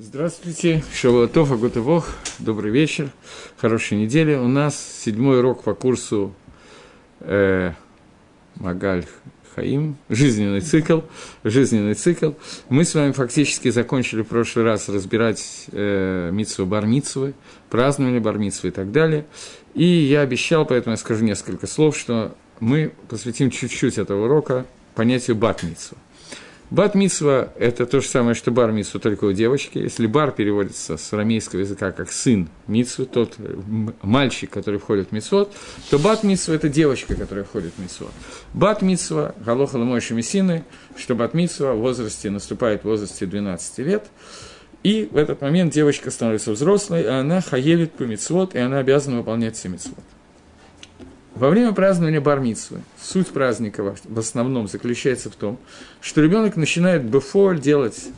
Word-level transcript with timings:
Здравствуйте, 0.00 0.84
Шавуатов, 0.94 1.50
Агутывох, 1.50 2.06
добрый 2.38 2.70
вечер, 2.70 3.10
хорошей 3.56 3.98
недели. 3.98 4.36
У 4.36 4.46
нас 4.46 4.80
седьмой 4.80 5.40
урок 5.40 5.64
по 5.64 5.74
курсу 5.74 6.32
э, 7.18 7.72
Магаль 8.54 9.06
Хаим, 9.56 9.96
жизненный 10.08 10.60
цикл, 10.60 11.00
жизненный 11.42 11.94
цикл. 11.94 12.30
Мы 12.68 12.84
с 12.84 12.94
вами 12.94 13.10
фактически 13.10 13.70
закончили 13.70 14.22
в 14.22 14.28
прошлый 14.28 14.64
раз 14.64 14.88
разбирать 14.88 15.66
э, 15.72 16.30
Митсву 16.32 16.64
Бармитсвы, 16.64 17.34
праздновали 17.68 18.20
Бармитсвы 18.20 18.68
и 18.68 18.72
так 18.72 18.92
далее. 18.92 19.26
И 19.74 19.84
я 19.84 20.20
обещал, 20.20 20.64
поэтому 20.64 20.92
я 20.92 20.96
скажу 20.96 21.24
несколько 21.24 21.66
слов, 21.66 21.98
что 21.98 22.36
мы 22.60 22.92
посвятим 23.08 23.50
чуть-чуть 23.50 23.98
этого 23.98 24.26
урока 24.26 24.64
понятию 24.94 25.34
Батмитсва. 25.34 25.98
Бат 26.70 26.94
это 26.94 27.86
то 27.86 28.00
же 28.00 28.06
самое, 28.06 28.34
что 28.34 28.50
бар 28.50 28.72
митсва, 28.72 29.00
только 29.00 29.24
у 29.24 29.32
девочки. 29.32 29.78
Если 29.78 30.06
бар 30.06 30.32
переводится 30.32 30.98
с 30.98 31.12
арамейского 31.14 31.60
языка 31.60 31.92
как 31.92 32.12
сын 32.12 32.48
митсвы, 32.66 33.06
тот 33.06 33.36
мальчик, 34.02 34.50
который 34.50 34.78
входит 34.78 35.08
в 35.08 35.12
митсвот, 35.12 35.54
то 35.88 35.98
бат 35.98 36.24
митсва– 36.24 36.54
это 36.54 36.68
девочка, 36.68 37.14
которая 37.14 37.44
входит 37.44 37.72
в 37.76 37.82
митсвот. 37.82 38.12
Бат 38.52 38.82
митсва– 38.82 39.34
галоха 39.44 39.76
ламойши 39.76 40.12
мессины, 40.12 40.64
что 40.94 41.14
бат 41.14 41.32
митсва 41.32 41.72
в 41.72 41.78
возрасте 41.78 42.28
наступает 42.28 42.82
в 42.82 42.84
возрасте 42.84 43.24
12 43.24 43.78
лет. 43.78 44.06
И 44.82 45.08
в 45.10 45.16
этот 45.16 45.40
момент 45.40 45.72
девочка 45.72 46.10
становится 46.10 46.52
взрослой, 46.52 47.02
а 47.04 47.20
она 47.20 47.40
хаевит 47.40 47.92
по 47.92 48.02
митсвот, 48.02 48.54
и 48.54 48.58
она 48.58 48.78
обязана 48.78 49.18
выполнять 49.18 49.56
все 49.56 49.68
митсвот. 49.68 50.04
Во 51.38 51.50
время 51.50 51.72
празднования 51.72 52.20
бармитсвы 52.20 52.80
суть 53.00 53.28
праздника 53.28 53.94
в 54.02 54.18
основном 54.18 54.66
заключается 54.66 55.30
в 55.30 55.36
том, 55.36 55.56
что 56.00 56.20
ребенок 56.20 56.56
начинает 56.56 57.04
бефоль 57.04 57.60
делать 57.60 58.08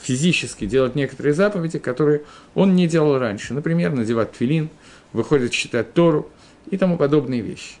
физически, 0.00 0.64
делать 0.64 0.94
некоторые 0.94 1.34
заповеди, 1.34 1.80
которые 1.80 2.22
он 2.54 2.76
не 2.76 2.86
делал 2.86 3.18
раньше. 3.18 3.54
Например, 3.54 3.92
надевать 3.92 4.30
твилин, 4.34 4.68
выходит 5.12 5.50
читать 5.50 5.94
Тору 5.94 6.30
и 6.70 6.76
тому 6.76 6.96
подобные 6.96 7.40
вещи. 7.40 7.74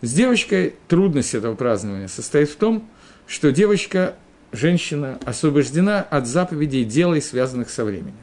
С 0.00 0.12
девочкой 0.12 0.74
трудность 0.86 1.34
этого 1.34 1.56
празднования 1.56 2.06
состоит 2.06 2.50
в 2.50 2.54
том, 2.54 2.88
что 3.26 3.50
девочка, 3.50 4.14
женщина, 4.52 5.18
освобождена 5.24 6.02
от 6.02 6.28
заповедей 6.28 6.84
дел, 6.84 7.20
связанных 7.20 7.68
со 7.68 7.84
временем. 7.84 8.14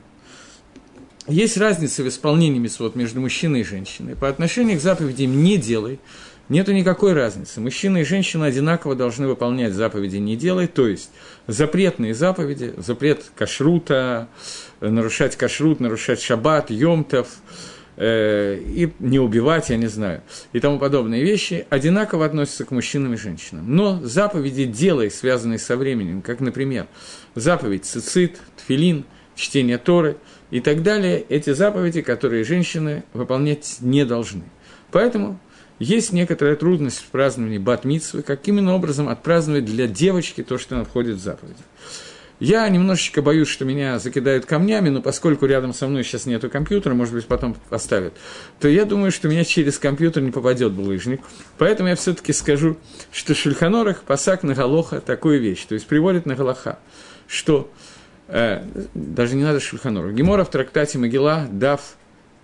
Есть 1.27 1.57
разница 1.57 2.03
в 2.03 2.07
исполнении 2.07 2.57
митцвот 2.57 2.95
между 2.95 3.19
мужчиной 3.19 3.59
и 3.59 3.63
женщиной. 3.65 4.15
По 4.15 4.29
отношению 4.29 4.77
к 4.77 4.81
заповедям 4.81 5.43
«не 5.43 5.57
делай» 5.57 5.99
нету 6.47 6.71
никакой 6.71 7.11
разницы. 7.11 7.59
Мужчина 7.59 7.97
и 7.97 8.03
женщина 8.05 8.45
одинаково 8.45 8.95
должны 8.95 9.27
выполнять 9.27 9.73
заповеди 9.73 10.15
«не 10.17 10.37
делай», 10.37 10.67
то 10.67 10.87
есть 10.87 11.09
запретные 11.45 12.13
заповеди, 12.13 12.73
запрет 12.77 13.25
кашрута, 13.35 14.29
нарушать 14.79 15.35
кашрут, 15.35 15.81
нарушать 15.81 16.21
шаббат, 16.21 16.71
йомтов, 16.71 17.27
э, 17.97 18.57
и 18.65 18.93
не 18.99 19.19
убивать, 19.19 19.69
я 19.69 19.75
не 19.75 19.87
знаю, 19.87 20.21
и 20.53 20.61
тому 20.61 20.79
подобные 20.79 21.23
вещи, 21.23 21.67
одинаково 21.69 22.25
относятся 22.25 22.63
к 22.63 22.71
мужчинам 22.71 23.15
и 23.15 23.17
женщинам. 23.17 23.75
Но 23.75 23.99
заповеди 24.01 24.63
«делай», 24.63 25.11
связанные 25.11 25.59
со 25.59 25.75
временем, 25.75 26.21
как, 26.21 26.39
например, 26.39 26.87
заповедь 27.35 27.83
цицит, 27.83 28.39
тфилин, 28.55 29.03
чтение 29.35 29.77
Торы– 29.77 30.15
и 30.51 30.59
так 30.59 30.83
далее, 30.83 31.23
эти 31.29 31.53
заповеди, 31.53 32.01
которые 32.01 32.43
женщины 32.43 33.03
выполнять 33.13 33.77
не 33.81 34.05
должны. 34.05 34.43
Поэтому 34.91 35.39
есть 35.79 36.11
некоторая 36.13 36.55
трудность 36.55 36.99
в 36.99 37.05
праздновании 37.07 37.57
бат-митсвы, 37.57 38.23
каким 38.23 38.57
именно 38.57 38.75
образом 38.75 39.09
отпраздновать 39.09 39.65
для 39.65 39.87
девочки 39.87 40.43
то, 40.43 40.57
что 40.57 40.75
она 40.75 40.85
входит 40.85 41.17
в 41.17 41.21
заповеди. 41.21 41.59
Я 42.39 42.69
немножечко 42.69 43.23
боюсь, 43.23 43.47
что 43.47 43.65
меня 43.65 43.97
закидают 43.97 44.45
камнями, 44.45 44.89
но 44.89 45.01
поскольку 45.01 45.47
рядом 45.47 45.73
со 45.73 45.87
мной 45.87 46.03
сейчас 46.03 46.27
нету 46.27 46.51
компьютера, 46.51 46.93
может 46.93 47.15
быть, 47.15 47.25
потом 47.25 47.55
поставят, 47.69 48.13
то 48.59 48.67
я 48.67 48.85
думаю, 48.85 49.11
что 49.11 49.27
меня 49.27 49.43
через 49.43 49.79
компьютер 49.79 50.21
не 50.21 50.29
попадет 50.29 50.71
булыжник. 50.71 51.21
Поэтому 51.57 51.89
я 51.89 51.95
все-таки 51.95 52.33
скажу, 52.33 52.77
что 53.11 53.33
Шульханорах 53.33 54.03
пасак 54.03 54.43
на 54.43 54.53
Галоха 54.53 55.01
такую 55.01 55.41
вещь, 55.41 55.65
то 55.65 55.73
есть 55.73 55.87
приводит 55.87 56.27
на 56.27 56.35
Галаха, 56.35 56.77
что 57.27 57.71
э, 58.27 58.63
даже 58.93 59.35
не 59.35 59.43
надо 59.43 59.59
Шульханору. 59.59 60.11
Гемора 60.11 60.43
в 60.43 60.49
трактате 60.49 60.97
Могила, 60.97 61.47
Дав, 61.51 61.81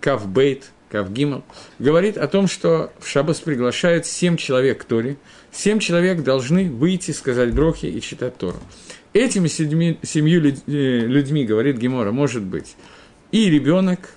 Кавбейт, 0.00 0.70
Кавгимал, 0.90 1.44
говорит 1.78 2.16
о 2.16 2.28
том, 2.28 2.46
что 2.46 2.92
в 3.00 3.08
Шабас 3.08 3.40
приглашают 3.40 4.06
семь 4.06 4.36
человек 4.36 4.82
к 4.82 4.84
Торе, 4.84 5.16
семь 5.50 5.78
человек 5.78 6.22
должны 6.22 6.70
выйти, 6.70 7.10
сказать 7.10 7.52
брохи 7.52 7.86
и 7.86 8.00
читать 8.00 8.36
Тору. 8.36 8.58
Этими 9.12 9.48
седьми, 9.48 9.98
семью 10.02 10.42
э, 10.44 10.50
людьми, 10.68 11.44
говорит 11.44 11.78
Гемора, 11.78 12.12
может 12.12 12.42
быть 12.42 12.76
и 13.32 13.50
ребенок, 13.50 14.10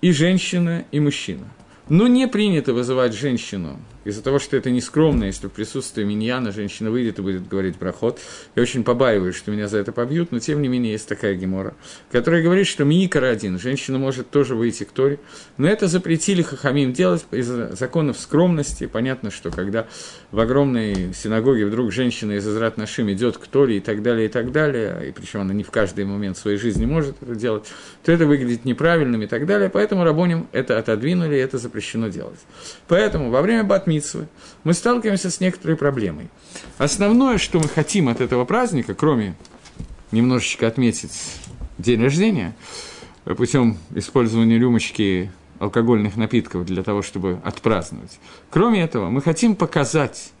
и 0.00 0.12
женщина, 0.12 0.84
и 0.92 1.00
мужчина. 1.00 1.48
Но 1.88 2.06
не 2.06 2.28
принято 2.28 2.72
вызывать 2.72 3.12
женщину 3.14 3.80
из-за 4.04 4.22
того, 4.22 4.38
что 4.38 4.56
это 4.56 4.70
нескромно, 4.70 5.24
если 5.24 5.48
в 5.48 5.52
присутствии 5.52 6.04
миньяна 6.04 6.52
женщина 6.52 6.90
выйдет 6.90 7.18
и 7.18 7.22
будет 7.22 7.48
говорить 7.48 7.76
проход. 7.76 8.18
Я 8.54 8.62
очень 8.62 8.84
побаиваюсь, 8.84 9.36
что 9.36 9.50
меня 9.50 9.68
за 9.68 9.78
это 9.78 9.92
побьют, 9.92 10.32
но 10.32 10.38
тем 10.38 10.62
не 10.62 10.68
менее 10.68 10.92
есть 10.92 11.08
такая 11.08 11.34
гемора, 11.34 11.74
которая 12.10 12.42
говорит, 12.42 12.66
что 12.66 12.84
микро 12.84 13.26
один, 13.26 13.58
женщина 13.58 13.98
может 13.98 14.30
тоже 14.30 14.54
выйти 14.54 14.84
к 14.84 14.90
Торе, 14.90 15.18
но 15.56 15.68
это 15.68 15.86
запретили 15.88 16.42
Хахамим 16.42 16.92
делать 16.92 17.24
из-за 17.30 17.74
законов 17.76 18.18
скромности. 18.18 18.86
Понятно, 18.86 19.30
что 19.30 19.50
когда 19.50 19.86
в 20.30 20.40
огромной 20.40 21.12
синагоге 21.14 21.66
вдруг 21.66 21.92
женщина 21.92 22.32
из 22.32 22.48
Израт 22.48 22.76
Нашим 22.76 23.10
идет 23.12 23.36
к 23.36 23.46
Торе 23.46 23.78
и 23.78 23.80
так 23.80 24.02
далее, 24.02 24.26
и 24.26 24.28
так 24.28 24.52
далее, 24.52 25.08
и 25.08 25.12
причем 25.12 25.42
она 25.42 25.52
не 25.52 25.62
в 25.62 25.70
каждый 25.70 26.04
момент 26.04 26.36
своей 26.36 26.56
жизни 26.56 26.86
может 26.86 27.16
это 27.22 27.34
делать, 27.34 27.64
то 28.04 28.12
это 28.12 28.26
выглядит 28.26 28.64
неправильным 28.64 29.22
и 29.22 29.26
так 29.26 29.46
далее, 29.46 29.68
поэтому 29.68 30.04
Рабоним 30.04 30.46
это 30.52 30.78
отодвинули, 30.78 31.36
и 31.36 31.38
это 31.38 31.58
запрещено 31.58 32.08
делать. 32.08 32.38
Поэтому 32.88 33.30
во 33.30 33.42
время 33.42 33.64
Бат 33.64 33.86
Митсвы, 33.90 34.28
мы 34.62 34.72
сталкиваемся 34.72 35.30
с 35.30 35.40
некоторой 35.40 35.76
проблемой. 35.76 36.28
Основное, 36.78 37.38
что 37.38 37.58
мы 37.58 37.68
хотим 37.68 38.08
от 38.08 38.20
этого 38.20 38.44
праздника, 38.44 38.94
кроме 38.94 39.34
немножечко 40.12 40.68
отметить 40.68 41.12
день 41.78 42.00
рождения, 42.00 42.54
путем 43.24 43.78
использования 43.94 44.58
рюмочки 44.58 45.32
алкогольных 45.58 46.16
напитков 46.16 46.64
для 46.64 46.82
того, 46.82 47.02
чтобы 47.02 47.40
отпраздновать. 47.44 48.18
Кроме 48.48 48.82
этого, 48.82 49.10
мы 49.10 49.20
хотим 49.22 49.56
показать 49.56 50.32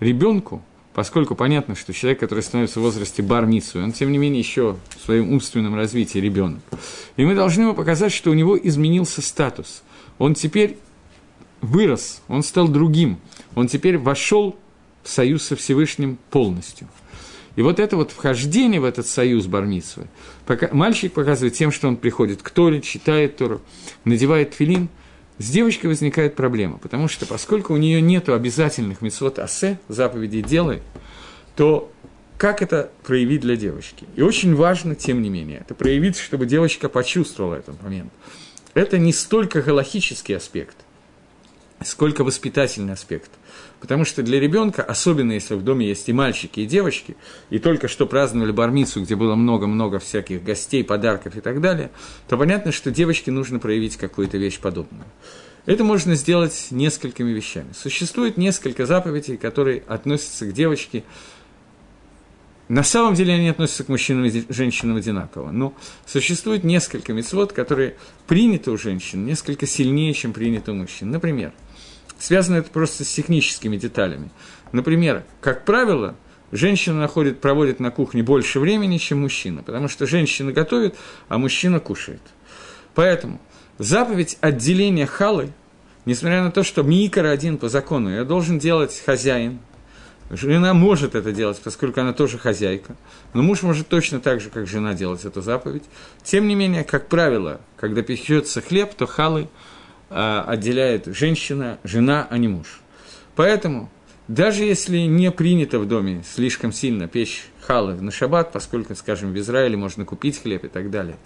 ребенку, 0.00 0.62
поскольку 0.94 1.34
понятно, 1.34 1.74
что 1.74 1.92
человек, 1.92 2.20
который 2.20 2.42
становится 2.42 2.78
в 2.80 2.82
возрасте 2.82 3.22
бармицу, 3.22 3.82
он, 3.82 3.92
тем 3.92 4.12
не 4.12 4.18
менее, 4.18 4.38
еще 4.38 4.76
в 4.96 5.04
своем 5.04 5.32
умственном 5.32 5.74
развитии 5.74 6.18
ребенок. 6.18 6.60
И 7.16 7.24
мы 7.24 7.34
должны 7.34 7.62
ему 7.62 7.74
показать, 7.74 8.12
что 8.12 8.30
у 8.30 8.34
него 8.34 8.56
изменился 8.56 9.22
статус. 9.22 9.82
Он 10.18 10.34
теперь 10.34 10.78
вырос, 11.62 12.20
он 12.28 12.42
стал 12.42 12.68
другим, 12.68 13.18
он 13.54 13.68
теперь 13.68 13.96
вошел 13.96 14.56
в 15.02 15.08
союз 15.08 15.44
со 15.44 15.56
Всевышним 15.56 16.18
полностью. 16.30 16.88
И 17.54 17.62
вот 17.62 17.80
это 17.80 17.96
вот 17.96 18.10
вхождение 18.10 18.80
в 18.80 18.84
этот 18.84 19.06
союз 19.06 19.46
Бармитсвы, 19.46 20.06
мальчик 20.72 21.12
показывает 21.12 21.54
тем, 21.54 21.70
что 21.70 21.88
он 21.88 21.96
приходит 21.96 22.42
к 22.42 22.50
Торе, 22.50 22.80
читает 22.80 23.36
Тору, 23.36 23.60
надевает 24.04 24.54
филин, 24.54 24.88
с 25.38 25.50
девочкой 25.50 25.88
возникает 25.88 26.34
проблема, 26.34 26.78
потому 26.78 27.08
что 27.08 27.26
поскольку 27.26 27.74
у 27.74 27.76
нее 27.76 28.00
нет 28.00 28.28
обязательных 28.28 29.02
митцвот 29.02 29.38
асе, 29.38 29.78
заповедей 29.88 30.42
делай, 30.42 30.82
то 31.56 31.90
как 32.38 32.62
это 32.62 32.90
проявить 33.04 33.42
для 33.42 33.56
девочки? 33.56 34.06
И 34.16 34.22
очень 34.22 34.54
важно, 34.54 34.94
тем 34.94 35.20
не 35.20 35.28
менее, 35.28 35.58
это 35.60 35.74
проявить, 35.74 36.16
чтобы 36.16 36.46
девочка 36.46 36.88
почувствовала 36.88 37.54
этот 37.54 37.80
момент. 37.82 38.12
Это 38.74 38.98
не 38.98 39.12
столько 39.12 39.60
галахический 39.62 40.36
аспект– 40.36 40.76
сколько 41.84 42.24
воспитательный 42.24 42.92
аспект. 42.92 43.30
Потому 43.80 44.04
что 44.04 44.22
для 44.22 44.38
ребенка, 44.38 44.82
особенно 44.82 45.32
если 45.32 45.54
в 45.54 45.62
доме 45.62 45.88
есть 45.88 46.08
и 46.08 46.12
мальчики, 46.12 46.60
и 46.60 46.66
девочки, 46.66 47.16
и 47.50 47.58
только 47.58 47.88
что 47.88 48.06
праздновали 48.06 48.52
бармицу, 48.52 49.02
где 49.02 49.16
было 49.16 49.34
много-много 49.34 49.98
всяких 49.98 50.44
гостей, 50.44 50.84
подарков 50.84 51.36
и 51.36 51.40
так 51.40 51.60
далее, 51.60 51.90
то 52.28 52.36
понятно, 52.36 52.72
что 52.72 52.90
девочке 52.90 53.30
нужно 53.30 53.58
проявить 53.58 53.96
какую-то 53.96 54.38
вещь 54.38 54.60
подобную. 54.60 55.04
Это 55.64 55.84
можно 55.84 56.14
сделать 56.16 56.68
несколькими 56.70 57.30
вещами. 57.30 57.72
Существует 57.72 58.36
несколько 58.36 58.84
заповедей, 58.84 59.36
которые 59.36 59.84
относятся 59.86 60.46
к 60.46 60.52
девочке. 60.52 61.04
На 62.68 62.82
самом 62.82 63.14
деле 63.14 63.34
они 63.34 63.48
относятся 63.48 63.84
к 63.84 63.88
мужчинам 63.88 64.24
и 64.24 64.44
женщинам 64.48 64.96
одинаково. 64.96 65.50
Но 65.52 65.74
существует 66.04 66.64
несколько 66.64 67.12
мецвод, 67.12 67.52
которые 67.52 67.96
приняты 68.26 68.70
у 68.70 68.78
женщин 68.78 69.24
несколько 69.24 69.66
сильнее, 69.66 70.14
чем 70.14 70.32
приняты 70.32 70.72
у 70.72 70.74
мужчин. 70.74 71.10
Например, 71.10 71.52
Связано 72.22 72.58
это 72.58 72.70
просто 72.70 73.04
с 73.04 73.12
техническими 73.12 73.76
деталями. 73.76 74.30
Например, 74.70 75.24
как 75.40 75.64
правило, 75.64 76.14
женщина 76.52 77.00
находит, 77.00 77.40
проводит 77.40 77.80
на 77.80 77.90
кухне 77.90 78.22
больше 78.22 78.60
времени, 78.60 78.98
чем 78.98 79.22
мужчина, 79.22 79.64
потому 79.64 79.88
что 79.88 80.06
женщина 80.06 80.52
готовит, 80.52 80.94
а 81.28 81.38
мужчина 81.38 81.80
кушает. 81.80 82.22
Поэтому 82.94 83.40
заповедь 83.78 84.38
отделения 84.40 85.04
халы, 85.04 85.52
несмотря 86.04 86.44
на 86.44 86.52
то, 86.52 86.62
что 86.62 86.84
микро 86.84 87.26
один 87.28 87.58
по 87.58 87.68
закону, 87.68 88.14
я 88.14 88.22
должен 88.22 88.60
делать 88.60 89.02
хозяин, 89.04 89.58
Жена 90.30 90.72
может 90.72 91.14
это 91.14 91.30
делать, 91.30 91.60
поскольку 91.62 92.00
она 92.00 92.14
тоже 92.14 92.38
хозяйка. 92.38 92.96
Но 93.34 93.42
муж 93.42 93.60
может 93.62 93.88
точно 93.88 94.18
так 94.18 94.40
же, 94.40 94.48
как 94.48 94.66
жена, 94.66 94.94
делать 94.94 95.26
эту 95.26 95.42
заповедь. 95.42 95.82
Тем 96.22 96.48
не 96.48 96.54
менее, 96.54 96.84
как 96.84 97.08
правило, 97.08 97.60
когда 97.76 98.00
печется 98.00 98.62
хлеб, 98.62 98.94
то 98.94 99.06
халы 99.06 99.48
отделяет 100.12 101.06
женщина, 101.06 101.78
жена, 101.84 102.26
а 102.30 102.38
не 102.38 102.48
муж. 102.48 102.80
Поэтому, 103.34 103.90
даже 104.28 104.64
если 104.64 104.98
не 104.98 105.30
принято 105.30 105.78
в 105.78 105.88
доме 105.88 106.22
слишком 106.24 106.72
сильно 106.72 107.08
печь 107.08 107.44
халы 107.60 107.94
на 107.94 108.10
шаббат, 108.10 108.52
поскольку, 108.52 108.94
скажем, 108.94 109.32
в 109.32 109.38
Израиле 109.38 109.76
можно 109.76 110.04
купить 110.04 110.42
хлеб 110.42 110.64
и 110.64 110.68
так 110.68 110.90
далее, 110.90 111.16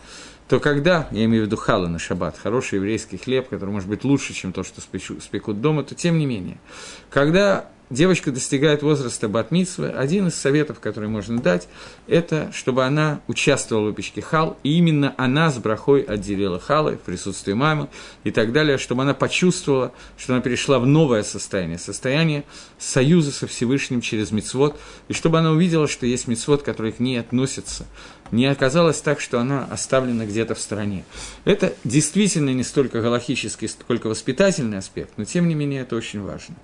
то 0.48 0.60
когда, 0.60 1.08
я 1.10 1.24
имею 1.24 1.44
в 1.44 1.46
виду 1.46 1.56
халы 1.56 1.88
на 1.88 1.98
шаббат, 1.98 2.38
хороший 2.38 2.76
еврейский 2.76 3.16
хлеб, 3.16 3.48
который 3.48 3.70
может 3.70 3.88
быть 3.88 4.04
лучше, 4.04 4.32
чем 4.32 4.52
то, 4.52 4.62
что 4.62 4.80
спекут 4.80 5.60
дома, 5.60 5.82
то 5.82 5.94
тем 5.94 6.18
не 6.18 6.26
менее, 6.26 6.58
когда 7.10 7.68
девочка 7.90 8.32
достигает 8.32 8.82
возраста 8.82 9.28
батмитсвы, 9.28 9.88
один 9.88 10.28
из 10.28 10.34
советов, 10.34 10.80
который 10.80 11.08
можно 11.08 11.40
дать, 11.40 11.68
это 12.06 12.50
чтобы 12.52 12.84
она 12.84 13.20
участвовала 13.28 13.84
в 13.84 13.86
выпечке 13.88 14.22
хал, 14.22 14.56
и 14.62 14.76
именно 14.78 15.14
она 15.16 15.50
с 15.50 15.58
брахой 15.58 16.02
отделила 16.02 16.58
халы 16.58 16.96
в 16.96 17.00
присутствии 17.00 17.52
мамы 17.52 17.88
и 18.24 18.30
так 18.30 18.52
далее, 18.52 18.78
чтобы 18.78 19.02
она 19.02 19.14
почувствовала, 19.14 19.92
что 20.18 20.34
она 20.34 20.42
перешла 20.42 20.78
в 20.78 20.86
новое 20.86 21.22
состояние, 21.22 21.78
состояние 21.78 22.44
союза 22.78 23.32
со 23.32 23.46
Всевышним 23.46 24.00
через 24.00 24.30
мицвод, 24.30 24.78
и 25.08 25.12
чтобы 25.12 25.38
она 25.38 25.50
увидела, 25.50 25.88
что 25.88 26.06
есть 26.06 26.28
мицвод, 26.28 26.62
который 26.62 26.92
к 26.92 27.00
ней 27.00 27.18
относится, 27.20 27.86
не 28.32 28.46
оказалось 28.46 29.00
так, 29.00 29.20
что 29.20 29.38
она 29.38 29.64
оставлена 29.70 30.26
где-то 30.26 30.54
в 30.54 30.60
стороне. 30.60 31.04
Это 31.44 31.74
действительно 31.84 32.50
не 32.50 32.64
столько 32.64 33.00
галахический, 33.00 33.68
сколько 33.68 34.08
воспитательный 34.08 34.78
аспект, 34.78 35.12
но 35.16 35.24
тем 35.24 35.48
не 35.48 35.54
менее 35.54 35.82
это 35.82 35.96
очень 35.96 36.20
важно. 36.20 36.56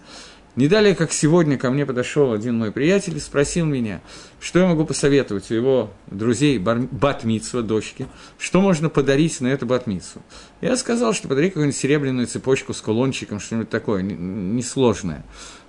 Не 0.55 0.69
далее, 0.69 0.95
как 0.95 1.13
сегодня 1.13 1.57
ко 1.57 1.71
мне 1.71 1.87
подошел 1.87 2.33
один 2.33 2.59
мой 2.59 2.73
приятель 2.73 3.17
и 3.17 3.21
спросил 3.21 3.65
меня, 3.65 4.03
что 4.39 4.59
я 4.59 4.67
могу 4.67 4.85
посоветовать 4.85 5.51
у 5.51 5.55
его 5.55 5.91
друзей 6.09 6.59
батмитсва, 6.59 7.63
дочки, 7.63 8.07
что 8.37 8.61
можно 8.61 8.91
подарить 8.91 9.41
на 9.41 9.47
эту 9.47 9.65
батмитсу. 9.65 10.21
Я 10.61 10.77
сказал, 10.77 11.15
что 11.15 11.27
подари 11.27 11.49
какую-нибудь 11.49 11.79
серебряную 11.79 12.27
цепочку 12.27 12.75
с 12.75 12.83
кулончиком, 12.83 13.41
что-нибудь 13.41 13.71
такое, 13.71 14.03
несложное. 14.03 15.25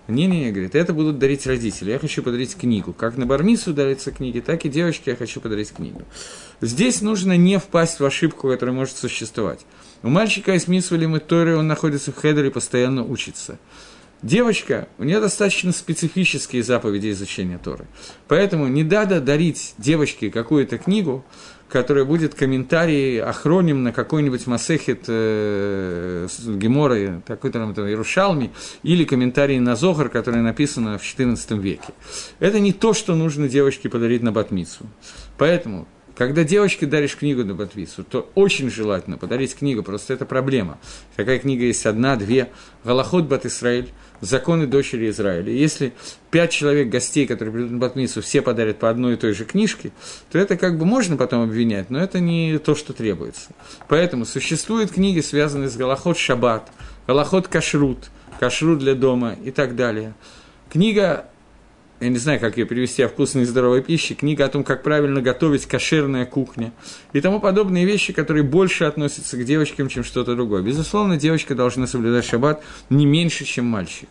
Не-не-не, 0.10 0.52
говорит, 0.52 0.76
это 0.76 0.94
будут 0.94 1.18
дарить 1.18 1.48
родители. 1.48 1.92
Я 1.92 2.00
хочу 2.00 2.22
подарить 2.22 2.58
книгу. 2.58 2.92
Как 2.92 3.16
на 3.16 3.26
бармису 3.26 3.74
дарятся 3.74 4.12
книги, 4.12 4.42
так 4.42 4.66
и 4.66 4.70
девочке 4.70 5.12
я 5.12 5.16
хочу 5.16 5.40
подарить 5.40 5.72
книгу. 5.72 6.02
Здесь 6.60 7.02
нужно 7.02 7.38
не 7.38 7.58
впасть 7.58 8.02
в 8.02 8.06
ошибку, 8.06 8.50
которая 8.50 8.76
может 8.76 8.98
существовать. 8.98 9.66
У 10.02 10.10
мальчика 10.10 10.56
из 10.56 10.68
Мисвали 10.68 11.08
Торы 11.20 11.56
он 11.56 11.68
находится 11.68 12.12
в 12.12 12.18
хедере 12.18 12.50
и 12.50 12.52
постоянно 12.52 13.06
учится 13.06 13.58
девочка, 14.24 14.88
у 14.98 15.04
нее 15.04 15.20
достаточно 15.20 15.72
специфические 15.72 16.64
заповеди 16.64 17.12
изучения 17.12 17.60
Торы. 17.60 17.86
Поэтому 18.28 18.68
не 18.68 18.84
надо 18.84 19.22
дарить 19.22 19.76
девочке 19.78 20.32
какую-то 20.32 20.78
книгу, 20.78 21.24
которая 21.70 22.06
будет 22.06 22.36
комментарий 22.36 23.22
охроним 23.22 23.84
на 23.84 23.92
какой-нибудь 23.92 24.48
Масехет 24.48 25.06
э, 25.08 26.28
Гемора, 26.46 27.22
такой-то 27.26 27.60
там 27.60 27.88
Иерушалми, 27.88 28.52
или 28.84 29.04
комментарий 29.06 29.60
на 29.60 29.76
Зохар, 29.76 30.10
который 30.10 30.42
написано 30.42 30.98
в 30.98 31.04
XIV 31.04 31.60
веке. 31.60 31.94
Это 32.40 32.60
не 32.60 32.74
то, 32.74 32.94
что 32.94 33.16
нужно 33.16 33.50
девочке 33.50 33.90
подарить 33.90 34.22
на 34.22 34.32
Батмицу. 34.32 34.86
Поэтому 35.38 35.88
когда 36.16 36.44
девочке 36.44 36.86
даришь 36.86 37.18
книгу 37.18 37.44
на 37.44 37.56
Батвису, 37.56 38.04
то 38.04 38.30
очень 38.36 38.70
желательно 38.70 39.18
подарить 39.18 39.56
книгу, 39.56 39.82
просто 39.82 40.14
это 40.14 40.26
проблема. 40.26 40.78
Такая 41.16 41.40
книга 41.40 41.66
есть 41.66 41.88
одна, 41.88 42.16
две. 42.16 42.50
Галахот 42.84 43.26
Бат 43.26 43.48
Исраиль, 43.48 43.90
законы 44.24 44.68
дочери 44.68 45.10
Израиля. 45.10 45.52
Если 45.52 45.94
пять 46.32 46.52
человек 46.52 46.90
гостей, 46.90 47.28
которые 47.28 47.54
придут 47.54 47.72
на 47.72 47.78
Батмису, 47.78 48.22
все 48.22 48.42
подарят 48.42 48.80
по 48.80 48.90
одной 48.90 49.14
и 49.14 49.18
той 49.18 49.34
же 49.34 49.46
книжке, 49.46 49.92
то 50.32 50.40
это 50.40 50.58
как 50.58 50.78
бы 50.78 50.86
можно 50.86 51.18
потом 51.18 51.44
обвинять, 51.44 51.90
но 51.90 52.00
это 52.00 52.20
не 52.20 52.58
то, 52.58 52.76
что 52.76 52.94
требуется. 52.94 53.52
Поэтому 53.88 54.26
существуют 54.26 54.92
книги, 54.92 55.20
связанные 55.20 55.70
с 55.70 55.76
Галахот 55.76 56.18
Шаббат, 56.18 56.72
Галахот 57.08 57.48
Кашрут, 57.48 58.10
Кашрут 58.40 58.80
для 58.80 58.96
дома 58.96 59.36
и 59.44 59.52
так 59.52 59.76
далее. 59.76 60.14
Книга 60.72 61.26
я 62.00 62.10
не 62.10 62.18
знаю, 62.18 62.40
как 62.40 62.58
ее 62.58 62.66
перевести, 62.66 63.02
о 63.02 63.08
вкусной 63.08 63.44
и 63.44 63.46
здоровой 63.46 63.82
пище, 63.82 64.14
книга 64.14 64.46
о 64.46 64.50
том, 64.50 64.64
как 64.64 64.84
правильно 64.84 65.22
готовить 65.22 65.66
кошерная 65.66 66.26
кухня 66.26 66.74
и 67.14 67.22
тому 67.22 67.40
подобные 67.40 67.86
вещи, 67.86 68.12
которые 68.14 68.44
больше 68.44 68.84
относятся 68.84 69.38
к 69.38 69.46
девочкам, 69.46 69.88
чем 69.88 70.04
что-то 70.04 70.36
другое. 70.36 70.62
Безусловно, 70.62 71.18
девочка 71.18 71.56
должна 71.56 71.88
соблюдать 71.88 72.26
шаббат 72.26 72.62
не 72.90 73.06
меньше, 73.06 73.46
чем 73.46 73.66
мальчик. 73.66 74.10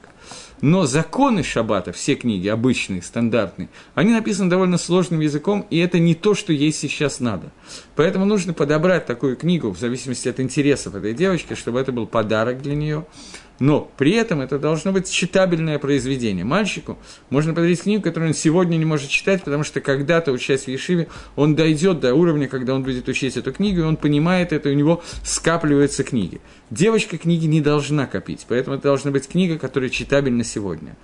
Но 0.63 0.87
законы 0.87 1.43
шаббата, 1.43 1.93
все 1.93 2.15
книги, 2.15 2.47
обычные, 2.47 3.03
стандартные, 3.03 3.69
они 3.97 4.13
написаны 4.13 4.49
довольно 4.49 4.79
сложным 4.79 5.19
языком, 5.19 5.67
и 5.71 5.79
это 5.79 5.99
не 5.99 6.15
то, 6.15 6.35
что 6.35 6.53
ей 6.53 6.73
сейчас 6.73 7.19
надо. 7.19 7.51
Поэтому 7.97 8.25
нужно 8.25 8.53
подобрать 8.53 9.05
такую 9.05 9.37
книгу 9.37 9.71
в 9.71 9.79
зависимости 9.79 10.29
от 10.29 10.39
интересов 10.39 10.95
этой 10.95 11.15
девочки, 11.15 11.55
чтобы 11.55 11.81
это 11.81 11.91
был 11.91 12.07
подарок 12.07 12.63
для 12.63 12.77
нее, 12.77 13.05
но 13.59 13.91
при 13.97 14.13
этом 14.13 14.41
это 14.41 14.59
должно 14.59 14.93
быть 14.93 15.11
читабельное 15.11 15.79
произведение. 15.79 16.45
Мальчику 16.45 16.99
можно 17.31 17.55
подарить 17.55 17.83
книгу, 17.83 18.03
которую 18.03 18.31
он 18.31 18.35
сегодня 18.35 18.77
не 18.77 18.85
может 18.85 19.09
читать, 19.09 19.43
потому 19.45 19.65
что 19.65 19.81
когда-то, 19.81 20.33
учась 20.33 20.65
в 20.65 20.69
Ешиве, 20.69 21.09
он 21.37 21.55
дойдет 21.55 22.01
до 22.01 22.15
уровня, 22.15 22.49
когда 22.49 22.75
он 22.75 22.83
будет 22.83 23.09
учить 23.09 23.37
эту 23.37 23.53
книгу, 23.53 23.81
и 23.81 23.85
он 23.85 23.97
понимает 23.97 24.53
это, 24.53 24.69
и 24.69 24.73
у 24.73 24.77
него 24.77 25.03
скапливаются 25.25 26.05
книги. 26.05 26.41
Девочка 26.71 27.19
книги 27.19 27.47
не 27.47 27.61
должна 27.61 28.07
копить, 28.07 28.47
поэтому 28.49 28.77
это 28.77 28.85
должна 28.85 29.11
быть 29.11 29.29
книга, 29.29 29.59
которая 29.59 29.91
читабельна 29.91 30.45
сегодня. 30.45 30.97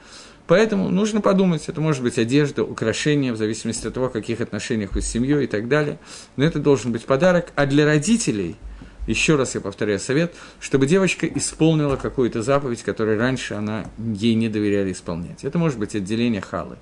Поэтому 0.46 0.88
нужно 0.88 1.20
подумать, 1.20 1.68
это 1.68 1.80
может 1.82 2.02
быть 2.02 2.18
одежда, 2.18 2.64
украшения, 2.64 3.34
в 3.34 3.36
зависимости 3.36 3.86
от 3.86 3.92
того, 3.92 4.08
в 4.08 4.12
каких 4.12 4.40
отношениях 4.40 4.94
вы 4.94 5.02
с 5.02 5.06
семьей 5.06 5.44
и 5.44 5.46
так 5.46 5.68
далее. 5.68 5.98
Но 6.36 6.44
это 6.44 6.58
должен 6.58 6.90
быть 6.90 7.04
подарок. 7.04 7.52
А 7.54 7.66
для 7.66 7.84
родителей– 7.84 8.56
еще 9.08 9.36
раз 9.36 9.54
я 9.54 9.60
повторяю 9.60 9.98
совет, 9.98 10.34
чтобы 10.60 10.86
девочка 10.86 11.26
исполнила 11.26 11.96
какую-то 11.96 12.42
заповедь, 12.42 12.82
которую 12.82 13.18
раньше 13.18 13.54
она, 13.54 13.86
ей 13.98 14.34
не 14.34 14.48
доверяли 14.48 14.92
исполнять. 14.92 15.44
Это 15.44 15.58
может 15.58 15.78
быть 15.78 15.94
отделение 15.94 16.40
халы. 16.40 16.76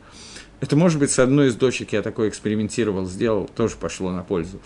Это 0.60 0.74
может 0.74 0.98
быть 0.98 1.10
с 1.10 1.18
одной 1.18 1.48
из 1.48 1.54
дочек, 1.54 1.92
я 1.92 2.02
такое 2.02 2.28
экспериментировал, 2.30 3.06
сделал, 3.06 3.48
тоже 3.54 3.76
пошло 3.76 4.10
на 4.10 4.22
пользу 4.22 4.60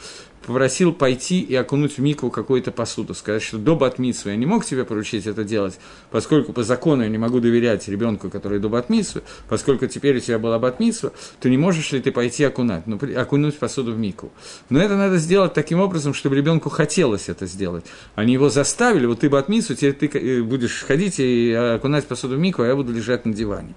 попросил 0.46 0.92
пойти 0.92 1.40
и 1.40 1.54
окунуть 1.54 1.98
в 1.98 2.00
микву 2.00 2.30
какую-то 2.30 2.70
посуду, 2.70 3.14
сказать, 3.14 3.42
что 3.42 3.58
до 3.58 3.76
батмитсвы 3.76 4.30
я 4.30 4.36
не 4.36 4.46
мог 4.46 4.64
тебе 4.64 4.84
поручить 4.84 5.26
это 5.26 5.44
делать, 5.44 5.78
поскольку 6.10 6.52
по 6.52 6.62
закону 6.62 7.02
я 7.02 7.08
не 7.08 7.18
могу 7.18 7.40
доверять 7.40 7.86
ребенку, 7.88 8.30
который 8.30 8.58
до 8.58 8.68
батмитсвы, 8.68 9.22
поскольку 9.48 9.86
теперь 9.86 10.16
у 10.16 10.20
тебя 10.20 10.38
была 10.38 10.58
батмитсва, 10.58 11.12
то 11.40 11.48
не 11.48 11.58
можешь 11.58 11.92
ли 11.92 12.00
ты 12.00 12.12
пойти 12.12 12.44
окунать, 12.44 12.86
ну, 12.86 12.98
окунуть 13.16 13.58
посуду 13.58 13.92
в 13.92 13.98
микву. 13.98 14.32
Но 14.70 14.80
это 14.80 14.96
надо 14.96 15.18
сделать 15.18 15.52
таким 15.52 15.80
образом, 15.80 16.14
чтобы 16.14 16.36
ребенку 16.36 16.70
хотелось 16.70 17.28
это 17.28 17.46
сделать. 17.46 17.84
Они 18.14 18.32
его 18.32 18.48
заставили, 18.48 19.06
вот 19.06 19.20
ты 19.20 19.28
батмитсву, 19.28 19.74
теперь 19.74 19.94
ты 19.94 20.06
э, 20.18 20.42
будешь 20.42 20.82
ходить 20.82 21.18
и 21.18 21.52
окунать 21.52 22.06
посуду 22.06 22.36
в 22.36 22.38
микву, 22.38 22.64
а 22.64 22.66
я 22.66 22.76
буду 22.76 22.92
лежать 22.92 23.26
на 23.26 23.32
диване. 23.32 23.74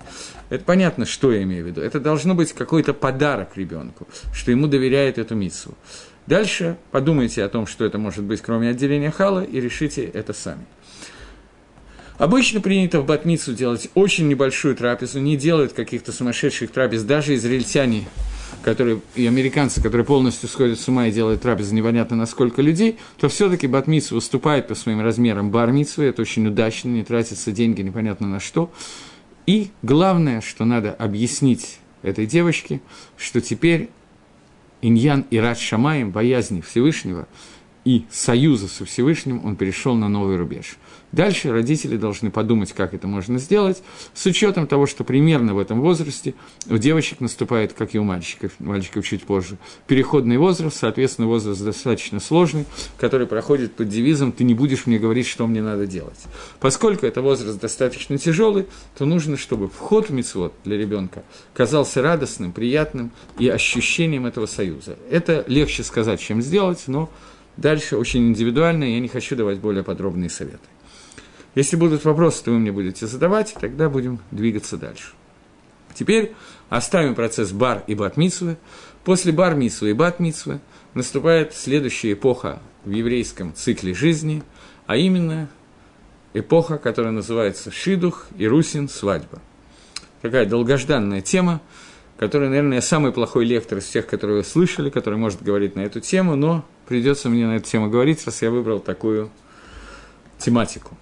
Это 0.50 0.64
понятно, 0.64 1.06
что 1.06 1.32
я 1.32 1.44
имею 1.44 1.64
в 1.64 1.68
виду. 1.68 1.82
Это 1.82 2.00
должно 2.00 2.36
быть 2.36 2.54
какой-то 2.54 2.94
подарок 2.94 3.50
ребенку, 3.56 4.08
что 4.34 4.52
ему 4.52 4.68
доверяет 4.68 5.18
эту 5.18 5.36
митсву. 5.36 5.76
Дальше 6.28 6.78
подумайте 6.92 7.44
о 7.44 7.50
том, 7.50 7.68
что 7.68 7.84
это 7.84 7.98
может 7.98 8.24
быть, 8.24 8.42
кроме 8.42 8.70
отделения 8.70 9.12
хала, 9.12 9.44
и 9.44 9.60
решите 9.60 10.04
это 10.06 10.34
сами. 10.34 10.66
Обычно 12.18 12.62
принято 12.62 13.02
в 13.02 13.06
Батмицу 13.06 13.54
делать 13.54 13.90
очень 13.96 14.28
небольшую 14.28 14.76
трапезу, 14.76 15.20
не 15.20 15.36
делают 15.36 15.74
каких-то 15.74 16.12
сумасшедших 16.12 16.72
трапез, 16.72 17.04
даже 17.04 17.36
израильтяне, 17.36 18.08
которые, 18.64 19.02
и 19.16 19.26
американцы, 19.26 19.82
которые 19.82 20.06
полностью 20.06 20.48
сходят 20.48 20.80
с 20.80 20.88
ума 20.88 21.08
и 21.08 21.12
делают 21.12 21.42
трапезы 21.42 21.74
непонятно 21.74 22.16
на 22.16 22.26
сколько 22.26 22.62
людей, 22.62 22.98
то 23.18 23.28
все-таки 23.30 23.68
Батмицу 23.68 24.16
выступает 24.16 24.68
по 24.68 24.76
своим 24.76 25.02
размерам 25.02 25.50
бармицу, 25.50 26.04
это 26.04 26.22
очень 26.22 26.48
удачно, 26.48 26.90
не 26.90 27.04
тратятся 27.04 27.52
деньги 27.52 27.82
непонятно 27.82 28.28
на 28.28 28.40
что. 28.40 28.72
И 29.46 29.72
главное, 29.82 30.40
что 30.40 30.66
надо 30.66 30.94
объяснить 30.94 31.80
этой 32.04 32.26
девочке, 32.28 32.80
что 33.18 33.42
теперь 33.42 33.90
иньян 34.84 35.26
и 35.32 35.38
Рад 35.38 35.58
Шамаем, 35.58 36.12
боязни 36.12 36.62
Всевышнего 36.62 37.28
и 37.86 38.06
союза 38.10 38.68
со 38.68 38.86
Всевышним, 38.86 39.46
он 39.46 39.56
перешел 39.56 39.96
на 39.96 40.08
новый 40.08 40.38
рубеж. 40.38 40.78
Дальше 41.12 41.52
родители 41.52 41.96
должны 41.96 42.32
подумать, 42.32 42.74
как 42.74 42.94
это 42.96 43.08
можно 43.08 43.38
сделать, 43.38 43.84
с 44.16 44.26
учетом 44.26 44.66
того, 44.66 44.88
что 44.88 45.04
примерно 45.04 45.54
в 45.54 45.60
этом 45.60 45.80
возрасте 45.82 46.34
у 46.68 46.78
девочек 46.78 47.20
наступает, 47.20 47.74
как 47.74 47.94
и 47.94 48.00
у 48.00 48.04
мальчиков, 48.04 48.52
мальчиков 48.60 49.06
чуть 49.06 49.24
позже, 49.24 49.58
переходный 49.86 50.38
возраст, 50.38 50.78
соответственно, 50.78 51.28
возраст 51.28 51.64
достаточно 51.64 52.20
сложный, 52.20 52.66
который 52.98 53.28
проходит 53.28 53.76
под 53.76 53.90
девизом 53.90 54.32
«ты 54.32 54.44
не 54.44 54.56
будешь 54.56 54.88
мне 54.88 54.98
говорить, 54.98 55.28
что 55.28 55.46
мне 55.46 55.62
надо 55.62 55.86
делать». 55.86 56.20
Поскольку 56.60 57.06
это 57.06 57.22
возраст 57.22 57.60
достаточно 57.60 58.18
тяжелый, 58.18 58.66
то 58.98 59.06
нужно, 59.06 59.38
чтобы 59.38 59.68
вход 59.68 60.10
в 60.10 60.14
мицвод 60.14 60.54
для 60.64 60.78
ребенка 60.78 61.24
казался 61.54 62.02
радостным, 62.02 62.54
приятным 62.54 63.12
и 63.38 63.50
ощущением 63.50 64.26
этого 64.26 64.48
союза. 64.48 64.98
Это 65.12 65.44
легче 65.48 65.84
сказать, 65.84 66.20
чем 66.20 66.42
сделать, 66.42 66.86
но 66.88 67.10
дальше 67.58 67.98
очень 67.98 68.30
индивидуально, 68.30 68.84
я 68.86 69.00
не 69.00 69.08
хочу 69.08 69.36
давать 69.36 69.60
более 69.60 69.84
подробные 69.84 70.30
советы. 70.30 70.68
Если 71.56 71.76
будут 71.76 72.04
вопросы, 72.04 72.44
то 72.44 72.52
вы 72.52 72.60
мне 72.60 72.72
будете 72.72 73.06
задавать, 73.06 73.54
тогда 73.60 73.90
будем 73.90 74.20
двигаться 74.32 74.78
дальше. 74.78 75.14
Теперь 75.94 76.34
оставим 76.70 77.14
процесс 77.14 77.52
бар 77.52 77.84
и 77.86 77.94
батмитсвы. 77.94 78.58
После 79.04 79.32
бар 79.32 79.54
митсвы 79.54 79.92
и 79.92 79.94
бат 79.94 80.20
наступает 80.94 81.54
следующая 81.54 82.14
эпоха 82.14 82.60
в 82.86 82.90
еврейском 82.90 83.54
цикле 83.54 83.94
жизни, 83.94 84.44
а 84.88 84.96
именно 84.98 85.50
эпоха, 86.34 86.78
которая 86.78 87.12
называется 87.12 87.72
Шидух 87.72 88.28
и 88.38 88.48
Русин 88.48 88.90
свадьба. 88.90 89.40
Такая 90.22 90.46
долгожданная 90.46 91.22
тема, 91.22 91.62
которая, 92.18 92.50
наверное, 92.50 92.82
самый 92.82 93.12
плохой 93.12 93.46
лектор 93.46 93.78
из 93.78 93.84
всех, 93.84 94.08
которые 94.08 94.38
вы 94.38 94.44
слышали, 94.44 94.90
который 94.90 95.20
может 95.20 95.44
говорить 95.44 95.76
на 95.76 95.82
эту 95.82 96.00
тему, 96.00 96.36
но 96.36 96.66
придется 96.88 97.30
мне 97.30 97.48
на 97.48 97.58
эту 97.58 97.70
тему 97.70 97.90
говорить, 97.90 98.26
раз 98.26 98.42
я 98.42 98.52
выбрал 98.52 98.80
такую 98.80 99.30
тематику. 100.38 100.98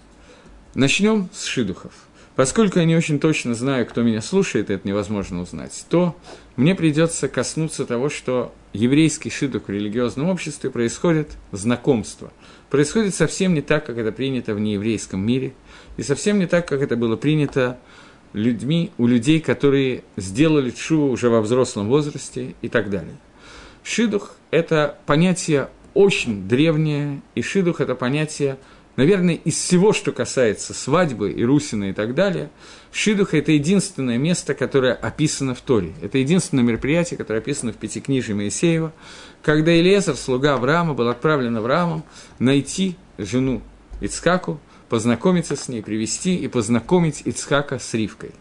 Начнем 0.73 1.29
с 1.33 1.45
шидухов. 1.45 1.91
Поскольку 2.35 2.79
я 2.79 2.85
не 2.85 2.95
очень 2.95 3.19
точно 3.19 3.55
знаю, 3.55 3.85
кто 3.85 4.03
меня 4.03 4.21
слушает, 4.21 4.69
это 4.69 4.87
невозможно 4.87 5.41
узнать, 5.41 5.85
то 5.89 6.15
мне 6.55 6.75
придется 6.75 7.27
коснуться 7.27 7.85
того, 7.85 8.09
что 8.09 8.53
еврейский 8.71 9.29
шидух 9.29 9.67
в 9.67 9.69
религиозном 9.69 10.29
обществе 10.29 10.69
происходит 10.69 11.31
знакомство. 11.51 12.31
Происходит 12.69 13.13
совсем 13.13 13.53
не 13.53 13.61
так, 13.61 13.85
как 13.85 13.97
это 13.97 14.13
принято 14.13 14.55
в 14.55 14.59
нееврейском 14.61 15.19
мире, 15.19 15.53
и 15.97 16.03
совсем 16.03 16.39
не 16.39 16.45
так, 16.47 16.67
как 16.67 16.81
это 16.81 16.95
было 16.95 17.17
принято 17.17 17.77
людьми, 18.31 18.91
у 18.97 19.07
людей, 19.07 19.41
которые 19.41 20.03
сделали 20.15 20.71
чу 20.71 21.07
уже 21.07 21.29
во 21.29 21.41
взрослом 21.41 21.89
возрасте 21.89 22.55
и 22.61 22.69
так 22.69 22.89
далее. 22.89 23.17
Шидух– 23.83 24.35
это 24.51 24.97
понятие 25.05 25.69
очень 25.93 26.47
древнее, 26.47 27.21
и 27.35 27.41
шидух– 27.41 27.79
это 27.81 27.95
понятие– 27.95 28.57
Наверное, 28.97 29.35
из 29.35 29.55
всего, 29.55 29.93
что 29.93 30.11
касается 30.11 30.73
свадьбы 30.73 31.31
и 31.31 31.43
русины 31.45 31.91
и 31.91 31.93
так 31.93 32.13
далее, 32.13 32.49
Шидуха– 32.91 33.37
это 33.39 33.53
единственное 33.53 34.17
место, 34.17 34.53
которое 34.53 34.93
описано 34.93 35.55
в 35.55 35.61
Торе. 35.61 35.93
Это 36.01 36.17
единственное 36.17 36.63
мероприятие, 36.63 37.17
которое 37.17 37.39
описано 37.39 37.71
в 37.71 37.77
Пятикнижии 37.77 38.33
Моисеева, 38.33 38.91
когда 39.41 39.71
Елезар, 39.71 40.15
слуга 40.15 40.55
Авраама, 40.55 40.93
был 40.93 41.07
отправлен 41.07 41.55
Авраамом 41.55 42.03
найти 42.37 42.97
жену 43.17 43.61
Ицкаку, 44.01 44.59
познакомиться 44.89 45.55
с 45.55 45.69
ней, 45.69 45.81
привести 45.81 46.35
и 46.35 46.49
познакомить 46.49 47.21
Ицхака 47.23 47.79
с 47.79 47.93
Ривкой. 47.93 48.31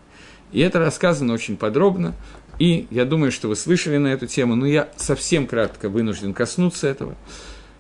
И 0.53 0.61
это 0.61 0.79
рассказано 0.79 1.33
очень 1.33 1.57
подробно, 1.57 2.15
и 2.59 2.87
я 2.91 3.05
думаю, 3.05 3.33
что 3.33 3.49
вы 3.49 3.57
слышали 3.57 3.97
на 3.97 4.09
эту 4.09 4.27
тему, 4.27 4.55
но 4.55 4.67
я 4.67 4.91
совсем 4.97 5.47
кратко 5.47 5.89
вынужден 5.89 6.35
коснуться 6.35 6.89
этого. 6.89 7.17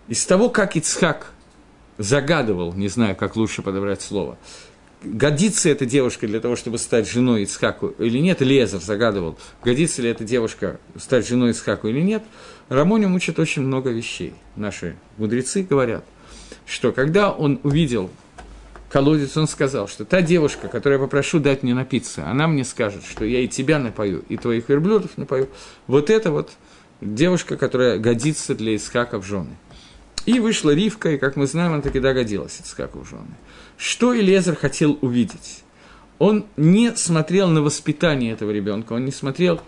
Из 0.08 0.24
того, 0.24 0.48
как 0.48 0.76
Ицхак 0.76 1.32
загадывал, 1.98 2.72
не 2.72 2.88
знаю, 2.88 3.14
как 3.14 3.36
лучше 3.36 3.62
подобрать 3.62 4.00
слово, 4.00 4.38
годится 5.02 5.68
эта 5.68 5.86
девушка 5.86 6.26
для 6.26 6.40
того, 6.40 6.56
чтобы 6.56 6.78
стать 6.78 7.08
женой 7.08 7.42
Ицхаку 7.42 7.88
или 7.98 8.18
нет, 8.18 8.40
Лезер 8.40 8.80
загадывал, 8.80 9.38
годится 9.62 10.02
ли 10.02 10.08
эта 10.08 10.24
девушка 10.24 10.80
стать 10.96 11.26
женой 11.26 11.50
Ицхаку 11.50 11.88
или 11.88 12.00
нет, 12.00 12.22
Рамоним 12.68 13.14
учит 13.14 13.38
очень 13.38 13.62
много 13.62 13.90
вещей. 13.90 14.34
Наши 14.56 14.96
мудрецы 15.16 15.62
говорят, 15.62 16.04
что 16.66 16.92
когда 16.92 17.32
он 17.32 17.60
увидел 17.62 18.10
колодец, 18.90 19.36
он 19.36 19.46
сказал, 19.46 19.88
что 19.88 20.04
та 20.04 20.20
девушка, 20.20 20.68
которую 20.68 20.98
я 20.98 21.04
попрошу 21.04 21.38
дать 21.38 21.62
мне 21.62 21.74
напиться, 21.74 22.28
она 22.28 22.46
мне 22.46 22.64
скажет, 22.64 23.04
что 23.04 23.24
я 23.24 23.40
и 23.40 23.48
тебя 23.48 23.78
напою, 23.78 24.24
и 24.28 24.36
твоих 24.36 24.68
верблюдов 24.68 25.16
напою, 25.16 25.48
вот 25.86 26.10
это 26.10 26.30
вот 26.30 26.50
девушка, 27.00 27.56
которая 27.56 27.98
годится 27.98 28.54
для 28.54 28.76
Исхака 28.76 29.18
в 29.18 29.24
жены– 29.24 29.56
и 30.26 30.38
вышла 30.38 30.70
Ривка, 30.70 31.12
и, 31.12 31.18
как 31.18 31.36
мы 31.36 31.46
знаем, 31.46 31.72
она 31.72 31.82
таки 31.82 31.98
догодилась 31.98 32.60
Ицхаку 32.60 33.00
в 33.00 33.08
жены. 33.08 33.34
Что 33.76 34.18
Элезер 34.18 34.54
хотел 34.54 34.98
увидеть? 35.00 35.62
Он 36.18 36.44
не 36.56 36.94
смотрел 36.96 37.48
на 37.48 37.62
воспитание 37.62 38.32
этого 38.32 38.50
ребенка, 38.50 38.92
он 38.92 39.06
не 39.06 39.12
смотрел 39.12 39.60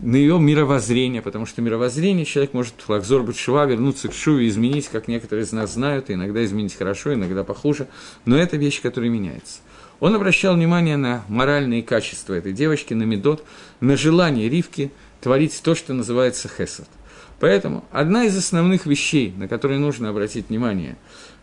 на 0.00 0.16
ее 0.16 0.38
мировоззрение, 0.38 1.22
потому 1.22 1.46
что 1.46 1.62
мировоззрение 1.62 2.24
человек 2.24 2.52
может 2.52 2.74
лакзор 2.86 3.34
шува, 3.34 3.66
вернуться 3.66 4.08
к 4.08 4.14
шуве, 4.14 4.48
изменить, 4.48 4.88
как 4.88 5.08
некоторые 5.08 5.44
из 5.44 5.52
нас 5.52 5.74
знают, 5.74 6.10
и 6.10 6.14
иногда 6.14 6.44
изменить 6.44 6.74
хорошо, 6.74 7.14
иногда 7.14 7.44
похуже, 7.44 7.88
но 8.24 8.36
это 8.36 8.56
вещь, 8.56 8.82
которая 8.82 9.10
меняется. 9.10 9.60
Он 10.00 10.14
обращал 10.14 10.54
внимание 10.54 10.96
на 10.96 11.24
моральные 11.28 11.82
качества 11.82 12.34
этой 12.34 12.52
девочки, 12.52 12.92
на 12.92 13.04
медот, 13.04 13.44
на 13.80 13.96
желание 13.96 14.48
Ривки 14.48 14.90
творить 15.20 15.58
то, 15.62 15.74
что 15.74 15.94
называется 15.94 16.48
хесед– 16.48 16.88
Поэтому 17.38 17.84
одна 17.90 18.24
из 18.24 18.36
основных 18.36 18.86
вещей, 18.86 19.34
на 19.36 19.48
которые 19.48 19.78
нужно 19.78 20.08
обратить 20.08 20.48
внимание 20.48 20.96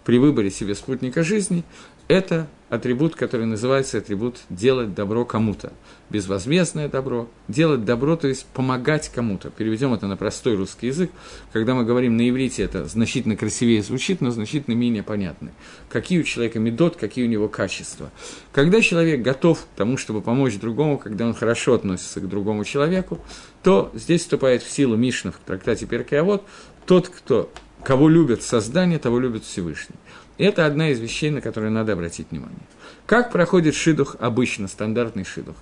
при 0.04 0.18
выборе 0.18 0.50
себе 0.50 0.76
спутника 0.76 1.24
жизни, 1.24 1.64
это 2.08 2.48
атрибут, 2.74 3.15
который 3.15 3.46
называется 3.46 4.00
атрибут 4.00 4.39
«делать 4.50 4.96
добро 4.96 5.25
кому-то». 5.25 5.72
Безвозмездное 6.10 6.89
добро, 6.89 7.30
делать 7.48 7.86
добро, 7.86 8.15
то 8.15 8.27
есть 8.27 8.46
помогать 8.48 9.10
кому-то. 9.10 9.51
Переведем 9.51 9.94
это 9.94 10.08
на 10.08 10.18
простой 10.18 10.56
русский 10.56 10.88
язык. 10.88 11.12
Когда 11.51 11.75
мы 11.75 11.86
говорим 11.86 12.18
на 12.18 12.27
иврите, 12.27 12.63
это 12.63 12.86
значительно 12.86 13.36
красивее 13.36 13.84
звучит, 13.84 14.22
но 14.22 14.32
значительно 14.32 14.74
менее 14.75 15.03
понятно. 15.03 15.51
Какие 15.89 16.20
у 16.20 16.24
человека 16.24 16.60
медот, 16.60 16.96
какие 16.96 17.25
у 17.25 17.30
него 17.30 17.48
качества. 17.48 18.12
Когда 18.51 18.82
человек 18.82 19.22
готов 19.22 19.62
к 19.62 19.77
тому, 19.77 19.98
чтобы 19.98 20.22
помочь 20.22 20.58
другому, 20.58 20.98
когда 20.98 21.27
он 21.27 21.36
хорошо 21.36 21.75
относится 21.75 22.22
к 22.22 22.27
другому 22.27 22.65
человеку, 22.65 23.20
то 23.62 23.92
здесь 23.94 24.22
вступает 24.22 24.63
в 24.63 24.72
силу 24.72 24.96
Мишна 24.96 25.32
в 25.32 25.38
трактате 25.46 25.86
Перкеавод, 25.86 26.44
тот, 26.86 27.08
кто, 27.08 27.51
кого 27.84 28.10
любят 28.10 28.42
создание, 28.42 28.98
того 28.98 29.20
любит 29.20 29.44
Всевышний. 29.44 29.96
Это 30.38 30.66
одна 30.66 30.90
из 30.90 31.00
вещей, 31.00 31.30
на 31.30 31.42
которые 31.42 31.70
надо 31.70 31.94
обратить 31.94 32.32
внимание. 32.32 32.58
Как 33.06 33.32
проходит 33.32 33.75
шидух 33.75 34.16
обычно, 34.20 34.68
стандартный 34.68 35.25
шидух? 35.25 35.56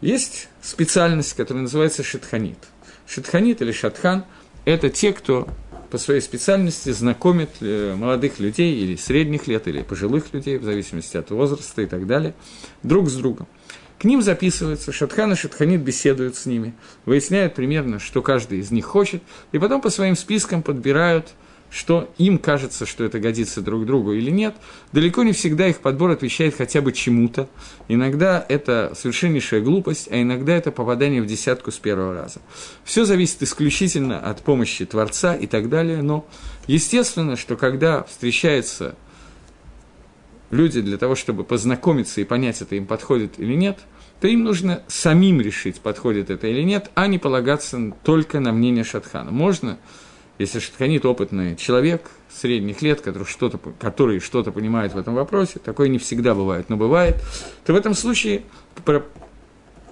Есть 0.00 0.48
специальность, 0.62 1.34
которая 1.34 1.62
называется 1.62 2.02
шитханит. 2.02 2.58
Шитханит 3.06 3.62
или 3.62 3.72
шатхан– 3.72 4.24
это 4.64 4.90
те, 4.90 5.12
кто 5.12 5.48
по 5.90 5.98
своей 5.98 6.20
специальности 6.20 6.90
знакомит 6.90 7.50
э, 7.60 7.94
молодых 7.94 8.40
людей 8.40 8.74
или 8.74 8.96
средних 8.96 9.46
лет, 9.46 9.68
или 9.68 9.82
пожилых 9.82 10.32
людей, 10.32 10.58
в 10.58 10.64
зависимости 10.64 11.16
от 11.16 11.30
возраста 11.30 11.82
и 11.82 11.86
так 11.86 12.06
далее, 12.06 12.34
друг 12.82 13.08
с 13.08 13.14
другом. 13.14 13.46
К 14.00 14.04
ним 14.04 14.22
записываются, 14.22 14.90
Шатхан 14.90 15.32
и 15.32 15.36
Шатханит 15.36 15.80
беседуют 15.82 16.34
с 16.34 16.46
ними, 16.46 16.74
выясняют 17.06 17.54
примерно, 17.54 18.00
что 18.00 18.22
каждый 18.22 18.58
из 18.58 18.72
них 18.72 18.86
хочет, 18.86 19.22
и 19.52 19.58
потом 19.58 19.80
по 19.80 19.90
своим 19.90 20.16
спискам 20.16 20.62
подбирают– 20.62 21.28
что 21.74 22.08
им 22.18 22.38
кажется, 22.38 22.86
что 22.86 23.02
это 23.02 23.18
годится 23.18 23.60
друг 23.60 23.84
другу 23.84 24.12
или 24.12 24.30
нет, 24.30 24.54
далеко 24.92 25.24
не 25.24 25.32
всегда 25.32 25.66
их 25.66 25.80
подбор 25.80 26.12
отвечает 26.12 26.54
хотя 26.54 26.80
бы 26.80 26.92
чему-то. 26.92 27.48
Иногда 27.88 28.46
это 28.48 28.92
совершеннейшая 28.94 29.60
глупость, 29.60 30.08
а 30.12 30.22
иногда 30.22 30.54
это 30.54 30.70
попадание 30.70 31.20
в 31.20 31.26
десятку 31.26 31.72
с 31.72 31.78
первого 31.78 32.14
раза. 32.14 32.40
Все 32.84 33.04
зависит 33.04 33.42
исключительно 33.42 34.20
от 34.20 34.42
помощи 34.42 34.86
Творца 34.86 35.34
и 35.34 35.48
так 35.48 35.68
далее, 35.68 36.00
но 36.00 36.24
естественно, 36.68 37.36
что 37.36 37.56
когда 37.56 38.04
встречаются 38.04 38.94
люди 40.52 40.80
для 40.80 40.96
того, 40.96 41.16
чтобы 41.16 41.42
познакомиться 41.42 42.20
и 42.20 42.24
понять, 42.24 42.62
это 42.62 42.76
им 42.76 42.86
подходит 42.86 43.40
или 43.40 43.54
нет, 43.54 43.80
то 44.20 44.28
им 44.28 44.44
нужно 44.44 44.84
самим 44.86 45.40
решить, 45.40 45.80
подходит 45.80 46.30
это 46.30 46.46
или 46.46 46.62
нет, 46.62 46.92
а 46.94 47.08
не 47.08 47.18
полагаться 47.18 47.92
только 48.04 48.38
на 48.38 48.52
мнение 48.52 48.84
Шатхана. 48.84 49.32
Можно 49.32 49.78
если 50.38 50.58
Шатханит 50.58 51.04
опытный 51.04 51.56
человек 51.56 52.10
средних 52.28 52.82
лет, 52.82 53.00
который 53.00 53.24
что-то, 53.24 53.58
который 53.78 54.18
что-то 54.18 54.50
понимает 54.50 54.94
в 54.94 54.98
этом 54.98 55.14
вопросе, 55.14 55.60
такое 55.60 55.88
не 55.88 55.98
всегда 55.98 56.34
бывает, 56.34 56.68
но 56.68 56.76
бывает, 56.76 57.16
то 57.64 57.72
в 57.72 57.76
этом 57.76 57.94
случае 57.94 58.42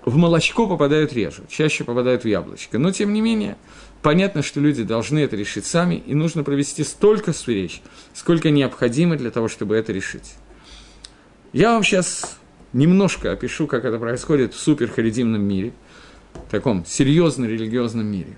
в 0.04 0.16
молочко 0.16 0.66
попадают 0.66 1.12
реже, 1.12 1.44
чаще 1.48 1.84
попадают 1.84 2.24
в 2.24 2.28
яблочко. 2.28 2.78
Но, 2.78 2.90
тем 2.90 3.12
не 3.12 3.20
менее, 3.20 3.56
понятно, 4.02 4.42
что 4.42 4.58
люди 4.58 4.82
должны 4.82 5.20
это 5.20 5.36
решить 5.36 5.64
сами, 5.64 6.02
и 6.06 6.14
нужно 6.14 6.42
провести 6.42 6.82
столько 6.82 7.32
встреч, 7.32 7.80
сколько 8.12 8.50
необходимо 8.50 9.16
для 9.16 9.30
того, 9.30 9.46
чтобы 9.46 9.76
это 9.76 9.92
решить. 9.92 10.34
Я 11.52 11.74
вам 11.74 11.84
сейчас 11.84 12.38
немножко 12.72 13.30
опишу, 13.30 13.68
как 13.68 13.84
это 13.84 13.98
происходит 13.98 14.54
в 14.54 14.58
суперхаридимном 14.58 15.42
мире, 15.42 15.72
в 16.34 16.50
таком 16.50 16.84
серьезно 16.84 17.44
религиозном 17.44 18.06
мире. 18.06 18.36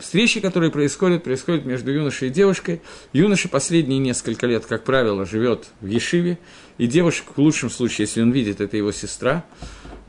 Встречи, 0.00 0.40
которые 0.40 0.70
происходят, 0.70 1.24
происходят 1.24 1.64
между 1.64 1.90
юношей 1.90 2.28
и 2.28 2.30
девушкой. 2.30 2.80
Юноша 3.12 3.48
последние 3.48 3.98
несколько 3.98 4.46
лет, 4.46 4.64
как 4.66 4.84
правило, 4.84 5.26
живет 5.26 5.68
в 5.80 5.86
Ешиве, 5.86 6.38
и 6.78 6.86
девушка, 6.86 7.32
в 7.34 7.38
лучшем 7.38 7.70
случае, 7.70 8.06
если 8.06 8.22
он 8.22 8.30
видит, 8.30 8.60
это 8.60 8.76
его 8.76 8.92
сестра, 8.92 9.44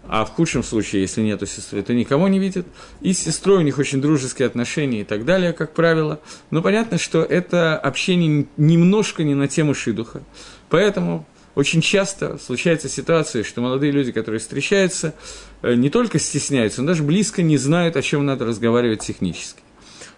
а 0.07 0.25
в 0.25 0.31
худшем 0.31 0.63
случае, 0.63 1.03
если 1.03 1.21
нету 1.21 1.45
сестры, 1.45 1.83
то 1.83 1.93
никого 1.93 2.27
не 2.27 2.39
видит. 2.39 2.65
И 3.01 3.13
с 3.13 3.19
сестрой 3.19 3.59
у 3.59 3.61
них 3.61 3.77
очень 3.77 4.01
дружеские 4.01 4.47
отношения 4.47 5.01
и 5.01 5.03
так 5.03 5.23
далее, 5.23 5.53
как 5.53 5.73
правило. 5.73 6.19
Но 6.49 6.63
понятно, 6.63 6.97
что 6.97 7.21
это 7.21 7.77
общение 7.77 8.47
немножко 8.57 9.23
не 9.23 9.35
на 9.35 9.47
тему 9.47 9.75
шидуха. 9.75 10.23
Поэтому 10.69 11.27
очень 11.53 11.81
часто 11.81 12.39
случается 12.39 12.89
ситуация, 12.89 13.43
что 13.43 13.61
молодые 13.61 13.91
люди, 13.91 14.11
которые 14.11 14.39
встречаются, 14.39 15.13
э, 15.61 15.75
не 15.75 15.91
только 15.91 16.17
стесняются, 16.17 16.81
но 16.81 16.87
даже 16.87 17.03
близко 17.03 17.43
не 17.43 17.57
знают, 17.57 17.95
о 17.95 18.01
чем 18.01 18.25
надо 18.25 18.45
разговаривать 18.45 19.01
технически. 19.01 19.61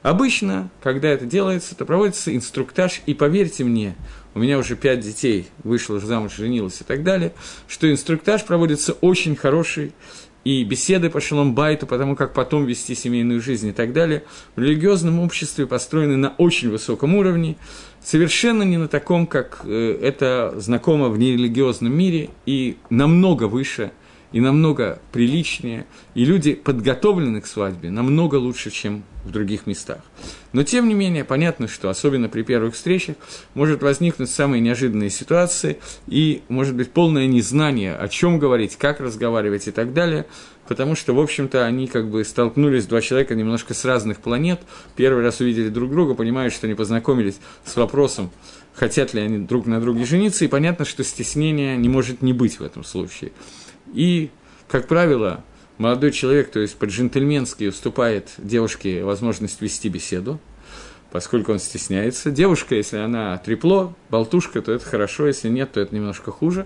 Обычно, 0.02 0.70
когда 0.82 1.10
это 1.10 1.26
делается, 1.26 1.76
то 1.76 1.86
проводится 1.86 2.36
инструктаж, 2.36 3.02
и 3.06 3.14
поверьте 3.14 3.64
мне, 3.64 3.96
у 4.34 4.40
меня 4.40 4.58
уже 4.58 4.76
пять 4.76 5.02
детей, 5.02 5.48
вышла 5.64 6.00
замуж, 6.00 6.36
женилась 6.36 6.82
и 6.82 6.84
так 6.84 7.04
далее, 7.04 7.34
что 7.68 7.92
инструктаж 7.92 8.44
проводится 8.44 8.94
очень 8.94 9.36
хороший, 9.36 9.94
и 10.44 10.64
беседы 10.64 11.12
по 11.12 11.22
шалом-байту, 11.22 11.86
потому 11.86 12.16
как 12.16 12.34
потом 12.34 12.66
вести 12.66 12.96
семейную 12.96 13.42
жизнь 13.42 13.68
и 13.68 13.72
так 13.72 13.94
далее, 13.94 14.24
в 14.56 14.62
религиозном 14.62 15.20
обществе 15.20 15.68
построены 15.68 16.18
на 16.18 16.30
очень 16.38 16.72
высоком 16.72 17.16
уровне, 17.16 17.58
совершенно 18.04 18.64
не 18.64 18.78
на 18.78 18.88
таком, 18.88 19.28
как 19.28 19.62
э, 19.66 20.00
это 20.02 20.56
знакомо 20.58 21.10
в 21.10 21.20
нерелигиозном 21.20 21.96
мире, 21.96 22.30
и 22.48 22.78
намного 22.90 23.44
выше, 23.44 23.92
и 24.32 24.40
намного 24.40 25.00
приличнее, 25.12 25.86
и 26.16 26.26
люди 26.26 26.54
подготовлены 26.54 27.42
к 27.42 27.48
свадьбе 27.48 27.90
намного 27.90 28.36
лучше, 28.36 28.72
чем 28.72 29.04
в 29.26 29.32
других 29.32 29.68
местах. 29.68 30.00
Но, 30.52 30.64
тем 30.64 30.88
не 30.88 30.94
менее, 30.94 31.24
понятно, 31.24 31.68
что 31.68 31.90
особенно 31.90 32.28
при 32.28 32.42
первых 32.42 32.74
встречах 32.74 33.16
может 33.54 33.84
возникнуть 33.84 34.30
самые 34.30 34.62
неожиданные 34.62 35.10
ситуации, 35.10 35.80
и 36.08 36.42
может 36.50 36.76
быть 36.76 36.92
полное 36.92 37.28
незнание, 37.28 37.96
о 37.96 38.08
чем 38.08 38.40
говорить, 38.40 38.78
как 38.78 39.00
разговаривать 39.00 39.68
и 39.68 39.72
так 39.72 39.94
далее, 39.94 40.26
потому 40.68 40.96
что, 40.96 41.14
в 41.14 41.20
общем-то, 41.20 41.66
они 41.66 41.88
как 41.88 42.10
бы 42.10 42.24
столкнулись, 42.24 42.88
два 42.88 43.02
человека 43.02 43.36
немножко 43.36 43.74
с 43.74 43.86
разных 43.86 44.20
планет, 44.20 44.62
первый 44.96 45.24
раз 45.24 45.40
увидели 45.40 45.70
друг 45.70 45.92
друга, 45.92 46.14
понимают, 46.14 46.54
что 46.54 46.68
они 46.68 46.76
познакомились 46.76 47.40
с 47.66 47.76
вопросом, 47.76 48.32
хотят 48.74 49.14
ли 49.14 49.22
они 49.22 49.40
друг 49.40 49.66
на 49.66 49.80
друге 49.80 50.06
жениться, 50.06 50.46
и 50.46 50.48
понятно, 50.48 50.86
что 50.86 51.04
стеснения 51.04 51.76
не 51.76 51.90
может 51.90 52.22
не 52.22 52.34
быть 52.34 52.60
в 52.60 52.64
этом 52.64 52.84
случае. 52.84 53.32
И, 53.94 54.30
как 54.68 54.88
правило, 54.88 55.44
молодой 55.78 56.12
человек, 56.12 56.52
то 56.52 56.60
есть 56.60 56.76
по-джентльменски 56.76 57.66
уступает 57.66 58.30
девушке 58.38 59.04
возможность 59.04 59.62
вести 59.62 59.90
беседу, 59.90 60.40
поскольку 61.12 61.52
он 61.52 61.60
стесняется. 61.60 62.32
Девушка, 62.32 62.76
если 62.76 62.98
она 62.98 63.38
трепло, 63.38 63.94
болтушка, 64.10 64.62
то 64.62 64.72
это 64.72 64.86
хорошо, 64.86 65.28
если 65.28 65.50
нет, 65.50 65.72
то 65.74 65.82
это 65.82 65.94
немножко 65.94 66.32
хуже. 66.32 66.66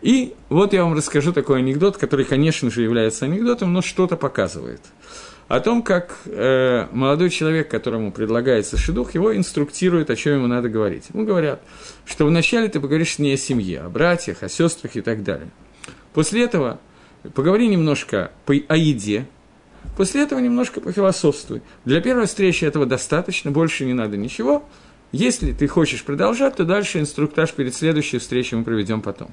И 0.00 0.34
вот 0.48 0.72
я 0.72 0.84
вам 0.84 0.94
расскажу 0.94 1.32
такой 1.32 1.58
анекдот, 1.58 1.96
который, 1.96 2.24
конечно 2.24 2.70
же, 2.70 2.82
является 2.82 3.26
анекдотом, 3.26 3.72
но 3.72 3.82
что-то 3.82 4.16
показывает. 4.16 4.80
О 5.48 5.60
том, 5.60 5.82
как 5.82 6.16
э, 6.24 6.86
молодой 6.92 7.28
человек, 7.30 7.68
которому 7.68 8.10
предлагается 8.10 8.78
шедух, 8.78 9.14
его 9.14 9.36
инструктирует, 9.36 10.08
о 10.08 10.16
чем 10.16 10.34
ему 10.34 10.46
надо 10.46 10.68
говорить. 10.68 11.10
Ему 11.12 11.26
говорят, 11.26 11.60
что 12.06 12.24
вначале 12.24 12.68
ты 12.68 12.80
поговоришь 12.80 13.18
не 13.18 13.34
о 13.34 13.36
семье, 13.36 13.80
о 13.80 13.90
братьях, 13.90 14.42
о 14.42 14.48
сестрах 14.48 14.96
и 14.96 15.02
так 15.02 15.22
далее. 15.22 15.50
После 16.14 16.44
этого 16.44 16.80
поговори 17.34 17.68
немножко 17.68 18.32
о 18.46 18.76
еде, 18.76 19.26
после 19.96 20.22
этого 20.22 20.38
немножко 20.38 20.80
пофилософствуй. 20.80 21.62
Для 21.84 22.00
первой 22.00 22.26
встречи 22.26 22.64
этого 22.64 22.86
достаточно, 22.86 23.50
больше 23.50 23.84
не 23.84 23.94
надо 23.94 24.16
ничего. 24.16 24.64
Если 25.12 25.52
ты 25.52 25.68
хочешь 25.68 26.04
продолжать, 26.04 26.56
то 26.56 26.64
дальше 26.64 26.98
инструктаж 27.00 27.52
перед 27.52 27.74
следующей 27.74 28.18
встречей 28.18 28.56
мы 28.56 28.64
проведем 28.64 29.02
потом. 29.02 29.30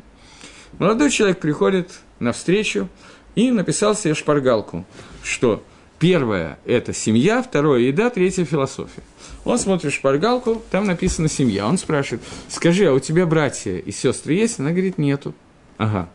Молодой 0.78 1.10
человек 1.10 1.40
приходит 1.40 1.92
на 2.20 2.32
встречу 2.32 2.90
и 3.36 3.52
написал 3.52 3.96
себе 3.96 4.14
шпаргалку, 4.14 4.86
что 5.24 5.64
первое– 5.98 6.60
это 6.66 6.94
семья, 6.94 7.42
второе– 7.42 7.80
еда, 7.82 8.10
третье– 8.10 8.44
философия. 8.46 9.04
Он 9.46 9.58
смотрит 9.58 9.94
шпаргалку, 9.94 10.62
там 10.70 10.86
написано 10.86 11.30
«семья». 11.30 11.66
Он 11.66 11.78
спрашивает, 11.78 12.22
скажи, 12.50 12.86
а 12.86 12.94
у 12.94 13.00
тебя 13.00 13.26
братья 13.26 13.78
и 13.78 13.92
сестры 13.92 14.34
есть? 14.34 14.60
Она 14.60 14.72
говорит, 14.72 14.98
нету. 14.98 15.34
Ага, 15.78 16.10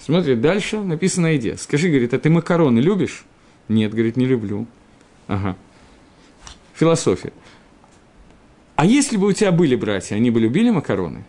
Смотрит 0.00 0.40
дальше, 0.40 0.80
написано 0.80 1.28
на 1.28 1.32
еде. 1.32 1.56
Скажи, 1.58 1.88
говорит, 1.88 2.14
а 2.14 2.18
ты 2.18 2.30
макароны 2.30 2.78
любишь? 2.80 3.24
Нет, 3.68 3.92
говорит, 3.92 4.16
не 4.16 4.24
люблю. 4.24 4.66
Ага. 5.26 5.56
Философия. 6.74 7.32
А 8.76 8.86
если 8.86 9.18
бы 9.18 9.26
у 9.26 9.32
тебя 9.32 9.52
были 9.52 9.76
братья, 9.76 10.16
они 10.16 10.30
бы 10.30 10.40
любили 10.40 10.70
макароны? 10.70 11.24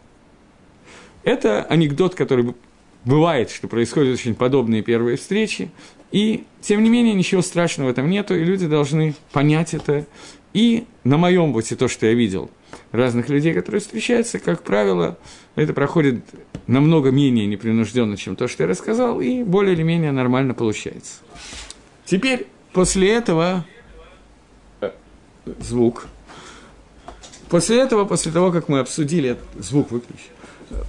Это 1.23 1.63
анекдот, 1.63 2.15
который 2.15 2.55
бывает, 3.05 3.49
что 3.49 3.67
происходят 3.67 4.13
очень 4.13 4.35
подобные 4.35 4.81
первые 4.81 5.17
встречи, 5.17 5.71
и, 6.11 6.43
тем 6.61 6.83
не 6.83 6.89
менее, 6.89 7.13
ничего 7.13 7.41
страшного 7.41 7.87
в 7.87 7.91
этом 7.91 8.09
нету, 8.09 8.35
и 8.35 8.43
люди 8.43 8.67
должны 8.67 9.15
понять 9.31 9.73
это. 9.73 10.05
И 10.53 10.85
на 11.05 11.17
моем 11.17 11.53
вот 11.53 11.65
то, 11.69 11.87
что 11.87 12.05
я 12.05 12.13
видел– 12.13 12.49
разных 12.91 13.29
людей, 13.29 13.53
которые 13.53 13.81
встречаются, 13.81 14.39
как 14.39 14.63
правило, 14.63 15.17
это 15.55 15.73
проходит 15.73 16.23
намного 16.67 17.11
менее 17.11 17.47
непринужденно, 17.47 18.17
чем 18.17 18.35
то, 18.35 18.47
что 18.47 18.63
я 18.63 18.69
рассказал, 18.69 19.21
и 19.21 19.43
более 19.43 19.73
или 19.73 19.83
менее 19.83 20.11
нормально 20.11 20.53
получается. 20.53 21.19
Теперь, 22.05 22.47
после 22.73 23.11
этого, 23.13 23.65
э, 24.81 24.91
звук. 25.59 26.07
После 27.49 27.79
этого, 27.79 28.05
после 28.05 28.31
того, 28.31 28.51
как 28.51 28.69
мы 28.69 28.79
обсудили, 28.79 29.37
звук 29.57 29.91
выключи, 29.91 30.29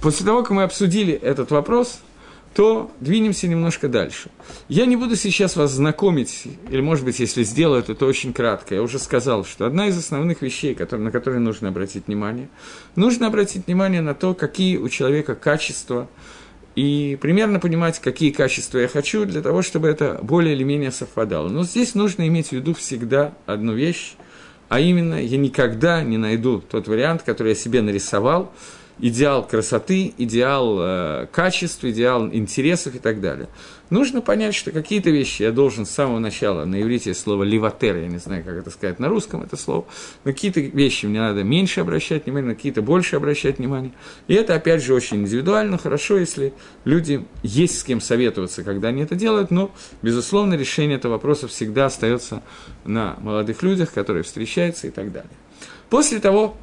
после 0.01 0.25
того, 0.25 0.41
как 0.41 0.51
мы 0.51 0.63
обсудили 0.63 1.13
этот 1.13 1.51
вопрос– 1.51 1.99
то 2.53 2.91
двинемся 2.99 3.47
немножко 3.47 3.87
дальше. 3.87 4.29
Я 4.69 4.85
не 4.85 4.95
буду 4.95 5.15
сейчас 5.15 5.55
вас 5.55 5.71
знакомить, 5.71 6.43
или, 6.69 6.81
может 6.81 7.03
быть, 7.03 7.19
если 7.19 7.43
сделаю 7.43 7.81
это, 7.81 7.95
то 7.95 8.05
очень 8.05 8.33
кратко. 8.33 8.75
Я 8.75 8.83
уже 8.83 8.99
сказал, 8.99 9.43
что 9.43 9.65
одна 9.65 9.87
из 9.87 9.97
основных 9.97 10.41
вещей, 10.41 10.77
на 10.91 11.11
которые 11.11 11.39
нужно 11.39 11.69
обратить 11.69 12.07
внимание, 12.07 12.49
нужно 12.95 13.27
обратить 13.27 13.67
внимание 13.67 14.01
на 14.01 14.13
то, 14.13 14.33
какие 14.33 14.77
у 14.77 14.87
человека 14.89 15.35
качества, 15.35 16.07
и 16.75 17.17
примерно 17.21 17.59
понимать, 17.59 17.99
какие 17.99 18.31
качества 18.31 18.79
я 18.79 18.87
хочу, 18.87 19.25
для 19.25 19.41
того, 19.41 19.61
чтобы 19.61 19.87
это 19.87 20.19
более 20.21 20.55
или 20.55 20.63
менее 20.63 20.91
совпадало. 20.91 21.49
Но 21.49 21.63
здесь 21.63 21.95
нужно 21.95 22.27
иметь 22.27 22.49
в 22.49 22.51
виду 22.53 22.73
всегда 22.73 23.33
одну 23.45 23.73
вещь, 23.73 24.13
а 24.69 24.79
именно, 24.79 25.23
я 25.23 25.37
никогда 25.37 26.01
не 26.03 26.17
найду 26.17 26.61
тот 26.61 26.87
вариант, 26.87 27.21
который 27.23 27.49
я 27.49 27.55
себе 27.55 27.81
нарисовал, 27.81 28.51
идеал 28.99 29.45
красоты, 29.45 30.13
идеал 30.17 30.77
э, 30.79 31.27
качества, 31.31 31.89
идеал 31.89 32.27
интересов 32.27 32.95
и 32.95 32.99
так 32.99 33.21
далее. 33.21 33.49
Нужно 33.89 34.21
понять, 34.21 34.55
что 34.55 34.71
какие-то 34.71 35.09
вещи 35.09 35.43
я 35.43 35.51
должен 35.51 35.85
с 35.85 35.91
самого 35.91 36.19
начала, 36.19 36.65
на 36.65 36.81
иврите 36.81 37.13
слово 37.13 37.43
«ливатер», 37.43 37.97
я 37.97 38.07
не 38.07 38.17
знаю, 38.17 38.43
как 38.43 38.55
это 38.55 38.71
сказать 38.71 38.99
на 38.99 39.07
русском, 39.07 39.43
это 39.43 39.55
слово, 39.55 39.85
на 40.23 40.33
какие-то 40.33 40.61
вещи 40.61 41.05
мне 41.05 41.19
надо 41.19 41.43
меньше 41.43 41.81
обращать 41.81 42.25
внимание, 42.25 42.49
на 42.49 42.55
какие-то 42.55 42.81
больше 42.81 43.17
обращать 43.17 43.59
внимание. 43.59 43.91
И 44.27 44.33
это, 44.33 44.55
опять 44.55 44.81
же, 44.83 44.93
очень 44.95 45.17
индивидуально, 45.17 45.77
хорошо, 45.77 46.17
если 46.17 46.53
люди 46.85 47.25
есть 47.43 47.79
с 47.79 47.83
кем 47.83 48.01
советоваться, 48.01 48.63
когда 48.63 48.87
они 48.87 49.03
это 49.03 49.15
делают, 49.15 49.51
но, 49.51 49.71
безусловно, 50.01 50.55
решение 50.55 50.97
этого 50.97 51.13
вопроса 51.13 51.47
всегда 51.47 51.85
остается 51.85 52.41
на 52.85 53.17
молодых 53.19 53.61
людях, 53.61 53.93
которые 53.93 54.23
встречаются 54.23 54.87
и 54.87 54.91
так 54.91 55.11
далее. 55.11 55.31
После 55.89 56.19
того, 56.19 56.57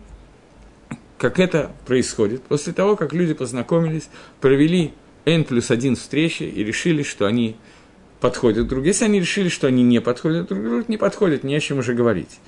как 1.21 1.39
это 1.39 1.71
происходит, 1.85 2.43
после 2.45 2.73
того, 2.73 2.97
как 2.97 3.13
люди 3.13 3.35
познакомились, 3.35 4.09
провели 4.41 4.95
N 5.27 5.45
плюс 5.45 5.71
один 5.71 5.95
встречи 5.95 6.45
и 6.45 6.65
решили, 6.65 7.03
что 7.03 7.27
они 7.27 7.57
подходят 8.21 8.61
друг 8.61 8.69
другу. 8.69 8.87
Если 8.87 9.05
они 9.05 9.21
решили, 9.21 9.51
что 9.51 9.67
они 9.67 9.83
не 9.83 10.01
подходят 10.01 10.49
друг 10.49 10.63
другу, 10.63 10.85
не 10.89 10.97
подходят, 10.97 11.45
не 11.45 11.55
о 11.55 11.61
чем 11.61 11.81
уже 11.81 11.93
говорить. 11.93 12.41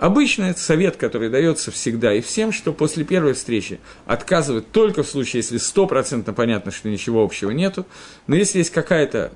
Обычно 0.00 0.46
это 0.46 0.58
совет, 0.58 0.96
который 0.96 1.30
дается 1.30 1.70
всегда 1.70 2.12
и 2.12 2.20
всем, 2.20 2.50
что 2.50 2.72
после 2.72 3.04
первой 3.04 3.34
встречи 3.34 3.78
отказывать 4.04 4.72
только 4.72 5.04
в 5.04 5.08
случае, 5.08 5.38
если 5.38 5.58
стопроцентно 5.58 6.32
понятно, 6.32 6.72
что 6.72 6.88
ничего 6.88 7.22
общего 7.22 7.52
нету, 7.52 7.86
но 8.26 8.34
если 8.34 8.58
есть 8.58 8.70
какая-то 8.70 9.32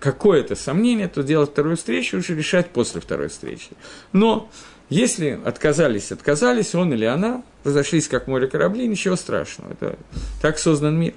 какое-то 0.00 0.54
сомнение, 0.54 1.08
то 1.08 1.22
делать 1.22 1.52
вторую 1.52 1.78
встречу 1.78 2.18
уже 2.18 2.34
решать 2.34 2.68
после 2.70 3.00
второй 3.00 3.28
встречи. 3.28 3.68
Но 4.12 4.50
если 4.92 5.40
отказались, 5.44 6.12
отказались, 6.12 6.74
он 6.74 6.92
или 6.92 7.06
она, 7.06 7.42
разошлись 7.64 8.08
как 8.08 8.26
море 8.26 8.46
корабли, 8.46 8.86
ничего 8.86 9.16
страшного, 9.16 9.72
это 9.72 9.98
так 10.42 10.58
создан 10.58 10.98
мир. 10.98 11.14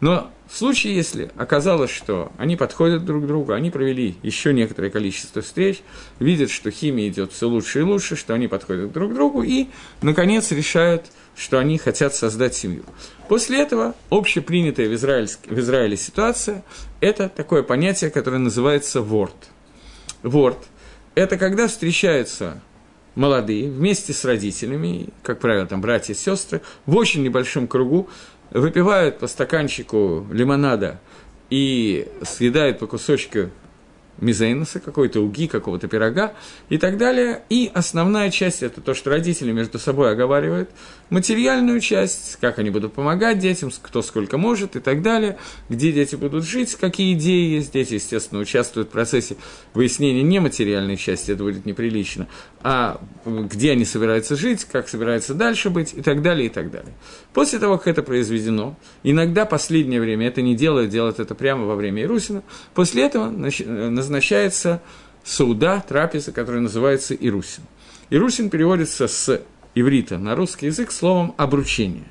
Но 0.00 0.30
в 0.48 0.56
случае, 0.56 0.94
если 0.94 1.30
оказалось, 1.36 1.90
что 1.90 2.30
они 2.38 2.54
подходят 2.54 3.04
друг 3.04 3.24
к 3.24 3.26
другу, 3.26 3.52
они 3.52 3.70
провели 3.70 4.14
еще 4.22 4.54
некоторое 4.54 4.90
количество 4.90 5.42
встреч, 5.42 5.80
видят, 6.20 6.50
что 6.50 6.70
химия 6.70 7.08
идет 7.08 7.32
все 7.32 7.48
лучше 7.48 7.80
и 7.80 7.82
лучше, 7.82 8.14
что 8.14 8.34
они 8.34 8.46
подходят 8.46 8.92
друг 8.92 9.10
к 9.10 9.14
другу, 9.14 9.42
и, 9.42 9.66
наконец, 10.00 10.52
решают, 10.52 11.06
что 11.36 11.58
они 11.58 11.76
хотят 11.76 12.14
создать 12.14 12.54
семью. 12.54 12.84
После 13.28 13.60
этого 13.60 13.96
общепринятая 14.10 14.86
в, 14.86 14.92
в 14.92 15.58
Израиле 15.58 15.96
ситуация– 15.96 16.62
это 17.00 17.28
такое 17.28 17.64
понятие, 17.64 18.10
которое 18.10 18.38
называется 18.38 19.02
ворд. 19.02 19.48
Ворд– 20.22 20.58
это 21.16 21.36
когда 21.36 21.66
встречаются 21.66 22.62
молодые, 23.18 23.68
вместе 23.68 24.12
с 24.12 24.24
родителями, 24.24 25.08
как 25.22 25.40
правило, 25.40 25.66
там 25.66 25.80
братья 25.80 26.14
и 26.14 26.16
сестры, 26.16 26.62
в 26.86 26.96
очень 26.96 27.22
небольшом 27.22 27.66
кругу, 27.66 28.08
выпивают 28.50 29.18
по 29.18 29.26
стаканчику 29.26 30.26
лимонада 30.32 31.00
и 31.50 32.08
съедают 32.22 32.78
по 32.78 32.86
кусочку 32.86 33.50
мизейноса, 34.20 34.80
какой-то 34.80 35.20
уги, 35.20 35.46
какого-то 35.46 35.88
пирога 35.88 36.34
и 36.68 36.78
так 36.78 36.98
далее. 36.98 37.42
И 37.48 37.70
основная 37.72 38.30
часть– 38.30 38.62
это 38.64 38.80
то, 38.80 38.94
что 38.94 39.10
родители 39.10 39.52
между 39.52 39.78
собой 39.78 40.10
оговаривают. 40.10 40.70
Материальную 41.10 41.80
часть, 41.80 42.36
как 42.40 42.58
они 42.58 42.70
будут 42.70 42.94
помогать 42.94 43.38
детям, 43.38 43.70
кто 43.82 44.02
сколько 44.02 44.36
может 44.38 44.76
и 44.76 44.80
так 44.80 45.02
далее, 45.02 45.38
где 45.68 45.92
дети 45.92 46.16
будут 46.16 46.44
жить, 46.44 46.74
какие 46.74 47.14
идеи 47.14 47.56
есть. 47.56 47.72
Дети, 47.72 47.94
естественно, 47.94 48.40
участвуют 48.40 48.88
в 48.88 48.92
процессе 48.92 49.36
выяснения 49.74 50.22
нематериальной 50.22 50.96
части, 50.96 51.32
это 51.32 51.44
будет 51.44 51.66
неприлично, 51.66 52.26
а 52.62 53.00
где 53.24 53.72
они 53.72 53.84
собираются 53.84 54.36
жить, 54.36 54.64
как 54.64 54.88
собираются 54.88 55.34
дальше 55.34 55.70
быть 55.70 55.94
и 55.94 56.02
так 56.02 56.22
далее, 56.22 56.46
и 56.46 56.48
так 56.48 56.70
далее. 56.70 56.92
После 57.32 57.58
того, 57.58 57.78
как 57.78 57.88
это 57.88 58.02
произведено, 58.02 58.76
иногда 59.02 59.44
последнее 59.44 60.00
время 60.00 60.28
это 60.28 60.42
не 60.42 60.56
делают, 60.56 60.90
делают 60.90 61.20
это 61.20 61.34
прямо 61.34 61.66
во 61.66 61.76
время 61.76 62.02
Ирусина, 62.02 62.42
после 62.74 63.04
этого 63.04 63.30
назначается 63.30 64.82
сауда, 65.24 65.84
трапеза, 65.86 66.32
которая 66.32 66.62
называется 66.62 67.14
Ирусин. 67.14 67.62
Ирусин 68.10 68.50
переводится 68.50 69.06
с 69.06 69.42
иврита 69.74 70.18
на 70.18 70.34
русский 70.34 70.66
язык 70.66 70.90
словом 70.90 71.34
«обручение». 71.36 72.06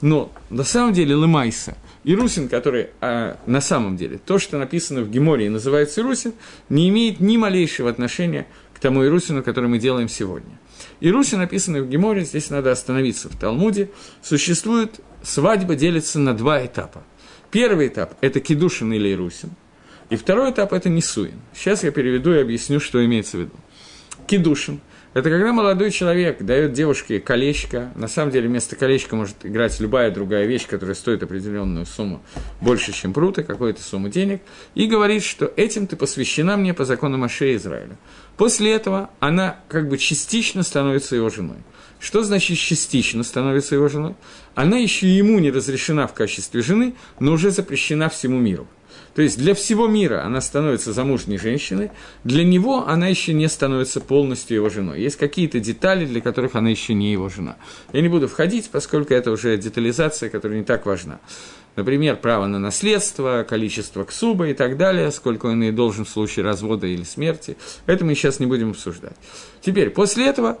Но 0.00 0.30
на 0.50 0.64
самом 0.64 0.92
деле 0.92 1.14
Лымайса, 1.14 1.76
Ирусин, 2.04 2.48
который 2.48 2.88
а, 3.00 3.36
на 3.46 3.60
самом 3.60 3.96
деле, 3.96 4.18
то, 4.18 4.38
что 4.38 4.58
написано 4.58 5.00
в 5.02 5.10
Геморе 5.10 5.46
и 5.46 5.48
называется 5.48 6.02
Ирусин, 6.02 6.34
не 6.68 6.88
имеет 6.88 7.18
ни 7.18 7.36
малейшего 7.36 7.90
отношения 7.90 8.46
тому 8.78 9.04
Ирусину, 9.04 9.42
который 9.42 9.68
мы 9.68 9.78
делаем 9.78 10.08
сегодня. 10.08 10.58
Ирусин, 11.00 11.38
написанный 11.38 11.82
в 11.82 11.88
Геморе, 11.88 12.24
здесь 12.24 12.50
надо 12.50 12.72
остановиться 12.72 13.28
в 13.28 13.36
Талмуде, 13.36 13.90
существует, 14.22 15.00
свадьба 15.22 15.74
делится 15.74 16.18
на 16.18 16.34
два 16.34 16.64
этапа. 16.64 17.02
Первый 17.50 17.88
этап– 17.88 18.14
это 18.20 18.40
Кедушин 18.40 18.92
или 18.92 19.12
Ирусин– 19.12 19.50
и 20.08 20.16
второй 20.16 20.52
этап– 20.52 20.72
это 20.72 20.88
Нисуин. 20.88 21.40
Сейчас 21.52 21.82
я 21.82 21.90
переведу 21.90 22.32
и 22.32 22.38
объясню, 22.38 22.78
что 22.78 23.04
имеется 23.04 23.38
в 23.38 23.40
виду. 23.40 23.54
Кедушин– 24.26 24.80
это 25.16 25.30
когда 25.30 25.50
молодой 25.50 25.90
человек 25.92 26.42
дает 26.42 26.74
девушке 26.74 27.20
колечко, 27.20 27.90
на 27.94 28.06
самом 28.06 28.32
деле 28.32 28.48
вместо 28.48 28.76
колечка 28.76 29.16
может 29.16 29.46
играть 29.46 29.80
любая 29.80 30.10
другая 30.10 30.44
вещь, 30.44 30.66
которая 30.66 30.94
стоит 30.94 31.22
определенную 31.22 31.86
сумму 31.86 32.22
больше, 32.60 32.92
чем 32.92 33.14
прута, 33.14 33.42
какую-то 33.42 33.82
сумму 33.82 34.10
денег, 34.10 34.42
и 34.74 34.86
говорит, 34.86 35.24
что 35.24 35.50
этим 35.56 35.86
ты 35.86 35.96
посвящена 35.96 36.58
мне 36.58 36.74
по 36.74 36.84
закону 36.84 37.16
Маше 37.16 37.54
Израиля. 37.54 37.96
После 38.36 38.72
этого 38.72 39.08
она 39.18 39.58
как 39.68 39.88
бы 39.88 39.96
частично 39.96 40.62
становится 40.62 41.16
его 41.16 41.30
женой. 41.30 41.56
Что 41.98 42.22
значит 42.22 42.58
частично 42.58 43.22
становится 43.22 43.74
его 43.74 43.88
женой? 43.88 44.16
Она 44.54 44.76
еще 44.76 45.08
ему 45.08 45.38
не 45.38 45.50
разрешена 45.50 46.06
в 46.08 46.12
качестве 46.12 46.60
жены, 46.60 46.94
но 47.20 47.32
уже 47.32 47.50
запрещена 47.50 48.10
всему 48.10 48.38
миру. 48.38 48.68
То 49.16 49.22
есть 49.22 49.38
для 49.38 49.54
всего 49.54 49.88
мира 49.88 50.24
она 50.26 50.42
становится 50.42 50.92
замужней 50.92 51.38
женщиной, 51.38 51.90
для 52.22 52.44
него 52.44 52.86
она 52.86 53.08
еще 53.08 53.32
не 53.32 53.48
становится 53.48 54.02
полностью 54.02 54.56
его 54.56 54.68
женой. 54.68 55.00
Есть 55.00 55.16
какие-то 55.16 55.58
детали, 55.58 56.04
для 56.04 56.20
которых 56.20 56.54
она 56.54 56.68
еще 56.68 56.92
не 56.92 57.12
его 57.12 57.30
жена. 57.30 57.56
Я 57.94 58.02
не 58.02 58.08
буду 58.08 58.28
входить, 58.28 58.68
поскольку 58.70 59.14
это 59.14 59.30
уже 59.30 59.56
детализация, 59.56 60.28
которая 60.28 60.58
не 60.58 60.64
так 60.64 60.84
важна. 60.84 61.18
Например, 61.76 62.16
право 62.16 62.46
на 62.46 62.58
наследство, 62.58 63.46
количество 63.48 64.04
ксуба 64.04 64.48
и 64.48 64.54
так 64.54 64.76
далее, 64.76 65.10
сколько 65.10 65.46
он 65.46 65.62
и 65.62 65.70
должен 65.70 66.04
в 66.04 66.10
случае 66.10 66.44
развода 66.44 66.86
или 66.86 67.02
смерти. 67.02 67.56
Это 67.86 68.04
мы 68.04 68.14
сейчас 68.14 68.38
не 68.38 68.44
будем 68.44 68.72
обсуждать. 68.72 69.16
Теперь, 69.62 69.88
после 69.88 70.26
этого 70.26 70.58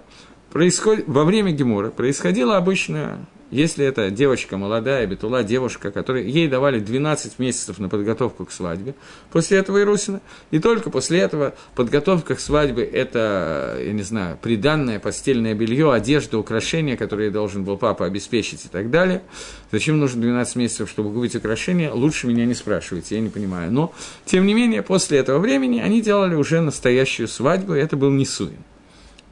происходит, 0.50 1.04
во 1.06 1.24
время 1.24 1.52
Гемора 1.52 1.90
происходило 1.90 2.56
обычно 2.56 3.26
если 3.50 3.86
это 3.86 4.10
девочка 4.10 4.56
молодая, 4.56 5.06
бетула, 5.06 5.44
девушка, 5.44 5.92
которой 5.92 6.28
ей 6.28 6.48
давали 6.48 6.80
12 6.80 7.38
месяцев 7.38 7.78
на 7.78 7.88
подготовку 7.88 8.44
к 8.44 8.50
свадьбе, 8.50 8.94
после 9.30 9.58
этого 9.58 9.80
Ирусина, 9.80 10.20
и 10.50 10.58
только 10.58 10.90
после 10.90 11.20
этого 11.20 11.54
подготовка 11.76 12.34
к 12.34 12.40
свадьбе– 12.40 12.82
это, 12.84 13.78
я 13.80 13.92
не 13.92 14.02
знаю, 14.02 14.36
приданное 14.42 14.98
постельное 14.98 15.54
белье, 15.54 15.92
одежда, 15.92 16.38
украшения, 16.38 16.96
которые 16.96 17.30
должен 17.30 17.62
был 17.62 17.76
папа 17.76 18.06
обеспечить 18.06 18.64
и 18.64 18.68
так 18.68 18.90
далее. 18.90 19.22
Зачем 19.70 20.00
нужно 20.00 20.22
12 20.22 20.56
месяцев, 20.56 20.90
чтобы 20.90 21.12
купить 21.12 21.36
украшения, 21.36 21.92
лучше 21.92 22.26
меня 22.26 22.46
не 22.46 22.54
спрашивайте, 22.54 23.14
я 23.14 23.20
не 23.20 23.28
понимаю. 23.28 23.70
Но, 23.70 23.94
тем 24.24 24.44
не 24.44 24.54
менее, 24.54 24.82
после 24.82 25.18
этого 25.18 25.38
времени 25.38 25.78
они 25.78 26.02
делали 26.02 26.34
уже 26.34 26.60
настоящую 26.60 27.28
свадьбу, 27.28 27.74
и 27.74 27.78
это 27.78 27.96
был 27.96 28.10
Нисуин, 28.10 28.58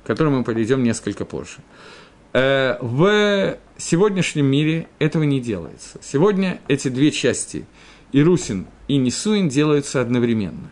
к 0.05 0.07
которому 0.07 0.39
мы 0.39 0.45
подойдем 0.45 0.83
несколько 0.83 1.25
позже. 1.25 1.57
Э, 2.35 2.77
в 2.81 3.57
сегодняшнем 3.79 4.47
мире 4.47 4.87
этого 4.99 5.23
не 5.23 5.41
делается. 5.41 5.99
Сегодня 6.03 6.61
эти 6.69 6.89
две 6.89 7.11
части, 7.11 7.65
Ирусин 8.13 8.67
и 8.87 8.99
Нисуин, 8.99 9.49
делаются 9.49 10.01
одновременно. 10.01 10.71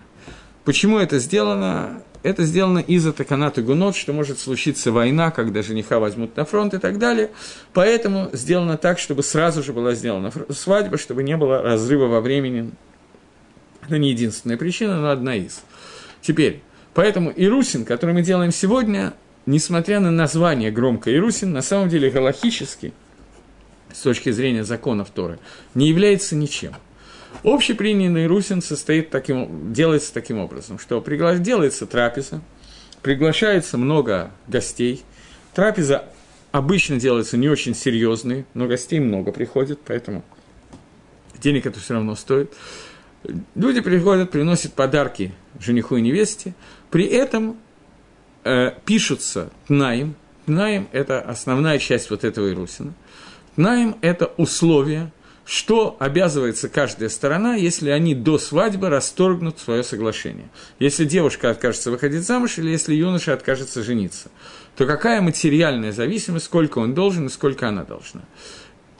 Почему 0.65 0.99
это 0.99 1.19
сделано? 1.19 2.03
Это 2.23 2.45
сделано 2.45 2.79
из-за 2.79 3.13
таканата 3.13 3.63
гунот, 3.63 3.97
что 3.97 4.13
может 4.13 4.39
случиться 4.39 4.93
война, 4.93 5.33
когда 5.33 5.63
жениха 5.63 5.99
возьмут 5.99 6.37
на 6.37 6.45
фронт 6.45 6.75
и 6.75 6.79
так 6.79 6.99
далее. 6.99 7.31
Поэтому 7.73 8.29
сделано 8.33 8.77
так, 8.77 9.01
чтобы 9.01 9.25
сразу 9.25 9.63
же 9.63 9.73
была 9.73 9.95
сделана 9.95 10.31
свадьба, 10.51 10.99
чтобы 10.99 11.25
не 11.25 11.37
было 11.37 11.63
разрыва 11.63 12.07
во 12.07 12.21
времени. 12.21 12.71
Это 13.85 13.99
не 13.99 14.11
единственная 14.11 14.57
причина, 14.57 15.01
но 15.01 15.11
одна 15.11 15.35
из. 15.35 15.63
Теперь, 16.21 16.63
поэтому 16.95 17.33
Ирусин, 17.35 17.85
который 17.85 18.15
мы 18.15 18.23
делаем 18.23 18.53
сегодня, 18.53 19.15
несмотря 19.47 20.01
на 20.01 20.11
название 20.11 20.71
громко 20.71 21.15
Ирусин, 21.15 21.53
на 21.53 21.63
самом 21.63 21.89
деле 21.89 22.11
галахически, 22.11 22.93
с 23.93 24.01
точки 24.01 24.31
зрения 24.31 24.65
законов 24.65 25.11
Торы, 25.11 25.39
не 25.75 25.89
является 25.89 26.35
ничем. 26.35 26.75
Общепринятый 27.45 28.25
Ирусин 28.25 28.63
состоит 28.63 29.11
таким, 29.11 29.73
делается 29.73 30.13
таким 30.13 30.39
образом, 30.39 30.79
что 30.79 31.01
пригла... 31.01 31.37
делается 31.37 31.87
трапеза, 31.87 32.41
приглашается 33.03 33.79
много 33.79 34.31
гостей, 34.47 35.03
трапеза 35.55 36.05
обычно 36.53 37.01
делается 37.01 37.37
не 37.37 37.49
очень 37.49 37.75
серьезной, 37.75 38.45
но 38.55 38.67
гостей 38.67 39.01
много 39.01 39.33
приходит, 39.33 39.81
поэтому 39.85 40.23
денег 41.39 41.67
это 41.67 41.81
все 41.81 41.95
равно 41.95 42.15
стоит. 42.15 42.53
Люди 43.55 43.81
приходят, 43.81 44.31
приносят 44.31 44.75
подарки 44.75 45.33
жениху 45.59 45.97
и 45.97 46.01
невесте, 46.01 46.55
при 46.93 47.07
этом 47.07 47.57
э, 48.45 48.73
пишутся 48.85 49.51
Тнаим. 49.67 50.15
Тнаим– 50.47 50.89
это 50.93 51.21
основная 51.23 51.79
часть 51.79 52.11
вот 52.11 52.23
этого 52.23 52.51
Ирусина. 52.53 52.93
Тнаим– 53.57 53.97
это 54.03 54.27
условие, 54.37 55.11
что 55.47 55.97
обязывается 55.99 56.69
каждая 56.69 57.09
сторона, 57.09 57.55
если 57.55 57.89
они 57.89 58.15
до 58.15 58.37
свадьбы 58.39 58.91
расторгнут 58.91 59.59
свое 59.59 59.83
соглашение. 59.83 60.51
Если 60.79 61.07
девушка 61.07 61.51
откажется 61.51 61.91
выходить 61.91 62.27
замуж 62.27 62.59
или 62.59 62.69
если 62.69 62.95
юноша 62.95 63.33
откажется 63.33 63.83
жениться, 63.83 64.31
то 64.77 64.85
какая 64.85 65.23
материальная 65.23 65.93
зависимость, 65.93 66.45
сколько 66.45 66.79
он 66.79 66.93
должен 66.93 67.27
и 67.27 67.31
сколько 67.31 67.69
она 67.69 67.85
должна. 67.85 68.21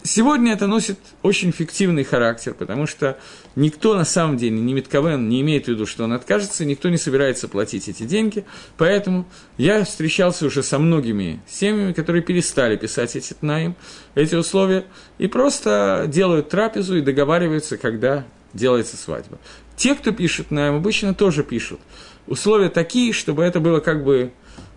Сегодня 0.05 0.53
это 0.53 0.67
носит 0.67 0.99
очень 1.23 1.53
фиктивный 1.53 2.03
характер, 2.03 2.55
потому 2.55 2.89
что 2.89 3.19
никто 3.55 3.95
на 3.95 4.05
самом 4.05 4.37
деле, 4.37 4.59
ни 4.59 4.73
Митковен 4.73 5.29
не 5.29 5.41
имеет 5.43 5.67
в 5.67 5.69
виду, 5.69 5.87
что 5.87 6.05
он 6.05 6.13
откажется, 6.13 6.65
никто 6.65 6.89
не 6.89 6.97
собирается 6.97 7.47
платить 7.47 7.89
эти 7.89 8.03
деньги, 8.03 8.45
поэтому 8.77 9.27
я 9.59 9.85
встречался 9.85 10.47
уже 10.47 10.65
со 10.65 10.81
многими 10.81 11.41
семьями, 11.47 11.93
которые 11.93 12.23
перестали 12.23 12.77
писать 12.77 13.15
эти 13.15 13.33
тнаим, 13.33 13.77
эти 14.17 14.35
условия, 14.35 14.87
и 15.19 15.29
просто 15.29 16.07
делают 16.09 16.49
трапезу 16.49 16.97
и 16.97 17.01
договариваются, 17.01 17.77
когда 17.77 18.25
делается 18.55 18.97
свадьба. 18.97 19.39
Те, 19.77 19.95
кто 19.95 20.11
пишет 20.11 20.51
наим, 20.51 20.75
обычно 20.75 21.15
тоже 21.15 21.45
пишут. 21.45 21.79
Условия 22.27 22.71
такие, 22.71 23.13
чтобы 23.13 23.45
это 23.45 23.61
было 23.61 23.79
как 23.79 24.03
бы 24.05 24.33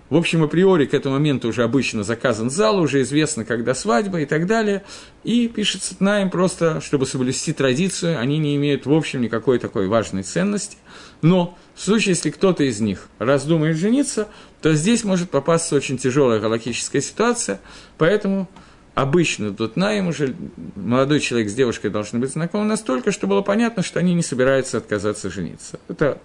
в 0.09 0.15
общем, 0.15 0.43
априори 0.43 0.85
к 0.85 0.93
этому 0.93 1.15
моменту 1.15 1.47
уже 1.47 1.63
обычно 1.63 2.03
заказан 2.03 2.49
зал, 2.49 2.79
уже 2.79 3.01
известно, 3.01 3.43
когда 3.43 3.73
свадьба 3.73 4.21
и 4.21 4.25
так 4.25 4.45
далее. 4.45 4.83
И 5.23 5.47
пишется 5.47 5.97
Тнаем 5.97 6.29
просто, 6.29 6.79
чтобы 6.81 7.07
соблюсти 7.07 7.53
традицию, 7.53 8.19
они 8.19 8.37
не 8.37 8.55
имеют, 8.55 8.85
в 8.85 8.93
общем, 8.93 9.21
никакой 9.21 9.57
такой 9.57 9.87
важной 9.87 10.21
ценности. 10.23 10.77
Но 11.21 11.57
в 11.73 11.81
случае, 11.81 12.11
если 12.11 12.29
кто-то 12.29 12.63
из 12.63 12.79
них 12.81 13.07
раздумает 13.17 13.77
жениться, 13.77 14.27
то 14.61 14.73
здесь 14.73 15.03
может 15.03 15.31
попасться 15.31 15.75
очень 15.75 15.97
тяжелая 15.97 16.39
галактическая 16.39 17.01
ситуация, 17.01 17.59
поэтому 17.97 18.47
обычно 18.93 19.53
тут 19.53 19.75
наим 19.75 20.07
уже 20.07 20.35
молодой 20.75 21.19
человек 21.19 21.49
с 21.49 21.53
девушкой 21.53 21.89
должны 21.89 22.19
быть 22.19 22.31
знакомы 22.31 22.65
настолько, 22.65 23.11
что 23.11 23.25
было 23.25 23.41
понятно, 23.41 23.81
что 23.81 23.99
они 23.99 24.13
не 24.13 24.23
собираются 24.23 24.77
отказаться 24.77 25.31
жениться. 25.31 25.79
Это 25.87 26.19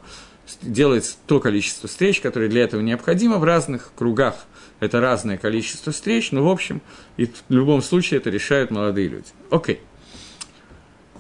делается 0.63 1.17
то 1.27 1.41
количество 1.41 1.89
встреч, 1.89 2.21
которое 2.21 2.49
для 2.49 2.63
этого 2.65 2.81
необходимо 2.81 3.39
в 3.39 3.45
разных 3.45 3.93
кругах. 3.95 4.47
Это 4.81 5.01
разное 5.01 5.37
количество 5.37 5.93
встреч, 5.93 6.33
но 6.33 6.45
в 6.45 6.49
общем 6.49 6.81
и 7.17 7.27
в 7.27 7.33
любом 7.49 7.83
случае 7.83 8.19
это 8.19 8.31
решают 8.31 8.71
молодые 8.71 9.09
люди. 9.09 9.29
Окей. 9.51 9.81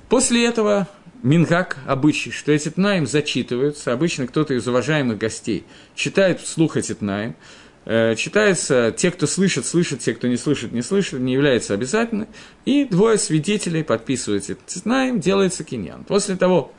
После 0.08 0.46
этого 0.46 0.88
Мингак 1.22 1.76
обычай, 1.86 2.30
что 2.30 2.50
эти 2.52 2.70
тнаим 2.70 3.06
зачитываются, 3.06 3.92
обычно 3.92 4.26
кто-то 4.26 4.54
из 4.54 4.66
уважаемых 4.66 5.18
гостей 5.18 5.64
читает 5.94 6.40
вслух 6.40 6.76
эти 6.78 6.94
тнаим, 6.94 7.36
э, 7.84 8.14
читается, 8.16 8.94
те, 8.96 9.10
кто 9.10 9.26
слышит, 9.26 9.66
слышат, 9.66 10.00
те, 10.00 10.14
кто 10.14 10.28
не 10.28 10.38
слышит, 10.38 10.72
не 10.72 10.82
слышит, 10.82 11.20
не 11.20 11.34
является 11.34 11.74
обязательным, 11.74 12.28
и 12.64 12.86
двое 12.86 13.18
свидетелей 13.18 13.84
подписывают 13.84 14.48
этот 14.48 14.64
тнаим, 14.82 15.20
делается 15.20 15.62
киньян. 15.62 16.04
После 16.04 16.36
того, 16.36 16.72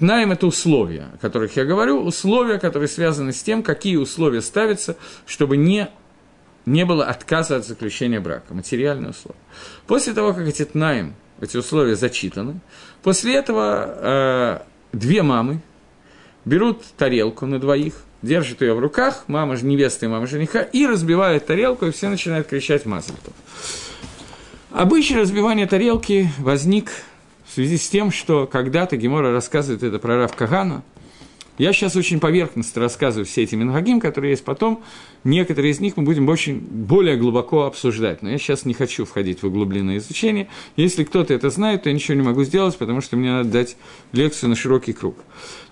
Тнаем– 0.00 0.32
это 0.32 0.46
условия, 0.46 1.08
о 1.14 1.18
которых 1.18 1.56
я 1.56 1.66
говорю, 1.66 2.00
условия, 2.00 2.58
которые 2.58 2.88
связаны 2.88 3.34
с 3.34 3.42
тем, 3.42 3.62
какие 3.62 3.96
условия 3.96 4.40
ставятся, 4.40 4.96
чтобы 5.26 5.58
не, 5.58 5.90
не 6.64 6.86
было 6.86 7.04
отказа 7.04 7.56
от 7.56 7.66
заключения 7.66 8.18
брака, 8.18 8.54
материальные 8.54 9.10
условия. 9.10 9.38
После 9.86 10.14
того, 10.14 10.32
как 10.32 10.48
эти 10.48 10.64
тнаем, 10.64 11.14
эти 11.38 11.58
условия 11.58 11.96
зачитаны, 11.96 12.60
после 13.02 13.34
этого 13.34 14.64
э, 14.94 14.96
две 14.96 15.22
мамы 15.22 15.60
берут 16.46 16.82
тарелку 16.96 17.44
на 17.44 17.60
двоих, 17.60 17.92
держат 18.22 18.62
ее 18.62 18.72
в 18.72 18.78
руках, 18.78 19.24
мама 19.26 19.54
невеста 19.60 20.06
и 20.06 20.08
мама 20.08 20.26
жениха, 20.26 20.62
и 20.62 20.86
разбивают 20.86 21.44
тарелку, 21.44 21.84
и 21.84 21.90
все 21.90 22.08
начинают 22.08 22.46
кричать 22.46 22.86
«Мазальтов». 22.86 23.34
Обычай 24.70 25.16
разбивания 25.16 25.66
тарелки 25.66 26.30
возник 26.38 26.90
в 27.50 27.54
связи 27.54 27.78
с 27.78 27.88
тем, 27.88 28.12
что 28.12 28.46
когда-то 28.46 28.96
Гемора 28.96 29.32
рассказывает 29.32 29.82
это 29.82 29.98
про 29.98 30.18
Рав 30.18 30.36
Кагана. 30.36 30.84
Я 31.58 31.72
сейчас 31.72 31.96
очень 31.96 32.20
поверхностно 32.20 32.80
рассказываю 32.80 33.26
все 33.26 33.42
эти 33.42 33.56
мингагим, 33.56 34.00
которые 34.00 34.30
есть 34.30 34.44
потом. 34.44 34.84
Некоторые 35.24 35.72
из 35.72 35.80
них 35.80 35.96
мы 35.96 36.04
будем 36.04 36.28
очень 36.28 36.60
более 36.60 37.16
глубоко 37.16 37.64
обсуждать. 37.64 38.22
Но 38.22 38.30
я 38.30 38.38
сейчас 38.38 38.64
не 38.64 38.72
хочу 38.72 39.04
входить 39.04 39.42
в 39.42 39.46
углубленное 39.48 39.98
изучение. 39.98 40.46
Если 40.76 41.02
кто-то 41.02 41.34
это 41.34 41.50
знает, 41.50 41.82
то 41.82 41.88
я 41.88 41.94
ничего 41.94 42.14
не 42.14 42.22
могу 42.22 42.44
сделать, 42.44 42.78
потому 42.78 43.00
что 43.00 43.16
мне 43.16 43.30
надо 43.32 43.50
дать 43.50 43.76
лекцию 44.12 44.50
на 44.50 44.54
широкий 44.54 44.92
круг. 44.92 45.16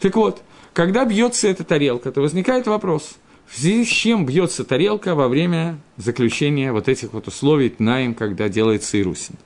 Так 0.00 0.16
вот, 0.16 0.42
когда 0.72 1.04
бьется 1.04 1.46
эта 1.46 1.62
тарелка, 1.62 2.10
то 2.10 2.20
возникает 2.20 2.66
вопрос– 2.66 3.14
в 3.48 3.58
связи 3.58 3.84
с 3.86 3.88
чем 3.88 4.26
бьется 4.26 4.62
тарелка 4.62 5.14
во 5.14 5.26
время 5.26 5.80
заключения 5.96 6.70
вот 6.70 6.86
этих 6.86 7.14
вот 7.14 7.28
условий 7.28 7.70
Тнаим, 7.70 8.12
когда 8.12 8.50
делается 8.50 9.00
Ирусин? 9.00 9.36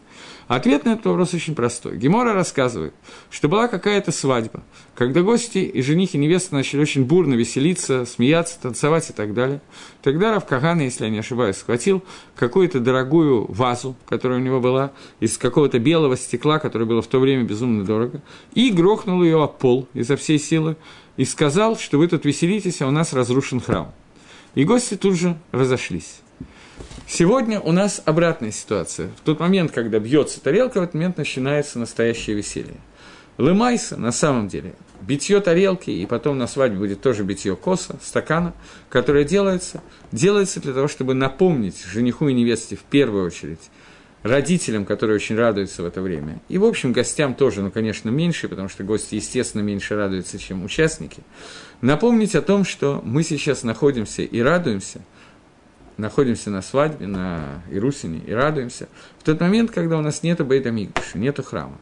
Ответ 0.48 0.84
на 0.84 0.90
этот 0.90 1.06
вопрос 1.06 1.34
очень 1.34 1.54
простой. 1.54 1.96
Гемора 1.96 2.34
рассказывает, 2.34 2.94
что 3.30 3.48
была 3.48 3.68
какая-то 3.68 4.12
свадьба, 4.12 4.62
когда 4.94 5.22
гости 5.22 5.58
и 5.58 5.82
жених 5.82 6.14
и 6.14 6.18
невеста 6.18 6.54
начали 6.54 6.80
очень 6.80 7.04
бурно 7.04 7.34
веселиться, 7.34 8.04
смеяться, 8.04 8.60
танцевать 8.60 9.10
и 9.10 9.12
так 9.12 9.34
далее. 9.34 9.60
Тогда 10.02 10.32
Рав 10.32 10.46
Кагана, 10.46 10.82
если 10.82 11.04
я 11.04 11.10
не 11.10 11.18
ошибаюсь, 11.18 11.56
схватил 11.56 12.02
какую-то 12.34 12.80
дорогую 12.80 13.46
вазу, 13.52 13.96
которая 14.06 14.38
у 14.38 14.42
него 14.42 14.60
была, 14.60 14.92
из 15.20 15.38
какого-то 15.38 15.78
белого 15.78 16.16
стекла, 16.16 16.58
которое 16.58 16.86
было 16.86 17.02
в 17.02 17.06
то 17.06 17.20
время 17.20 17.44
безумно 17.44 17.84
дорого, 17.84 18.20
и 18.54 18.70
грохнул 18.70 19.22
ее 19.22 19.42
о 19.42 19.46
пол 19.46 19.88
изо 19.94 20.16
всей 20.16 20.38
силы, 20.38 20.76
и 21.16 21.24
сказал, 21.24 21.76
что 21.76 21.98
вы 21.98 22.08
тут 22.08 22.24
веселитесь, 22.24 22.80
а 22.82 22.88
у 22.88 22.90
нас 22.90 23.12
разрушен 23.12 23.60
храм. 23.60 23.92
И 24.54 24.64
гости 24.64 24.96
тут 24.96 25.14
же 25.14 25.38
разошлись. 25.52 26.21
Сегодня 27.06 27.60
у 27.60 27.72
нас 27.72 28.02
обратная 28.04 28.52
ситуация. 28.52 29.08
В 29.16 29.20
тот 29.20 29.40
момент, 29.40 29.72
когда 29.72 29.98
бьется 29.98 30.40
тарелка, 30.40 30.80
в 30.80 30.82
этот 30.84 30.94
момент 30.94 31.18
начинается 31.18 31.78
настоящее 31.78 32.36
веселье. 32.36 32.76
Лымайса, 33.38 33.96
на 33.96 34.12
самом 34.12 34.48
деле, 34.48 34.74
битье 35.00 35.40
тарелки, 35.40 35.90
и 35.90 36.06
потом 36.06 36.38
на 36.38 36.46
свадьбе 36.46 36.78
будет 36.78 37.00
тоже 37.00 37.24
битье 37.24 37.56
коса, 37.56 37.96
стакана, 38.02 38.54
которое 38.88 39.24
делается, 39.24 39.82
делается 40.12 40.60
для 40.60 40.72
того, 40.72 40.88
чтобы 40.88 41.14
напомнить 41.14 41.82
жениху 41.84 42.28
и 42.28 42.34
невесте 42.34 42.76
в 42.76 42.82
первую 42.82 43.26
очередь 43.26 43.70
родителям, 44.22 44.86
которые 44.86 45.16
очень 45.16 45.36
радуются 45.36 45.82
в 45.82 45.86
это 45.86 46.00
время, 46.00 46.40
и, 46.48 46.58
в 46.58 46.64
общем, 46.64 46.92
гостям 46.92 47.34
тоже, 47.34 47.62
ну, 47.62 47.70
конечно, 47.70 48.08
меньше, 48.08 48.48
потому 48.48 48.68
что 48.68 48.84
гости, 48.84 49.16
естественно, 49.16 49.62
меньше 49.62 49.96
радуются, 49.96 50.38
чем 50.38 50.64
участники, 50.64 51.22
напомнить 51.80 52.34
о 52.34 52.42
том, 52.42 52.64
что 52.64 53.02
мы 53.04 53.24
сейчас 53.24 53.64
находимся 53.64 54.22
и 54.22 54.40
радуемся, 54.40 55.00
находимся 55.96 56.50
на 56.50 56.62
свадьбе, 56.62 57.06
на 57.06 57.62
Ирусине, 57.70 58.20
и 58.26 58.32
радуемся 58.32 58.88
в 59.18 59.24
тот 59.24 59.40
момент, 59.40 59.70
когда 59.70 59.98
у 59.98 60.00
нас 60.00 60.22
нет 60.22 60.44
Бейта 60.46 60.70
Мигдыша, 60.70 61.18
нет 61.18 61.38
храма. 61.44 61.78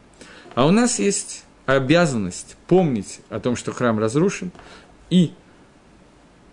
А 0.54 0.66
у 0.66 0.70
нас 0.70 0.98
есть 0.98 1.44
обязанность 1.66 2.56
помнить 2.66 3.20
о 3.28 3.40
том, 3.40 3.56
что 3.56 3.72
храм 3.72 3.98
разрушен, 3.98 4.50
и 5.10 5.32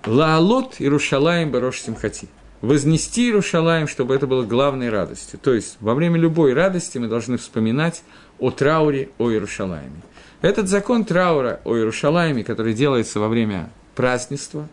Лаалот 0.06 0.76
Ирушалаем 0.80 1.52
Барош 1.52 1.82
Симхати– 1.82 2.28
вознести 2.62 3.26
Иерушалаем, 3.26 3.88
чтобы 3.88 4.16
это 4.16 4.28
было 4.28 4.44
главной 4.44 4.90
радостью. 4.90 5.40
То 5.40 5.54
есть 5.54 5.78
во 5.80 5.94
время 5.94 6.18
любой 6.18 6.54
радости 6.54 6.98
мы 6.98 7.08
должны 7.08 7.38
вспоминать 7.38 8.04
о 8.40 8.52
трауре 8.52 9.10
о 9.18 9.30
Иерушалаеме. 9.30 10.02
Этот 10.42 10.68
закон 10.68 11.04
траура 11.04 11.60
о 11.66 11.76
Иерушалаеме, 11.76 12.44
который 12.44 12.74
делается 12.74 13.20
во 13.20 13.28
время 13.28 13.70
празднества, 13.96 14.68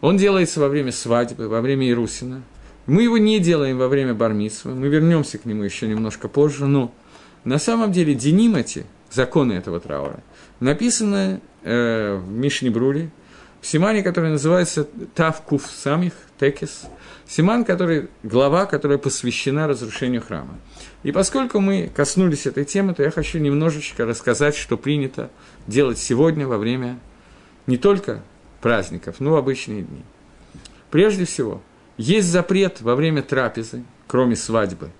он 0.00 0.16
делается 0.16 0.60
во 0.60 0.68
время 0.68 0.92
свадьбы, 0.92 1.48
во 1.48 1.60
время 1.60 1.86
Иерусина. 1.86 2.42
Мы 2.86 3.02
его 3.04 3.18
не 3.18 3.38
делаем 3.38 3.78
во 3.78 3.88
время 3.88 4.14
бармитсва, 4.14 4.70
мы 4.70 4.88
вернемся 4.88 5.38
к 5.38 5.44
нему 5.44 5.62
еще 5.62 5.86
немножко 5.86 6.28
позже, 6.28 6.66
но 6.66 6.92
на 7.44 7.58
самом 7.58 7.92
деле 7.92 8.14
Денимати, 8.14 8.86
законы 9.10 9.52
этого 9.54 9.80
траура, 9.80 10.22
написаны 10.60 11.40
э, 11.62 12.16
в 12.16 12.30
Мишнебруле, 12.30 13.10
в 13.60 13.66
Симане, 13.66 14.02
который 14.02 14.30
называется 14.30 14.88
Тавкуф 15.14 15.66
Самих, 15.66 16.14
Текис, 16.38 16.86
Симан, 17.28 17.64
который, 17.64 18.08
глава, 18.22 18.66
которая 18.66 18.98
посвящена 18.98 19.68
разрушению 19.68 20.22
храма. 20.22 20.58
И 21.02 21.12
поскольку 21.12 21.60
мы 21.60 21.90
коснулись 21.94 22.46
этой 22.46 22.64
темы, 22.64 22.94
то 22.94 23.02
я 23.02 23.10
хочу 23.10 23.38
немножечко 23.38 24.06
рассказать, 24.06 24.56
что 24.56 24.76
принято 24.76 25.30
делать 25.66 25.98
сегодня 25.98 26.46
во 26.46 26.56
время 26.56 26.98
не 27.66 27.76
только 27.76 28.22
праздников, 28.60 29.16
но 29.20 29.36
и 29.36 29.38
обычные 29.38 29.82
дни. 29.82 30.02
Прежде 30.90 31.24
всего, 31.24 31.62
есть 31.96 32.28
запрет 32.28 32.80
во 32.80 32.94
время 32.94 33.22
трапезы, 33.22 33.84
кроме 34.06 34.36
свадьбы. 34.36 34.90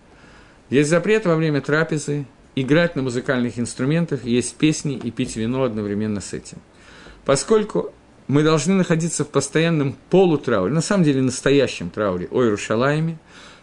Есть 0.68 0.90
запрет 0.90 1.26
во 1.26 1.34
время 1.34 1.60
трапезы 1.60 2.26
играть 2.54 2.96
на 2.96 3.02
музыкальных 3.02 3.58
инструментах, 3.58 4.24
есть 4.24 4.56
песни 4.56 4.94
и 4.96 5.10
пить 5.10 5.36
вино 5.36 5.64
одновременно 5.64 6.20
с 6.20 6.32
этим. 6.32 6.58
Поскольку 7.24 7.92
мы 8.28 8.42
должны 8.42 8.74
находиться 8.74 9.24
в 9.24 9.28
постоянном 9.28 9.96
полутрауре, 10.10 10.72
на 10.72 10.80
самом 10.80 11.04
деле 11.04 11.22
настоящем 11.22 11.90
трауре 11.90 12.28
о 12.30 12.42
Иерушалайме, 12.42 13.18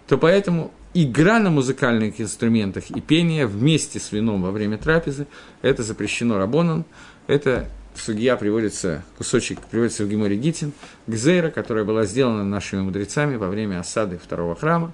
то 0.08 0.18
поэтому 0.18 0.72
игра 0.94 1.40
на 1.40 1.50
музыкальных 1.50 2.20
инструментах 2.20 2.90
и 2.90 3.02
пение 3.02 3.46
вместе 3.46 4.00
с 4.00 4.12
вином 4.12 4.42
во 4.42 4.52
время 4.52 4.78
трапезы, 4.78 5.28
это 5.62 5.84
запрещено 5.84 6.38
Рабоном, 6.38 6.86
это 7.28 7.70
судья 8.00 8.38
приводится, 8.38 9.04
кусочек 9.18 9.60
приводится 9.62 10.04
в 10.04 10.10
Геморе 10.10 10.36
Гитин, 10.36 10.74
Гзейра, 11.08 11.50
которая 11.50 11.84
была 11.84 12.06
сделана 12.06 12.44
нашими 12.44 12.82
мудрецами 12.82 13.36
во 13.36 13.48
время 13.48 13.80
осады 13.80 14.18
второго 14.18 14.56
храма, 14.56 14.94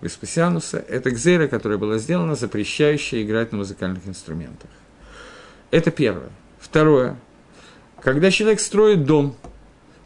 Веспасиануса, 0.00 0.84
это 0.88 1.10
Гзейра, 1.10 1.46
которая 1.46 1.78
была 1.78 1.98
сделана, 1.98 2.34
запрещающая 2.34 3.22
играть 3.22 3.52
на 3.52 3.58
музыкальных 3.58 4.06
инструментах. 4.06 4.70
Это 5.70 5.90
первое. 5.90 6.30
Второе. 6.58 7.16
Когда 8.02 8.30
человек 8.30 8.60
строит 8.60 9.04
дом, 9.04 9.36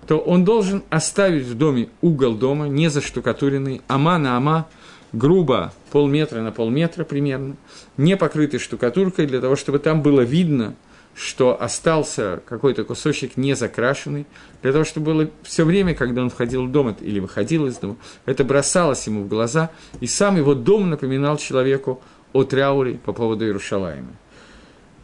то 0.06 0.18
он 0.18 0.44
должен 0.44 0.82
оставить 0.90 1.44
в 1.44 1.56
доме 1.56 1.88
угол 2.02 2.34
дома, 2.34 2.66
не 2.68 2.88
заштукатуренный, 2.88 3.82
ама 3.88 4.18
на 4.18 4.36
ама, 4.36 4.68
грубо, 5.12 5.72
полметра 5.92 6.40
на 6.42 6.52
полметра 6.52 7.04
примерно, 7.04 7.56
не 7.96 8.16
покрытый 8.16 8.58
штукатуркой, 8.58 9.26
для 9.26 9.40
того, 9.40 9.56
чтобы 9.56 9.78
там 9.78 10.02
было 10.02 10.20
видно, 10.20 10.74
что 11.14 11.60
остался 11.60 12.42
какой-то 12.46 12.84
кусочек 12.84 13.36
не 13.36 13.54
закрашенный, 13.54 14.26
для 14.62 14.72
того, 14.72 14.84
чтобы 14.84 15.12
было 15.12 15.30
все 15.42 15.64
время, 15.64 15.94
когда 15.94 16.22
он 16.22 16.30
входил 16.30 16.66
в 16.66 16.72
дом 16.72 16.96
или 17.00 17.20
выходил 17.20 17.66
из 17.66 17.76
дома, 17.76 17.96
это 18.26 18.44
бросалось 18.44 19.06
ему 19.06 19.22
в 19.22 19.28
глаза, 19.28 19.70
и 20.00 20.06
сам 20.06 20.36
его 20.36 20.54
дом 20.54 20.90
напоминал 20.90 21.36
человеку 21.36 22.02
о 22.32 22.44
трауре 22.44 22.94
по 23.04 23.12
поводу 23.12 23.44
Иерушалаема. 23.44 24.12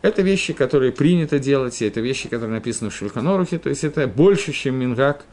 Это 0.03 0.23
вещи, 0.23 0.53
которые 0.53 0.93
принято 0.93 1.39
делать, 1.39 1.81
и 1.83 1.87
это 1.87 2.01
вещи, 2.01 2.29
которые 2.29 2.55
написаны 2.55 2.91
в 2.91 2.95
Шульханорухе, 2.95 3.59
то 3.59 3.69
есть 3.69 3.85
это 3.85 4.07
больше, 4.07 4.53
чем 4.53 4.77
Мингак, 4.77 5.25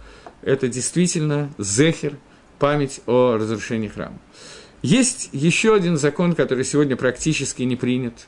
это 0.41 0.67
действительно 0.67 1.49
зехер, 1.57 2.17
память 2.59 3.01
о 3.05 3.37
разрушении 3.37 3.87
храма. 3.87 4.17
Есть 4.81 5.29
еще 5.31 5.73
один 5.73 5.97
закон, 5.97 6.35
который 6.35 6.63
сегодня 6.63 6.95
практически 6.95 7.63
не 7.63 7.75
принят, 7.75 8.27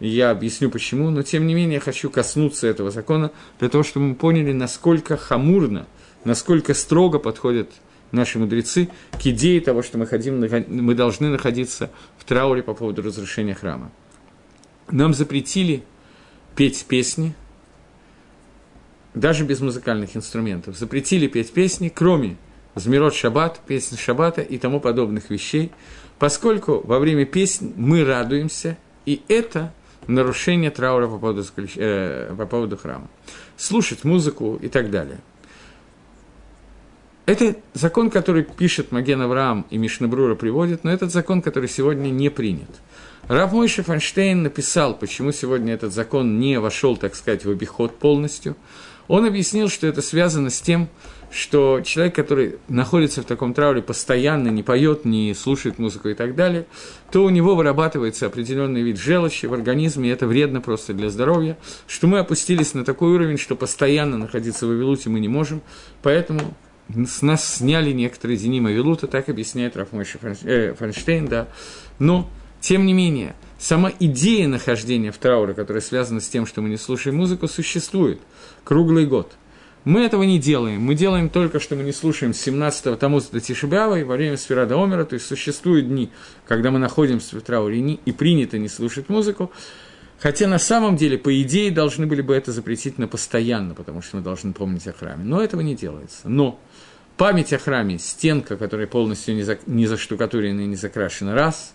я 0.00 0.30
объясню 0.30 0.70
почему, 0.70 1.10
но 1.10 1.22
тем 1.22 1.46
не 1.46 1.54
менее 1.54 1.74
я 1.74 1.80
хочу 1.80 2.10
коснуться 2.10 2.66
этого 2.66 2.90
закона, 2.90 3.30
для 3.58 3.68
того, 3.68 3.82
чтобы 3.82 4.06
мы 4.06 4.14
поняли, 4.14 4.52
насколько 4.52 5.16
хамурно, 5.16 5.86
насколько 6.24 6.74
строго 6.74 7.18
подходят 7.18 7.70
наши 8.12 8.38
мудрецы 8.38 8.88
к 9.12 9.26
идее 9.26 9.60
того, 9.60 9.82
что 9.82 9.98
мы, 9.98 10.06
ходим, 10.06 10.40
мы 10.68 10.94
должны 10.94 11.28
находиться 11.28 11.90
в 12.18 12.24
трауре 12.24 12.62
по 12.62 12.74
поводу 12.74 13.02
разрушения 13.02 13.54
храма 13.54 13.90
нам 14.90 15.14
запретили 15.14 15.82
петь 16.54 16.84
песни, 16.86 17.34
даже 19.14 19.44
без 19.44 19.60
музыкальных 19.60 20.16
инструментов. 20.16 20.76
Запретили 20.76 21.26
петь 21.26 21.52
песни, 21.52 21.90
кроме 21.94 22.36
Змирот 22.74 23.14
Шаббат, 23.14 23.60
песни 23.66 23.96
Шаббата 23.96 24.42
и 24.42 24.58
тому 24.58 24.80
подобных 24.80 25.30
вещей, 25.30 25.72
поскольку 26.18 26.80
во 26.86 26.98
время 26.98 27.24
песни 27.24 27.72
мы 27.76 28.04
радуемся, 28.04 28.76
и 29.06 29.22
это 29.28 29.72
нарушение 30.06 30.70
траура 30.70 31.08
по 31.08 31.18
поводу, 31.18 31.44
э, 31.76 32.34
по 32.36 32.46
поводу 32.46 32.76
храма. 32.76 33.08
Слушать 33.56 34.04
музыку 34.04 34.58
и 34.60 34.68
так 34.68 34.90
далее. 34.90 35.18
Это 37.26 37.56
закон, 37.74 38.10
который 38.10 38.44
пишет 38.44 38.92
Маген 38.92 39.20
Авраам 39.20 39.66
и 39.70 39.78
Мишнабрура 39.78 40.36
приводит, 40.36 40.84
но 40.84 40.92
этот 40.92 41.12
закон, 41.12 41.42
который 41.42 41.68
сегодня 41.68 42.10
не 42.10 42.28
принят– 42.30 42.70
Рав 43.28 43.52
Мойша 43.52 43.82
Фанштейн 43.82 44.44
написал, 44.44 44.94
почему 44.94 45.32
сегодня 45.32 45.74
этот 45.74 45.92
закон 45.92 46.38
не 46.38 46.60
вошел, 46.60 46.96
так 46.96 47.16
сказать, 47.16 47.44
в 47.44 47.50
обиход 47.50 47.98
полностью. 47.98 48.56
Он 49.08 49.24
объяснил, 49.24 49.68
что 49.68 49.88
это 49.88 50.00
связано 50.00 50.48
с 50.48 50.60
тем, 50.60 50.88
что 50.90 50.90
человек, 51.30 52.14
который 52.14 52.56
находится 52.68 53.22
в 53.22 53.24
таком 53.24 53.54
трауле 53.54 53.82
постоянно, 53.82 54.48
не 54.48 54.62
поет, 54.62 55.04
не 55.04 55.34
слушает 55.34 55.78
музыку 55.78 56.08
и 56.08 56.14
так 56.14 56.34
далее, 56.34 56.66
то 57.10 57.24
у 57.24 57.30
него 57.30 57.54
вырабатывается 57.54 58.26
определенный 58.26 58.82
вид 58.82 58.98
желчи 58.98 59.46
в 59.46 59.54
организме, 59.54 60.08
и 60.08 60.12
это 60.12 60.26
вредно 60.26 60.60
просто 60.60 60.94
для 60.94 61.10
здоровья, 61.10 61.56
что 61.86 62.06
мы 62.06 62.18
опустились 62.18 62.74
на 62.74 62.84
такой 62.84 63.14
уровень, 63.14 63.38
что 63.38 63.56
постоянно 63.56 64.18
находиться 64.18 64.66
в 64.66 64.70
Авилуте 64.70 65.10
мы 65.10 65.20
не 65.20 65.28
можем, 65.28 65.62
поэтому 66.02 66.40
с 66.88 67.22
нас 67.22 67.56
сняли 67.56 67.92
некоторые 67.92 68.36
Зенима 68.36 68.70
Вилута, 68.70 69.06
так 69.06 69.28
объясняет 69.28 69.76
Рафмойша 69.76 70.18
э, 70.44 70.74
Фанштейн, 70.74 71.26
да. 71.26 71.48
Но, 71.98 72.30
тем 72.60 72.86
не 72.86 72.92
менее, 72.92 73.34
сама 73.58 73.92
идея 73.98 74.46
нахождения 74.46 75.10
в 75.10 75.18
трауре, 75.18 75.54
которая 75.54 75.80
связана 75.80 76.20
с 76.20 76.28
тем, 76.28 76.46
что 76.46 76.62
мы 76.62 76.68
не 76.68 76.76
слушаем 76.76 77.16
музыку, 77.16 77.48
существует 77.48 78.20
круглый 78.64 79.06
год. 79.06 79.32
Мы 79.86 80.00
этого 80.00 80.24
не 80.24 80.40
делаем. 80.40 80.82
Мы 80.82 80.96
делаем 80.96 81.30
только, 81.30 81.60
что 81.60 81.76
мы 81.76 81.84
не 81.84 81.92
слушаем 81.92 82.34
с 82.34 82.44
17-го 82.44 82.96
Тамуза 82.96 83.30
до 83.30 83.40
Тишибява 83.40 84.00
и 84.00 84.02
во 84.02 84.16
время 84.16 84.36
Сферада 84.36 84.74
Омера, 84.74 85.04
то 85.04 85.14
есть 85.14 85.26
существуют 85.26 85.86
дни, 85.86 86.10
когда 86.44 86.72
мы 86.72 86.80
находимся 86.80 87.38
в 87.38 87.40
трауре 87.40 87.80
и 88.04 88.10
принято 88.10 88.58
не 88.58 88.68
слушать 88.68 89.08
музыку, 89.08 89.52
Хотя 90.18 90.48
на 90.48 90.58
самом 90.58 90.96
деле, 90.96 91.18
по 91.18 91.42
идее, 91.42 91.70
должны 91.70 92.06
были 92.06 92.22
бы 92.22 92.34
это 92.34 92.50
запретить 92.50 92.98
на 92.98 93.06
постоянно, 93.06 93.74
потому 93.74 94.00
что 94.00 94.16
мы 94.16 94.22
должны 94.22 94.54
помнить 94.54 94.88
о 94.88 94.92
храме. 94.92 95.22
Но 95.24 95.42
этого 95.42 95.60
не 95.60 95.76
делается. 95.76 96.28
Но 96.28 96.58
память 97.16 97.52
о 97.52 97.58
храме, 97.58 97.98
стенка, 97.98 98.56
которая 98.56 98.86
полностью 98.86 99.34
не, 99.34 99.42
за, 99.42 99.58
не 99.66 99.86
заштукатурена 99.86 100.62
и 100.62 100.66
не 100.66 100.76
закрашена, 100.76 101.34
раз. 101.34 101.74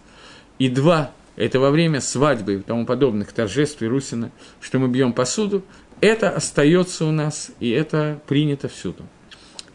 И 0.58 0.69
два, 0.69 1.12
это 1.36 1.60
во 1.60 1.69
время 1.69 2.02
свадьбы 2.02 2.56
и 2.56 2.58
тому 2.58 2.86
подобных 2.86 3.32
торжеств 3.32 3.82
и 3.84 3.86
русина, 3.86 4.32
что 4.60 4.80
мы 4.80 4.88
бьем 4.88 5.13
посуду, 5.13 5.63
это 6.02 6.30
остается 6.30 7.06
у 7.06 7.12
нас, 7.12 7.52
и 7.60 7.70
это 7.70 8.20
принято 8.28 8.68
всюду. 8.68 9.04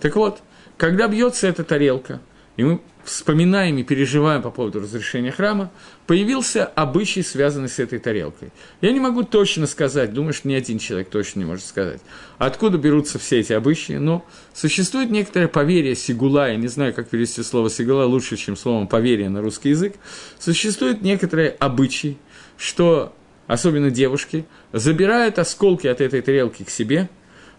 Так 0.01 0.17
вот, 0.17 0.43
когда 0.77 1.09
бьется 1.09 1.47
эта 1.47 1.65
тарелка, 1.65 2.21
и 2.57 2.65
мы 2.65 2.81
вспоминаем 3.05 3.79
и 3.79 3.83
переживаем 3.85 4.43
по 4.43 4.51
поводу 4.51 4.81
разрешения 4.81 5.31
храма, 5.31 5.71
появился 6.07 6.67
обычай, 6.67 7.23
связанный 7.23 7.69
с 7.69 7.79
этой 7.79 7.99
тарелкой. 7.99 8.51
Я 8.81 8.93
не 8.93 8.99
могу 8.99 9.23
точно 9.23 9.67
сказать, 9.67 10.13
думаю, 10.13 10.33
что 10.33 10.49
ни 10.49 10.55
один 10.55 10.79
человек 10.79 11.09
точно 11.09 11.41
не 11.41 11.45
может 11.45 11.65
сказать, 11.65 12.01
откуда 12.39 12.79
берутся 12.79 13.19
все 13.19 13.41
эти 13.41 13.53
обычаи, 13.53 13.95
но 13.95 14.25
существует 14.53 15.11
некоторое 15.11 15.49
поверье 15.49 15.95
сигула, 15.95 16.51
я 16.51 16.57
не 16.57 16.69
знаю, 16.69 16.93
как 16.95 17.09
перевести 17.09 17.43
слово 17.43 17.71
сигула 17.71 18.05
лучше, 18.05 18.37
чем 18.37 18.57
словом 18.57 18.89
поверье 18.89 19.29
на 19.29 19.41
русский 19.41 19.71
язык, 19.71 19.95
существует 20.39 21.03
некоторые 21.03 21.51
обычаи, 21.51 22.19
что 22.57 23.15
особенно 23.47 23.91
девушки, 23.91 24.47
забирают 24.73 25.39
осколки 25.39 25.87
от 25.87 26.01
этой 26.01 26.23
тарелки 26.23 26.63
к 26.65 26.71
себе, 26.71 27.09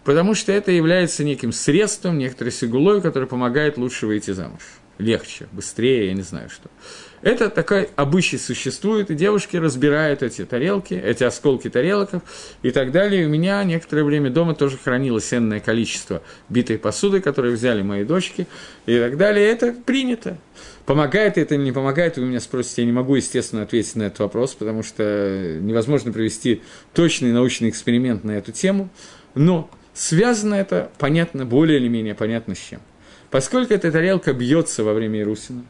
потому 0.04 0.34
что 0.34 0.52
это 0.52 0.70
является 0.70 1.24
неким 1.24 1.52
средством, 1.52 2.18
некоторой 2.18 2.52
сигулой, 2.52 3.00
которая 3.00 3.28
помогает 3.28 3.78
лучше 3.78 4.06
выйти 4.06 4.30
замуж 4.32 4.62
легче, 4.98 5.46
быстрее, 5.52 6.08
я 6.08 6.12
не 6.12 6.22
знаю 6.22 6.50
что. 6.50 6.68
Это 7.22 7.50
такой 7.50 7.88
обычай 7.96 8.38
существует, 8.38 9.10
и 9.10 9.14
девушки 9.14 9.56
разбирают 9.56 10.22
эти 10.22 10.44
тарелки, 10.44 10.94
эти 10.94 11.24
осколки 11.24 11.68
тарелок 11.68 12.10
и 12.62 12.70
так 12.70 12.92
далее. 12.92 13.26
У 13.26 13.28
меня 13.28 13.64
некоторое 13.64 14.04
время 14.04 14.30
дома 14.30 14.54
тоже 14.54 14.76
хранилось 14.76 15.32
энное 15.32 15.60
количество 15.60 16.22
битой 16.48 16.78
посуды, 16.78 17.20
которые 17.20 17.54
взяли 17.54 17.82
мои 17.82 18.04
дочки, 18.04 18.46
и 18.86 18.98
так 18.98 19.16
далее. 19.16 19.48
Это 19.48 19.72
принято. 19.72 20.38
Помогает 20.88 21.36
это 21.36 21.54
или 21.54 21.64
не 21.64 21.72
помогает, 21.72 22.16
вы 22.16 22.24
меня 22.24 22.40
спросите, 22.40 22.80
я 22.80 22.86
не 22.86 22.92
могу, 22.92 23.14
естественно, 23.14 23.60
ответить 23.60 23.94
на 23.96 24.04
этот 24.04 24.20
вопрос, 24.20 24.54
потому 24.54 24.82
что 24.82 25.58
невозможно 25.60 26.12
провести 26.12 26.62
точный 26.94 27.30
научный 27.30 27.68
эксперимент 27.68 28.24
на 28.24 28.30
эту 28.30 28.52
тему, 28.52 28.88
но 29.34 29.70
связано 29.92 30.54
это, 30.54 30.90
понятно, 30.96 31.44
более 31.44 31.78
или 31.78 31.88
менее 31.88 32.14
понятно 32.14 32.54
с 32.54 32.58
чем. 32.58 32.80
Поскольку 33.30 33.74
эта 33.74 33.92
тарелка 33.92 34.32
бьется 34.32 34.82
во 34.82 34.94
время 34.94 35.20
Ирусина, 35.20 35.66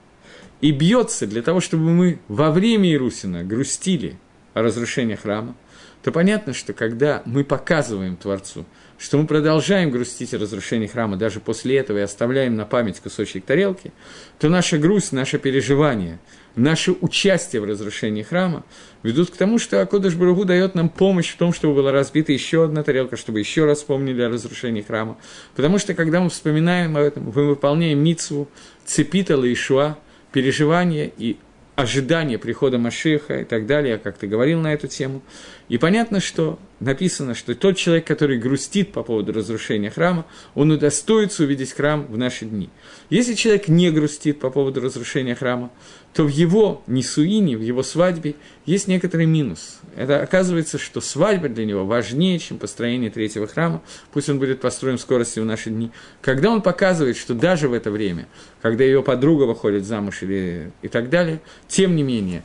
и 0.61 0.71
бьется 0.71 1.27
для 1.27 1.43
того, 1.43 1.59
чтобы 1.59 1.91
мы 1.91 2.21
во 2.29 2.53
время 2.53 2.95
Ирусина 2.95 3.43
грустили 3.43 4.17
о 4.55 4.63
разрушении 4.63 5.17
храма, 5.17 5.57
то 6.03 6.13
понятно, 6.13 6.55
что 6.55 6.73
когда 6.73 7.23
мы 7.25 7.45
показываем 7.45 8.17
Творцу, 8.17 8.65
что 8.99 9.19
мы 9.19 9.27
продолжаем 9.27 9.91
грустить 9.91 10.35
о 10.35 10.39
разрушении 10.39 10.87
храма 10.87 11.17
даже 11.17 11.41
после 11.41 11.77
этого 11.77 11.99
и 11.99 12.03
оставляем 12.03 12.57
на 12.57 12.65
память 12.65 13.01
кусочек 13.01 13.45
тарелки, 13.45 13.93
то 14.39 14.49
наша 14.49 14.79
грусть, 14.79 15.13
наше 15.13 15.39
переживание– 15.39 16.19
наше 16.59 16.93
участие 16.93 17.63
в 17.63 17.65
разрушении 17.65 18.23
храма 18.23 18.65
ведут 19.03 19.31
к 19.31 19.37
тому, 19.37 19.59
что 19.59 19.81
Акодыш 19.81 20.15
Баругу 20.15 20.45
дает 20.45 20.75
нам 20.75 20.89
помощь 20.89 21.33
в 21.33 21.37
том, 21.37 21.53
чтобы 21.53 21.75
была 21.75 21.93
разбита 21.93 22.33
еще 22.33 22.65
одна 22.65 22.83
тарелка, 22.83 23.17
чтобы 23.17 23.39
еще 23.39 23.65
раз 23.65 23.79
вспомнили 23.79 24.21
о 24.23 24.29
разрушении 24.29 24.83
храма. 24.83 25.17
Потому 25.55 25.79
что, 25.79 25.95
когда 25.95 26.21
мы 26.21 26.31
вспоминаем 26.31 26.97
об 26.97 27.03
этом, 27.03 27.25
мы 27.25 27.47
выполняем 27.47 28.03
мицву, 28.03 28.49
цепитала 28.85 29.51
Ишуа, 29.51 29.97
переживание 30.33 31.11
и 31.17 31.39
ожидание 31.79 32.39
прихода 32.39 32.77
Машиха 32.77 33.41
и 33.41 33.45
так 33.45 33.67
далее, 33.67 33.93
я 33.93 33.99
как-то 33.99 34.27
говорил 34.27 34.61
на 34.61 34.75
эту 34.75 34.89
тему. 34.89 35.23
И 35.69 35.79
понятно, 35.79 36.19
что 36.19 36.59
написано, 36.81 37.35
что 37.35 37.55
тот 37.55 37.77
человек, 37.77 38.07
который 38.07 38.39
грустит 38.39 38.93
по 38.93 39.03
поводу 39.03 39.33
разрушения 39.33 39.91
храма, 39.91 40.27
он 40.55 40.71
удостоится 40.71 41.45
увидеть 41.45 41.73
храм 41.73 42.07
в 42.07 42.17
наши 42.17 42.45
дни. 42.45 42.71
Если 43.11 43.35
человек 43.35 43.69
не 43.69 43.91
грустит 43.91 44.39
по 44.39 44.51
поводу 44.51 44.81
разрушения 44.81 45.35
храма, 45.35 45.71
то 46.15 46.25
в 46.25 46.29
его 46.29 46.83
несуине, 46.87 47.57
в 47.57 47.63
его 47.63 47.83
свадьбе 47.83 48.35
есть 48.67 48.89
некоторый 48.89 49.27
минус. 49.27 49.79
Это 49.97 50.23
оказывается, 50.23 50.79
что 50.79 51.01
свадьба 51.01 51.49
для 51.49 51.65
него 51.65 51.85
важнее, 51.85 52.39
чем 52.39 52.59
построение 52.59 53.11
третьего 53.11 53.47
храма, 53.47 53.83
пусть 54.13 54.29
он 54.29 54.39
будет 54.39 54.61
построен 54.61 54.99
в 54.99 55.01
скорости 55.01 55.41
в 55.41 55.45
наши 55.45 55.71
дни. 55.71 55.91
Когда 56.23 56.51
он 56.51 56.63
показывает, 56.63 57.17
что 57.17 57.35
даже 57.35 57.69
в 57.69 57.73
это 57.73 57.91
время, 57.91 58.27
когда 58.63 58.85
ее 58.85 59.03
подруга 59.03 59.45
выходит 59.45 59.85
замуж 59.85 60.23
или, 60.23 60.73
и 60.83 60.89
так 60.89 61.11
далее, 61.11 61.41
тем 61.69 61.95
не 61.97 62.03
менее, 62.03 62.43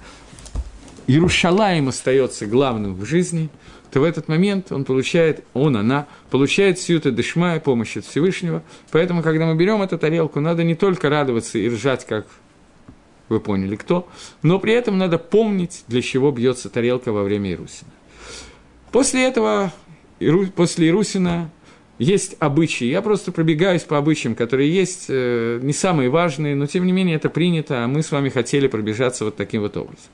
Иерушалаем 1.05 1.89
остается 1.89 2.45
главным 2.45 2.95
в 2.95 3.05
жизни, 3.05 3.49
то 3.93 3.99
в 3.99 4.03
этот 4.03 4.27
момент 4.27 4.71
он 4.71 4.85
получает, 4.85 5.43
он, 5.53 5.77
она, 5.77 6.07
получает 6.31 6.79
всю 6.79 6.95
эту 6.95 7.11
дышма 7.11 7.57
и 7.57 7.59
помощь 7.59 7.95
от 7.95 8.05
Всевышнего. 8.05 8.63
Поэтому, 8.89 9.21
когда 9.21 9.45
мы 9.45 9.55
берем 9.55 9.83
эту 9.83 9.99
тарелку, 9.99 10.39
надо 10.39 10.63
не 10.63 10.73
только 10.73 11.09
радоваться 11.09 11.59
и 11.59 11.69
ржать, 11.69 12.03
как 12.07 12.25
вы 13.29 13.39
поняли 13.39 13.75
кто, 13.75 14.07
но 14.41 14.57
при 14.57 14.73
этом 14.73 14.97
надо 14.97 15.19
помнить, 15.19 15.83
для 15.87 16.01
чего 16.01 16.31
бьется 16.31 16.71
тарелка 16.71 17.11
во 17.11 17.21
время 17.21 17.51
Ирусина. 17.51 17.91
После 18.91 19.25
этого, 19.25 19.71
после 20.55 20.89
Ирусина, 20.89 21.51
есть 21.99 22.35
обычаи. 22.39 22.85
Я 22.85 23.03
просто 23.03 23.31
пробегаюсь 23.31 23.83
по 23.83 23.99
обычаям, 23.99 24.33
которые 24.33 24.73
есть, 24.73 25.05
э, 25.09 25.59
не 25.61 25.73
самые 25.73 26.09
важные, 26.09 26.55
но 26.55 26.65
тем 26.65 26.85
не 26.85 26.91
менее 26.91 27.17
это 27.17 27.29
принято, 27.29 27.83
а 27.83 27.87
мы 27.87 28.01
с 28.01 28.11
вами 28.11 28.29
хотели 28.29 28.67
пробежаться 28.67 29.25
вот 29.25 29.35
таким 29.35 29.61
вот 29.61 29.77
образом. 29.77 30.09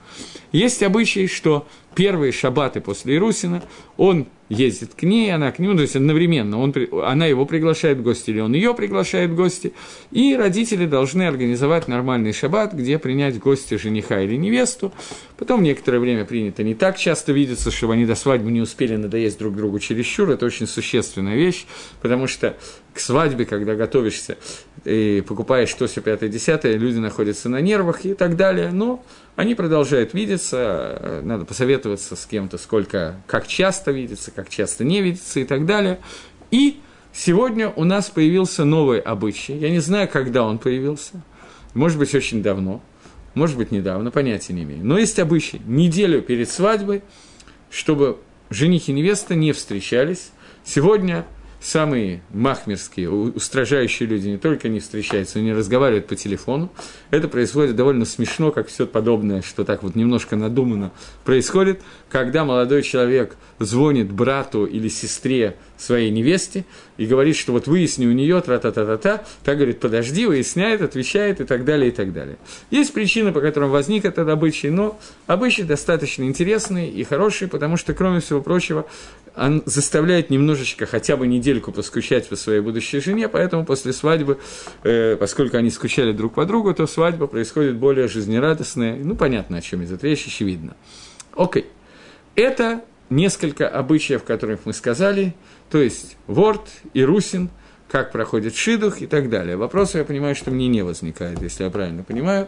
Есть 0.52 0.84
обычаи, 0.84 1.28
что 1.28 1.68
первые 2.00 2.32
шабаты 2.32 2.80
после 2.80 3.18
Ирусина, 3.18 3.62
он 3.98 4.28
ездит 4.48 4.94
к 4.96 5.04
ней, 5.04 5.36
она 5.36 5.52
к 5.52 5.60
нему, 5.60 5.76
то 5.76 5.82
есть 5.82 5.98
одновременно 5.98 6.58
он, 6.58 6.74
она 7.04 7.26
его 7.26 7.46
приглашает 7.46 7.98
в 7.98 8.04
гости 8.04 8.30
или 8.30 8.40
он 8.40 8.54
ее 8.54 8.74
приглашает 8.74 9.32
в 9.32 9.36
гости, 9.36 9.74
и 10.10 10.34
родители 10.34 10.86
должны 10.86 11.24
организовать 11.24 11.90
нормальный 11.90 12.32
шаббат, 12.32 12.74
где 12.74 13.00
принять 13.00 13.38
гости 13.40 13.76
жениха 13.76 14.22
или 14.22 14.38
невесту. 14.38 14.94
Потом 15.38 15.62
некоторое 15.62 16.00
время 16.00 16.24
принято 16.24 16.64
не 16.64 16.74
так 16.74 16.98
часто 16.98 17.34
видеться, 17.34 17.70
чтобы 17.70 17.94
они 17.96 18.06
до 18.06 18.16
свадьбы 18.16 18.50
не 18.50 18.62
успели 18.62 18.96
надоесть 18.96 19.38
друг 19.38 19.58
другу 19.58 19.80
чересчур, 19.80 20.30
это 20.30 20.46
очень 20.46 20.68
существенная 20.68 21.36
вещь, 21.36 21.66
потому 22.02 22.28
что 22.28 22.56
к 22.94 23.00
свадьбе, 23.02 23.44
когда 23.44 23.76
готовишься 23.76 24.38
и 24.86 25.24
покупаешь 25.28 25.74
то, 25.74 25.88
все 25.88 26.02
пятое, 26.02 26.30
десятое, 26.30 26.78
люди 26.78 26.98
находятся 26.98 27.50
на 27.50 27.62
нервах 27.62 28.06
и 28.06 28.14
так 28.14 28.36
далее, 28.36 28.72
но 28.72 29.04
они 29.36 29.56
продолжают 29.56 30.14
видеться, 30.14 31.22
надо 31.24 31.46
посоветоваться 31.46 32.16
с 32.16 32.26
кем-то, 32.26 32.58
сколько, 32.58 33.22
как 33.28 33.48
часто 33.48 33.92
видеться, 33.92 34.32
как 34.32 34.50
часто 34.50 34.84
не 34.84 35.02
видеться 35.02 35.40
и 35.40 35.46
так 35.46 35.66
далее. 35.66 36.00
И 36.52 36.80
сегодня 37.14 37.70
у 37.70 37.84
нас 37.84 38.10
появился 38.10 38.66
новый 38.66 39.00
обычай. 39.00 39.58
Я 39.58 39.70
не 39.70 39.80
знаю, 39.80 40.08
когда 40.08 40.44
он 40.44 40.58
появился. 40.58 41.22
Может 41.74 42.00
быть, 42.00 42.14
очень 42.16 42.42
давно. 42.42 42.82
Может 43.36 43.58
быть, 43.58 43.72
недавно, 43.72 44.12
понятия 44.12 44.54
не 44.54 44.64
имею. 44.64 44.84
Но 44.84 44.98
есть 44.98 45.20
обычай. 45.20 45.62
Неделю 45.66 46.22
перед 46.22 46.50
свадьбой, 46.50 47.04
чтобы 47.70 48.18
жених 48.50 48.90
и 48.90 48.94
невеста 48.94 49.36
не 49.36 49.52
встречались. 49.54 50.32
Сегодня 50.66 51.26
самые 51.60 52.22
махмерские, 52.32 53.10
устражающие 53.10 54.08
люди 54.08 54.30
не 54.30 54.38
только 54.38 54.70
не 54.70 54.80
встречаются, 54.80 55.40
но 55.40 55.46
не 55.46 55.54
разговаривают 55.54 56.08
по 56.08 56.16
телефону. 56.16 56.72
Это 57.12 57.28
происходит 57.28 57.76
довольно 57.76 58.06
смешно, 58.06 58.52
как 58.52 58.68
все 58.68 58.88
подобное, 58.88 59.42
что 59.42 59.66
так 59.66 59.84
вот 59.84 59.96
немножко 59.96 60.36
надумано 60.36 60.92
происходит, 61.26 61.82
когда 62.10 62.46
молодой 62.46 62.84
человек 62.84 63.36
звонит 63.60 64.12
брату 64.12 64.66
или 64.66 64.88
сестре 64.88 65.58
своей 65.80 66.12
невесте 66.12 66.66
и 66.98 67.06
говорит, 67.06 67.36
что 67.36 67.54
вот 67.54 67.68
выясни 67.68 68.06
у 68.06 68.12
нее, 68.12 68.42
тра-та-та-та-та, 68.42 69.24
та 69.44 69.56
говорит, 69.56 69.80
подожди, 69.80 70.26
выясняет, 70.26 70.82
отвечает 70.82 71.40
и 71.40 71.46
так 71.46 71.66
далее, 71.66 71.90
и 71.90 71.92
так 71.92 72.12
далее. 72.12 72.38
Есть 72.70 72.94
причины, 72.94 73.32
по 73.32 73.42
которым 73.42 73.72
возник 73.72 74.06
этот 74.06 74.28
обычай, 74.28 74.70
но 74.70 75.00
обычай 75.28 75.64
достаточно 75.64 76.24
интересный 76.24 76.90
и 76.90 77.04
хороший, 77.04 77.48
потому 77.48 77.78
что, 77.78 77.94
кроме 77.94 78.20
всего 78.20 78.42
прочего, 78.42 78.86
он 79.36 79.64
заставляет 79.66 80.30
немножечко, 80.30 80.86
хотя 80.86 81.16
бы 81.16 81.28
недельку 81.28 81.72
поскучать 81.72 82.28
по 82.28 82.36
своей 82.36 82.60
будущей 82.60 83.00
жене, 83.00 83.30
поэтому 83.30 83.66
после 83.66 83.94
свадьбы, 83.94 84.38
э, 84.84 85.16
поскольку 85.18 85.58
они 85.58 85.70
скучали 85.70 86.12
друг 86.12 86.34
по 86.34 86.46
другу, 86.46 86.74
то 86.74 86.86
свадьба 86.88 87.28
происходит 87.28 87.78
более 87.78 88.08
жизнерадостная, 88.08 88.98
ну, 89.02 89.16
понятно, 89.16 89.58
о 89.58 89.62
чем 89.62 89.84
идет 89.84 90.04
речь, 90.04 90.26
очевидно. 90.28 90.76
Окей. 91.36 91.68
Это 92.36 92.82
несколько 93.10 93.68
обычаев, 93.68 94.24
которых 94.24 94.62
мы 94.66 94.74
сказали, 94.74 95.34
то 95.70 95.80
есть 95.80 96.18
Ворд 96.28 96.68
и 96.94 97.04
Русин, 97.04 97.50
как 97.90 98.12
проходит 98.12 98.56
шидух 98.56 99.02
и 99.02 99.08
так 99.08 99.30
далее. 99.30 99.58
Вопросы, 99.58 99.98
я 99.98 100.04
понимаю, 100.04 100.36
что 100.36 100.52
мне 100.52 100.68
не 100.68 100.84
возникает, 100.84 101.42
если 101.42 101.64
я 101.64 101.70
правильно 101.70 102.04
понимаю. 102.04 102.48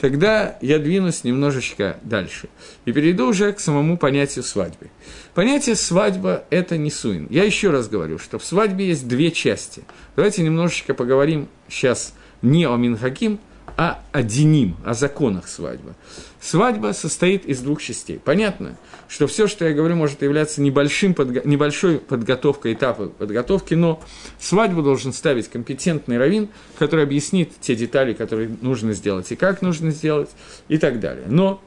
Тогда 0.00 0.58
я 0.60 0.78
двинусь 0.78 1.22
немножечко 1.24 1.98
дальше 2.02 2.48
и 2.84 2.92
перейду 2.92 3.28
уже 3.28 3.52
к 3.52 3.60
самому 3.60 3.96
понятию 3.96 4.42
свадьбы. 4.42 4.90
Понятие 5.34 5.76
свадьба– 5.76 6.44
это 6.50 6.76
не 6.76 6.90
суин. 6.90 7.28
Я 7.30 7.44
еще 7.44 7.70
раз 7.70 7.88
говорю, 7.88 8.18
что 8.18 8.38
в 8.38 8.44
свадьбе 8.44 8.88
есть 8.88 9.06
две 9.06 9.30
части. 9.30 9.84
Давайте 10.16 10.42
немножечко 10.42 10.92
поговорим 10.92 11.48
сейчас 11.68 12.12
не 12.42 12.66
о 12.66 12.76
Минхаким, 12.76 13.38
а 13.76 14.02
о 14.12 14.22
Деним, 14.22 14.76
о 14.84 14.94
законах 14.94 15.48
свадьбы. 15.48 15.94
Свадьба 16.40 16.92
состоит 16.94 17.44
из 17.44 17.60
двух 17.60 17.82
частей. 17.82 18.18
Понятно, 18.18 18.78
что 19.08 19.26
все, 19.26 19.46
что 19.46 19.66
я 19.66 19.74
говорю, 19.74 19.96
может 19.96 20.22
являться 20.22 20.62
небольшим 20.62 21.12
подго- 21.12 21.46
небольшой 21.46 21.98
подготовкой, 21.98 22.72
этапом 22.72 23.10
подготовки, 23.10 23.74
но 23.74 24.02
свадьбу 24.38 24.82
должен 24.82 25.12
ставить 25.12 25.48
компетентный 25.48 26.16
раввин, 26.16 26.48
который 26.78 27.04
объяснит 27.04 27.52
те 27.60 27.76
детали, 27.76 28.14
которые 28.14 28.50
нужно 28.62 28.94
сделать 28.94 29.30
и 29.30 29.36
как 29.36 29.60
нужно 29.60 29.90
сделать 29.90 30.30
и 30.68 30.78
так 30.78 30.98
далее. 30.98 31.26
Но 31.28 31.62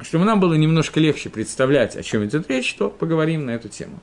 чтобы 0.00 0.24
нам 0.24 0.40
было 0.40 0.54
немножко 0.54 0.98
легче 0.98 1.28
представлять, 1.28 1.94
о 1.94 2.02
чем 2.02 2.24
идет 2.24 2.48
речь, 2.48 2.74
то 2.74 2.88
поговорим 2.88 3.44
на 3.44 3.50
эту 3.50 3.68
тему. 3.68 4.00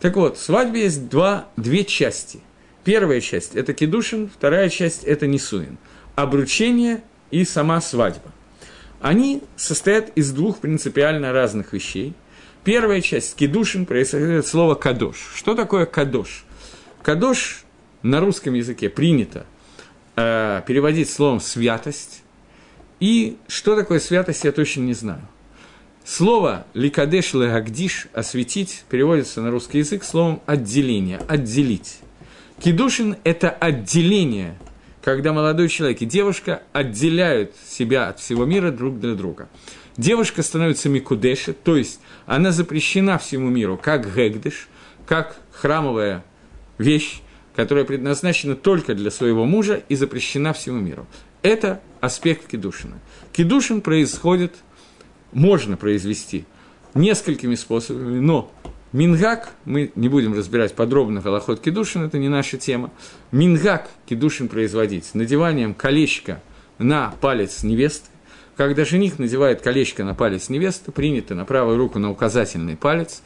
Так 0.00 0.16
вот, 0.16 0.38
в 0.38 0.42
свадьбе 0.42 0.84
есть 0.84 1.10
два, 1.10 1.46
две 1.58 1.84
части. 1.84 2.40
Первая 2.84 3.20
часть– 3.20 3.54
это 3.54 3.74
кедушин, 3.74 4.30
вторая 4.34 4.70
часть– 4.70 5.04
это 5.04 5.26
несуин. 5.26 5.76
Обручение 6.14 7.02
и 7.30 7.44
сама 7.44 7.82
свадьба 7.82 8.32
они 9.06 9.44
состоят 9.54 10.10
из 10.16 10.32
двух 10.32 10.58
принципиально 10.58 11.32
разных 11.32 11.72
вещей. 11.72 12.12
Первая 12.64 13.00
часть 13.00 13.36
кедушин 13.36 13.86
происходит 13.86 14.40
от 14.40 14.46
слова 14.48 14.74
кадош. 14.74 15.32
Что 15.36 15.54
такое 15.54 15.86
кадош? 15.86 16.44
Кадош 17.02 17.64
на 18.02 18.18
русском 18.18 18.54
языке 18.54 18.88
принято 18.88 19.46
э, 20.16 20.60
переводить 20.66 21.08
словом 21.08 21.38
святость. 21.38 22.24
И 22.98 23.36
что 23.46 23.76
такое 23.76 24.00
святость, 24.00 24.42
я 24.42 24.50
точно 24.50 24.80
не 24.80 24.94
знаю. 24.94 25.22
Слово 26.04 26.66
«ликадеш 26.74 27.32
легагдиш»– 27.32 28.08
«осветить» 28.12 28.84
переводится 28.88 29.40
на 29.40 29.52
русский 29.52 29.78
язык 29.78 30.02
словом 30.02 30.42
«отделение», 30.46 31.20
«отделить». 31.28 31.98
Кедушин– 32.60 33.16
это 33.24 33.50
отделение 33.50 34.56
когда 35.06 35.32
молодой 35.32 35.68
человек 35.68 36.02
и 36.02 36.04
девушка 36.04 36.64
отделяют 36.72 37.52
себя 37.64 38.08
от 38.08 38.18
всего 38.18 38.44
мира 38.44 38.72
друг 38.72 38.98
для 38.98 39.14
друга. 39.14 39.48
Девушка 39.96 40.42
становится 40.42 40.88
микудеши, 40.88 41.52
то 41.52 41.76
есть 41.76 42.00
она 42.26 42.50
запрещена 42.50 43.16
всему 43.16 43.48
миру, 43.48 43.78
как 43.80 44.12
гэгдыш, 44.12 44.66
как 45.06 45.36
храмовая 45.52 46.24
вещь, 46.78 47.20
которая 47.54 47.84
предназначена 47.84 48.56
только 48.56 48.96
для 48.96 49.12
своего 49.12 49.44
мужа 49.44 49.80
и 49.88 49.94
запрещена 49.94 50.52
всему 50.52 50.80
миру. 50.80 51.06
Это 51.42 51.80
аспект 52.00 52.48
кедушина. 52.48 52.98
Кедушин 53.32 53.82
происходит, 53.82 54.56
можно 55.30 55.76
произвести 55.76 56.46
несколькими 56.94 57.54
способами, 57.54 58.18
но 58.18 58.50
Мингак, 58.92 59.50
мы 59.64 59.90
не 59.96 60.08
будем 60.08 60.32
разбирать 60.32 60.74
подробно 60.74 61.20
Голоход 61.20 61.60
Кедушин, 61.60 62.04
это 62.04 62.18
не 62.18 62.28
наша 62.28 62.56
тема. 62.56 62.90
Мингак 63.32 63.90
Кедушин 64.06 64.48
производить 64.48 65.12
надеванием 65.14 65.74
колечка 65.74 66.40
на 66.78 67.12
палец 67.20 67.64
невесты. 67.64 68.08
Когда 68.56 68.84
жених 68.84 69.18
надевает 69.18 69.60
колечко 69.60 70.04
на 70.04 70.14
палец 70.14 70.48
невесты, 70.48 70.92
принято 70.92 71.34
на 71.34 71.44
правую 71.44 71.76
руку 71.76 71.98
на 71.98 72.10
указательный 72.10 72.76
палец, 72.76 73.22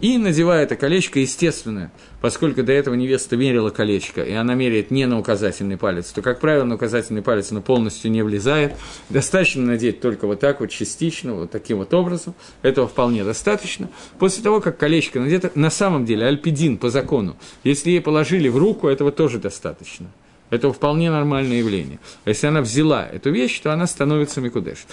и 0.00 0.18
надевая 0.18 0.64
это 0.64 0.76
колечко, 0.76 1.20
естественно, 1.20 1.90
поскольку 2.20 2.62
до 2.62 2.72
этого 2.72 2.94
невеста 2.94 3.36
мерила 3.36 3.70
колечко, 3.70 4.22
и 4.22 4.32
она 4.32 4.54
меряет 4.54 4.90
не 4.90 5.06
на 5.06 5.18
указательный 5.18 5.76
палец, 5.76 6.10
то, 6.10 6.22
как 6.22 6.40
правило, 6.40 6.64
на 6.64 6.76
указательный 6.76 7.22
палец 7.22 7.52
она 7.52 7.60
полностью 7.60 8.10
не 8.10 8.22
влезает. 8.22 8.74
Достаточно 9.08 9.64
надеть 9.64 10.00
только 10.00 10.26
вот 10.26 10.40
так 10.40 10.60
вот, 10.60 10.70
частично, 10.70 11.34
вот 11.34 11.50
таким 11.50 11.78
вот 11.78 11.92
образом. 11.94 12.34
Этого 12.62 12.88
вполне 12.88 13.24
достаточно. 13.24 13.88
После 14.18 14.42
того, 14.42 14.60
как 14.60 14.78
колечко 14.78 15.20
надето, 15.20 15.50
на 15.54 15.70
самом 15.70 16.04
деле, 16.04 16.26
альпидин 16.26 16.78
по 16.78 16.90
закону, 16.90 17.36
если 17.64 17.90
ей 17.90 18.00
положили 18.00 18.48
в 18.48 18.56
руку, 18.56 18.88
этого 18.88 19.12
тоже 19.12 19.38
достаточно. 19.38 20.06
Это 20.50 20.72
вполне 20.72 21.10
нормальное 21.10 21.58
явление. 21.58 22.00
А 22.24 22.30
если 22.30 22.48
она 22.48 22.60
взяла 22.60 23.06
эту 23.06 23.30
вещь, 23.30 23.60
то 23.60 23.72
она 23.72 23.86
становится 23.86 24.40
микудеш. 24.40 24.86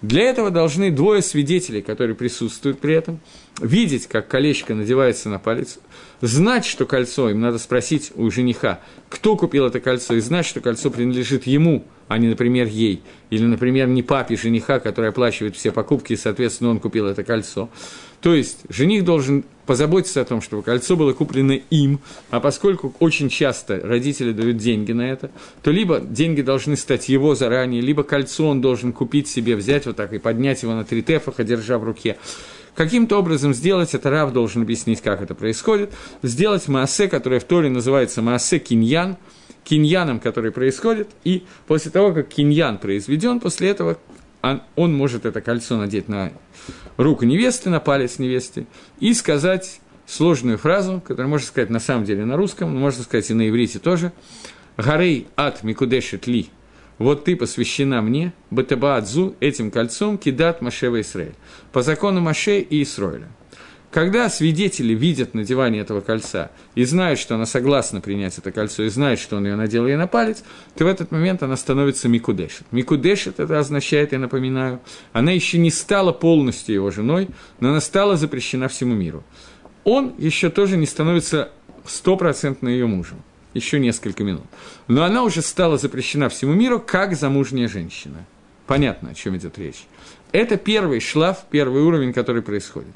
Для 0.00 0.24
этого 0.24 0.50
должны 0.50 0.90
двое 0.90 1.22
свидетелей, 1.22 1.80
которые 1.80 2.16
присутствуют 2.16 2.80
при 2.80 2.94
этом, 2.94 3.20
видеть, 3.60 4.06
как 4.06 4.28
колечко 4.28 4.74
надевается 4.74 5.28
на 5.28 5.38
палец, 5.38 5.78
знать, 6.20 6.64
что 6.64 6.86
кольцо, 6.86 7.30
им 7.30 7.40
надо 7.40 7.58
спросить 7.58 8.12
у 8.14 8.30
жениха, 8.30 8.80
кто 9.08 9.36
купил 9.36 9.66
это 9.66 9.80
кольцо, 9.80 10.14
и 10.14 10.20
знать, 10.20 10.46
что 10.46 10.60
кольцо 10.60 10.90
принадлежит 10.90 11.46
ему, 11.46 11.84
а 12.08 12.18
не, 12.18 12.28
например, 12.28 12.66
ей, 12.66 13.02
или, 13.30 13.44
например, 13.44 13.88
не 13.88 14.02
папе 14.02 14.36
жениха, 14.36 14.80
который 14.80 15.10
оплачивает 15.10 15.56
все 15.56 15.72
покупки, 15.72 16.12
и, 16.12 16.16
соответственно, 16.16 16.70
он 16.70 16.80
купил 16.80 17.06
это 17.06 17.24
кольцо. 17.24 17.68
То 18.20 18.34
есть 18.34 18.60
жених 18.68 19.04
должен 19.04 19.44
позаботиться 19.66 20.20
о 20.20 20.24
том, 20.24 20.40
чтобы 20.42 20.62
кольцо 20.62 20.96
было 20.96 21.12
куплено 21.12 21.58
им, 21.70 22.00
а 22.30 22.38
поскольку 22.38 22.94
очень 23.00 23.28
часто 23.28 23.80
родители 23.82 24.32
дают 24.32 24.58
деньги 24.58 24.92
на 24.92 25.10
это, 25.10 25.30
то 25.62 25.72
либо 25.72 25.98
деньги 26.00 26.42
должны 26.42 26.76
стать 26.76 27.08
его 27.08 27.34
заранее, 27.34 27.80
либо 27.80 28.04
кольцо 28.04 28.46
он 28.46 28.60
должен 28.60 28.92
купить 28.92 29.26
себе, 29.26 29.56
взять 29.56 29.86
вот 29.86 29.96
так 29.96 30.12
и 30.12 30.18
поднять 30.18 30.62
его 30.62 30.74
на 30.74 30.84
три 30.84 31.02
тефаха, 31.02 31.42
держа 31.42 31.78
в 31.78 31.84
руке. 31.84 32.16
Каким-то 32.74 33.18
образом 33.18 33.52
сделать 33.52 33.94
это, 33.94 34.08
Рав 34.10 34.32
должен 34.32 34.62
объяснить, 34.62 35.02
как 35.02 35.20
это 35.20 35.34
происходит, 35.34 35.92
сделать 36.22 36.68
маасе, 36.68 37.08
которое 37.08 37.38
в 37.38 37.44
Торе 37.44 37.68
называется 37.68 38.22
маасе 38.22 38.58
киньян, 38.58 39.18
киньяном, 39.64 40.20
который 40.20 40.52
происходит, 40.52 41.10
и 41.24 41.44
после 41.66 41.90
того, 41.90 42.12
как 42.12 42.28
киньян 42.28 42.78
произведен, 42.78 43.40
после 43.40 43.68
этого 43.68 43.98
он, 44.42 44.62
он 44.74 44.94
может 44.94 45.26
это 45.26 45.40
кольцо 45.40 45.76
надеть 45.76 46.08
на 46.08 46.32
руку 46.96 47.24
невесты, 47.24 47.70
на 47.70 47.78
палец 47.78 48.18
невесты, 48.18 48.66
и 49.00 49.12
сказать 49.14 49.80
сложную 50.06 50.58
фразу, 50.58 51.02
которую 51.06 51.28
можно 51.28 51.46
сказать 51.46 51.70
на 51.70 51.78
самом 51.78 52.04
деле 52.04 52.24
на 52.24 52.36
русском, 52.36 52.72
но 52.72 52.80
можно 52.80 53.04
сказать 53.04 53.30
и 53.30 53.34
на 53.34 53.48
иврите 53.48 53.78
тоже. 53.78 54.12
«Гарей 54.78 55.28
от 55.36 55.62
микудешет 55.62 56.26
ли» 56.26 56.50
вот 57.02 57.24
ты 57.24 57.36
посвящена 57.36 58.00
мне, 58.02 58.32
Батаба 58.50 58.96
Адзу, 58.96 59.34
этим 59.40 59.70
кольцом, 59.70 60.18
кидат 60.18 60.62
Машева 60.62 61.00
Исраэль, 61.00 61.34
по 61.72 61.82
закону 61.82 62.20
Маше 62.20 62.60
и 62.60 62.82
Исраэля. 62.82 63.28
Когда 63.90 64.30
свидетели 64.30 64.94
видят 64.94 65.34
надевание 65.34 65.82
этого 65.82 66.00
кольца 66.00 66.50
и 66.74 66.84
знают, 66.84 67.18
что 67.18 67.34
она 67.34 67.44
согласна 67.44 68.00
принять 68.00 68.38
это 68.38 68.50
кольцо, 68.50 68.84
и 68.84 68.88
знают, 68.88 69.20
что 69.20 69.36
он 69.36 69.44
ее 69.44 69.54
надел 69.54 69.86
ей 69.86 69.96
на 69.96 70.06
палец, 70.06 70.42
то 70.74 70.84
в 70.84 70.86
этот 70.86 71.10
момент 71.10 71.42
она 71.42 71.56
становится 71.56 72.08
микудешет. 72.08 72.64
Микудешет 72.70 73.38
это 73.38 73.58
означает, 73.58 74.12
я 74.12 74.18
напоминаю, 74.18 74.80
она 75.12 75.32
еще 75.32 75.58
не 75.58 75.70
стала 75.70 76.12
полностью 76.12 76.74
его 76.74 76.90
женой, 76.90 77.28
но 77.60 77.68
она 77.68 77.82
стала 77.82 78.16
запрещена 78.16 78.68
всему 78.68 78.94
миру. 78.94 79.24
Он 79.84 80.14
еще 80.16 80.48
тоже 80.48 80.78
не 80.78 80.86
становится 80.86 81.50
стопроцентно 81.84 82.68
ее 82.68 82.86
мужем. 82.86 83.22
Еще 83.54 83.78
несколько 83.78 84.24
минут. 84.24 84.44
Но 84.88 85.04
она 85.04 85.22
уже 85.22 85.42
стала 85.42 85.78
запрещена 85.78 86.28
всему 86.28 86.52
миру 86.52 86.80
как 86.80 87.14
замужняя 87.14 87.68
женщина. 87.68 88.24
Понятно, 88.66 89.10
о 89.10 89.14
чем 89.14 89.36
идет 89.36 89.58
речь. 89.58 89.86
Это 90.32 90.56
первый 90.56 91.00
шлаф, 91.00 91.44
первый 91.50 91.82
уровень, 91.82 92.12
который 92.12 92.42
происходит. 92.42 92.94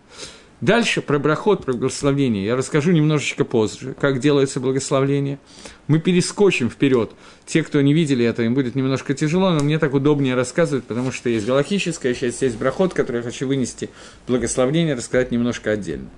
Дальше 0.63 1.03
про 1.03 1.19
брахот, 1.19 1.67
про 1.67 1.75
благословение 1.75 2.47
я 2.47 2.57
расскажу 2.57 2.91
немножечко 2.91 3.45
позже, 3.45 3.95
как 4.01 4.21
делается 4.21 4.59
благословление. 4.59 5.39
Мы 5.87 5.99
перескочим 5.99 6.71
вперед. 6.71 7.11
Те, 7.45 7.63
кто 7.63 7.79
не 7.83 7.93
видели 7.93 8.25
это, 8.25 8.43
им 8.43 8.55
будет 8.55 8.75
немножко 8.75 9.13
тяжело, 9.13 9.51
но 9.51 9.63
мне 9.63 9.79
так 9.79 9.93
удобнее 9.93 10.35
рассказывать, 10.35 10.85
потому 10.85 11.13
что 11.13 11.29
есть 11.29 11.47
галактическая 11.47 12.15
часть, 12.15 12.41
есть 12.41 12.57
брахот, 12.57 12.95
который 12.95 13.19
я 13.19 13.23
хочу 13.23 13.47
вынести 13.47 13.91
благословение, 14.27 14.95
рассказать 14.95 15.31
немножко 15.31 15.73
отдельно. 15.73 16.09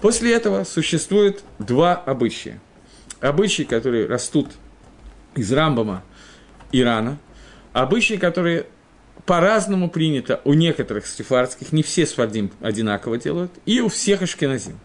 После 0.00 0.32
этого 0.32 0.62
существует 0.62 1.42
два 1.58 1.96
обычая. 1.96 2.60
Обычаи, 3.20 3.62
которые 3.62 4.06
растут 4.06 4.48
из 5.34 5.52
Рамбама 5.52 6.02
и 6.72 6.80
Рана, 6.80 7.18
обычаи, 7.72 8.14
которые 8.14 8.66
по-разному 9.26 9.90
принято 9.90 10.40
у 10.44 10.54
некоторых 10.54 11.06
сефардских, 11.06 11.72
не 11.72 11.82
все 11.82 12.06
сфарадим 12.06 12.50
одинаково 12.60 13.18
делают, 13.18 13.52
и 13.66 13.80
у 13.80 13.88
всех 13.88 14.22
ашкеназим. 14.22 14.78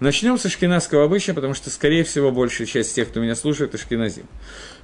Начнем 0.00 0.38
с 0.38 0.46
ашкеназского 0.46 1.04
обычая, 1.04 1.34
потому 1.34 1.54
что, 1.54 1.70
скорее 1.70 2.02
всего, 2.02 2.32
большая 2.32 2.66
часть 2.66 2.94
тех, 2.94 3.08
кто 3.08 3.20
меня 3.20 3.36
слушает, 3.36 3.74
ашкеназим. 3.74 4.26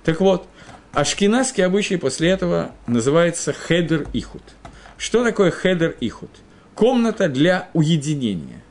Так 0.04 0.20
вот, 0.20 0.46
ашкеназский 0.92 1.64
обычай 1.64 1.96
после 1.96 2.28
этого 2.28 2.72
называется 2.86 3.52
חדר 3.52 4.06
ייחוד. 4.12 4.42
Что 4.96 5.24
такое 5.24 5.50
חדר 5.50 5.96
ייחוד? 6.00 6.30
Комната 6.74 7.28
для 7.28 7.68
уединения. 7.72 8.62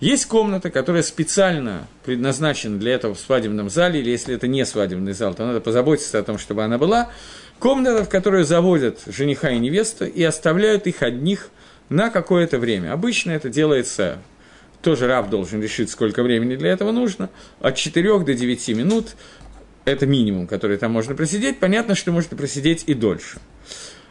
Есть 0.00 0.26
комната, 0.26 0.70
которая 0.70 1.02
специально 1.02 1.86
предназначена 2.04 2.78
для 2.78 2.94
этого 2.94 3.14
в 3.14 3.18
свадебном 3.18 3.70
зале, 3.70 4.00
или 4.00 4.10
если 4.10 4.34
это 4.34 4.46
не 4.46 4.66
свадебный 4.66 5.14
зал, 5.14 5.34
то 5.34 5.46
надо 5.46 5.60
позаботиться 5.60 6.18
о 6.18 6.22
том, 6.22 6.36
чтобы 6.36 6.64
она 6.64 6.76
была. 6.76 7.10
Комната, 7.58 8.04
в 8.04 8.08
которую 8.10 8.44
заводят 8.44 9.00
жениха 9.06 9.50
и 9.50 9.58
невесту 9.58 10.04
и 10.04 10.22
оставляют 10.22 10.86
их 10.86 11.02
одних 11.02 11.48
на 11.88 12.10
какое-то 12.10 12.58
время. 12.58 12.92
Обычно 12.92 13.30
это 13.30 13.48
делается, 13.48 14.18
тоже 14.82 15.06
раб 15.06 15.30
должен 15.30 15.62
решить, 15.62 15.88
сколько 15.88 16.22
времени 16.22 16.56
для 16.56 16.72
этого 16.72 16.92
нужно, 16.92 17.30
от 17.60 17.76
4 17.76 18.18
до 18.18 18.34
9 18.34 18.68
минут. 18.68 19.16
Это 19.86 20.04
минимум, 20.04 20.46
который 20.46 20.76
там 20.76 20.92
можно 20.92 21.14
просидеть. 21.14 21.58
Понятно, 21.58 21.94
что 21.94 22.12
можно 22.12 22.36
просидеть 22.36 22.84
и 22.86 22.92
дольше. 22.92 23.38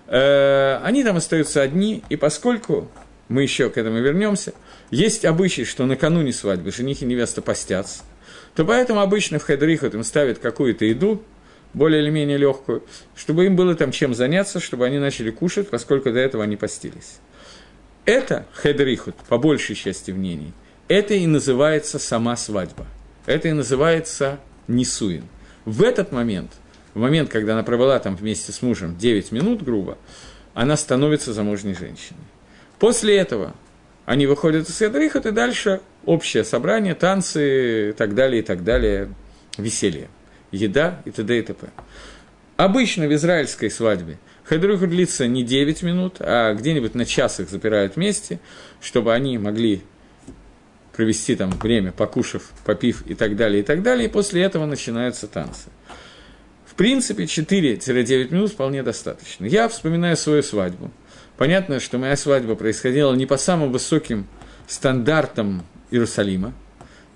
Э, 0.07 0.79
они 0.83 1.03
там 1.03 1.17
остаются 1.17 1.61
одни, 1.61 2.01
и 2.09 2.15
поскольку 2.15 2.89
мы 3.27 3.41
еще 3.43 3.69
к 3.69 3.77
этому 3.77 3.99
вернемся, 3.99 4.53
есть 4.91 5.25
обычай, 5.25 5.65
что 5.65 5.85
накануне 5.85 6.31
свадьбы 6.31 6.71
жених 6.71 7.01
и 7.01 7.05
невеста 7.05 7.41
постятся, 7.41 8.03
то 8.55 8.65
поэтому 8.65 9.01
обычно 9.01 9.39
в 9.39 9.45
Хедрихот 9.45 9.93
им 9.95 10.03
ставят 10.03 10.39
какую-то 10.39 10.85
еду, 10.85 11.23
более 11.73 12.01
или 12.01 12.09
менее 12.09 12.37
легкую, 12.37 12.83
чтобы 13.15 13.45
им 13.45 13.55
было 13.55 13.75
там 13.75 13.91
чем 13.91 14.13
заняться, 14.13 14.59
чтобы 14.59 14.85
они 14.85 14.97
начали 14.97 15.29
кушать, 15.29 15.69
поскольку 15.69 16.11
до 16.11 16.19
этого 16.19 16.43
они 16.43 16.55
постились. 16.55 17.19
Это 18.05 18.45
Хедрихут, 18.61 19.15
по 19.27 19.37
большей 19.37 19.75
части 19.75 20.11
мнений, 20.11 20.53
это 20.87 21.15
и 21.15 21.25
называется 21.25 21.99
сама 21.99 22.37
свадьба. 22.37 22.85
Это 23.25 23.47
и 23.47 23.53
называется 23.53 24.39
Нисуин. 24.67 25.23
В 25.65 25.81
этот 25.81 26.11
момент, 26.11 26.51
в 26.93 26.99
момент, 26.99 27.29
когда 27.29 27.53
она 27.53 27.63
провела 27.63 27.99
там 27.99 28.15
вместе 28.15 28.51
с 28.51 28.61
мужем 28.61 28.95
9 28.95 29.31
минут, 29.31 29.63
грубо, 29.63 29.97
она 30.53 30.77
становится 30.77 31.33
замужней 31.33 31.73
женщиной. 31.73 32.21
После 32.79 33.17
этого 33.17 33.53
они 34.05 34.27
выходят 34.27 34.69
из 34.69 34.77
Хедрихот, 34.77 35.25
и 35.25 35.31
дальше 35.31 35.81
общее 36.05 36.43
собрание, 36.43 36.93
танцы 36.95 37.89
и 37.89 37.93
так 37.93 38.13
далее, 38.15 38.41
и 38.41 38.45
так 38.45 38.63
далее, 38.63 39.09
веселье 39.57 40.09
еда 40.51 41.01
и 41.05 41.11
т.д. 41.11 41.37
и 41.37 41.41
т.п. 41.41 41.67
Обычно 42.57 43.07
в 43.07 43.13
израильской 43.13 43.69
свадьбе 43.69 44.17
хедруху 44.49 44.87
длится 44.87 45.27
не 45.27 45.43
9 45.43 45.83
минут, 45.83 46.15
а 46.19 46.53
где-нибудь 46.53 46.95
на 46.95 47.05
час 47.05 47.39
их 47.39 47.49
запирают 47.49 47.95
вместе, 47.95 48.39
чтобы 48.81 49.13
они 49.13 49.37
могли 49.37 49.81
провести 50.95 51.35
там 51.35 51.51
время, 51.51 51.91
покушав, 51.91 52.51
попив 52.63 53.05
и 53.07 53.15
так 53.15 53.35
далее, 53.35 53.61
и 53.61 53.63
так 53.63 53.83
далее, 53.83 54.07
и 54.07 54.11
после 54.11 54.43
этого 54.43 54.65
начинаются 54.65 55.27
танцы. 55.27 55.69
В 56.65 56.75
принципе, 56.75 57.23
4-9 57.23 58.33
минут 58.33 58.51
вполне 58.51 58.83
достаточно. 58.83 59.45
Я 59.45 59.67
вспоминаю 59.67 60.15
свою 60.15 60.43
свадьбу. 60.43 60.91
Понятно, 61.37 61.79
что 61.79 61.97
моя 61.97 62.15
свадьба 62.15 62.55
происходила 62.55 63.13
не 63.13 63.25
по 63.25 63.37
самым 63.37 63.71
высоким 63.71 64.27
стандартам 64.67 65.63
Иерусалима– 65.91 66.53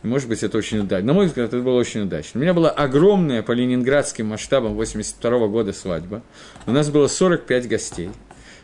и, 0.04 0.08
может 0.08 0.30
быть, 0.30 0.44
это 0.44 0.58
очень 0.58 0.80
удачно. 0.80 1.08
На 1.08 1.14
мой 1.14 1.26
взгляд, 1.26 1.50
это 1.50 1.62
было 1.62 1.78
очень 1.78 2.02
удачно. 2.02 2.40
У 2.40 2.42
меня 2.42 2.54
была 2.54 2.70
огромная 2.70 3.44
по 3.44 3.52
ленинградским 3.52 4.28
масштабам 4.28 4.76
82 4.76 5.48
года 5.48 5.74
свадьба. 5.74 6.22
У 6.66 6.72
нас 6.72 6.90
было 6.90 7.08
45 7.08 7.68
гостей. 7.68 8.10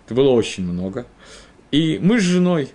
Это 0.06 0.16
было 0.16 0.30
очень 0.30 0.64
много. 0.64 1.06
И 1.72 2.00
мы 2.02 2.20
с 2.20 2.24
женой 2.24 2.70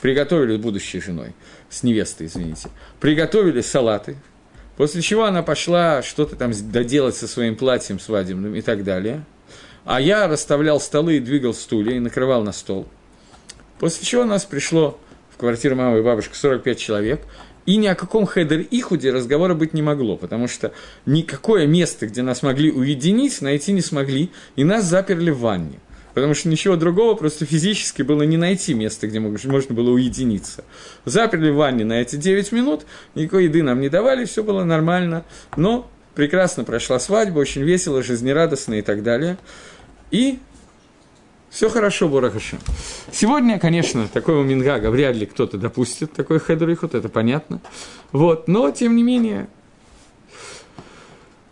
приготовили, 0.00 0.56
будущей 0.56 1.00
женой, 1.00 1.34
с 1.70 1.82
невестой, 1.82 2.26
извините, 2.26 2.68
приготовили 3.00 3.62
салаты, 3.62 4.16
после 4.76 5.00
чего 5.00 5.24
она 5.24 5.42
пошла 5.42 6.02
что-то 6.02 6.36
там 6.36 6.52
доделать 6.70 7.16
со 7.16 7.26
своим 7.26 7.56
платьем 7.56 7.98
свадебным 7.98 8.54
и 8.54 8.60
так 8.60 8.84
далее. 8.84 9.24
А 9.84 10.00
я 10.00 10.26
расставлял 10.28 10.80
столы 10.80 11.16
и 11.16 11.20
двигал 11.20 11.52
стулья 11.52 11.96
и 11.96 12.00
накрывал 12.00 12.42
на 12.42 12.52
стол. 12.52 12.86
После 13.78 14.06
чего 14.06 14.22
у 14.22 14.26
нас 14.26 14.44
пришло 14.44 14.98
в 15.30 15.36
квартиру 15.36 15.76
мамы 15.76 15.98
и 15.98 16.02
бабушки 16.02 16.34
45 16.34 16.78
человек, 16.78 17.20
и 17.66 17.76
ни 17.76 17.86
о 17.86 17.94
каком 17.94 18.26
хедер 18.26 18.60
Ихуде 18.70 19.10
разговора 19.10 19.54
быть 19.54 19.74
не 19.74 19.82
могло, 19.82 20.16
потому 20.16 20.48
что 20.48 20.72
никакое 21.06 21.66
место, 21.66 22.06
где 22.06 22.22
нас 22.22 22.42
могли 22.42 22.70
уединить, 22.70 23.40
найти 23.40 23.72
не 23.72 23.80
смогли, 23.80 24.30
и 24.56 24.64
нас 24.64 24.84
заперли 24.84 25.30
в 25.30 25.40
ванне. 25.40 25.80
Потому 26.14 26.34
что 26.34 26.48
ничего 26.48 26.76
другого 26.76 27.14
просто 27.14 27.44
физически 27.44 28.02
было 28.02 28.22
не 28.22 28.36
найти 28.36 28.72
место, 28.72 29.08
где 29.08 29.18
можно 29.18 29.74
было 29.74 29.90
уединиться. 29.90 30.64
Заперли 31.04 31.50
в 31.50 31.56
ванне 31.56 31.84
на 31.84 32.00
эти 32.00 32.16
9 32.16 32.52
минут, 32.52 32.86
никакой 33.14 33.44
еды 33.44 33.62
нам 33.62 33.80
не 33.80 33.88
давали, 33.88 34.24
все 34.24 34.44
было 34.44 34.62
нормально. 34.62 35.24
Но 35.56 35.90
прекрасно 36.14 36.62
прошла 36.62 37.00
свадьба, 37.00 37.40
очень 37.40 37.62
весело, 37.62 38.02
жизнерадостно 38.02 38.74
и 38.74 38.82
так 38.82 39.02
далее. 39.02 39.38
И 40.10 40.38
все 41.50 41.68
хорошо, 41.68 42.08
Борахашем. 42.08 42.58
Сегодня, 43.12 43.60
конечно, 43.60 44.08
такого 44.08 44.42
Мингага 44.42 44.90
вряд 44.90 45.14
ли 45.14 45.24
кто-то 45.24 45.56
допустит, 45.56 46.12
такой 46.12 46.40
хедрихут, 46.40 46.94
это 46.94 47.08
понятно. 47.08 47.60
Вот, 48.10 48.48
но, 48.48 48.70
тем 48.72 48.96
не 48.96 49.04
менее... 49.04 49.48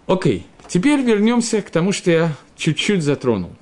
Окей, 0.08 0.44
теперь 0.66 1.00
вернемся 1.00 1.62
к 1.62 1.70
тому, 1.70 1.92
что 1.92 2.10
я 2.10 2.36
чуть-чуть 2.56 3.04
затронул. 3.04 3.52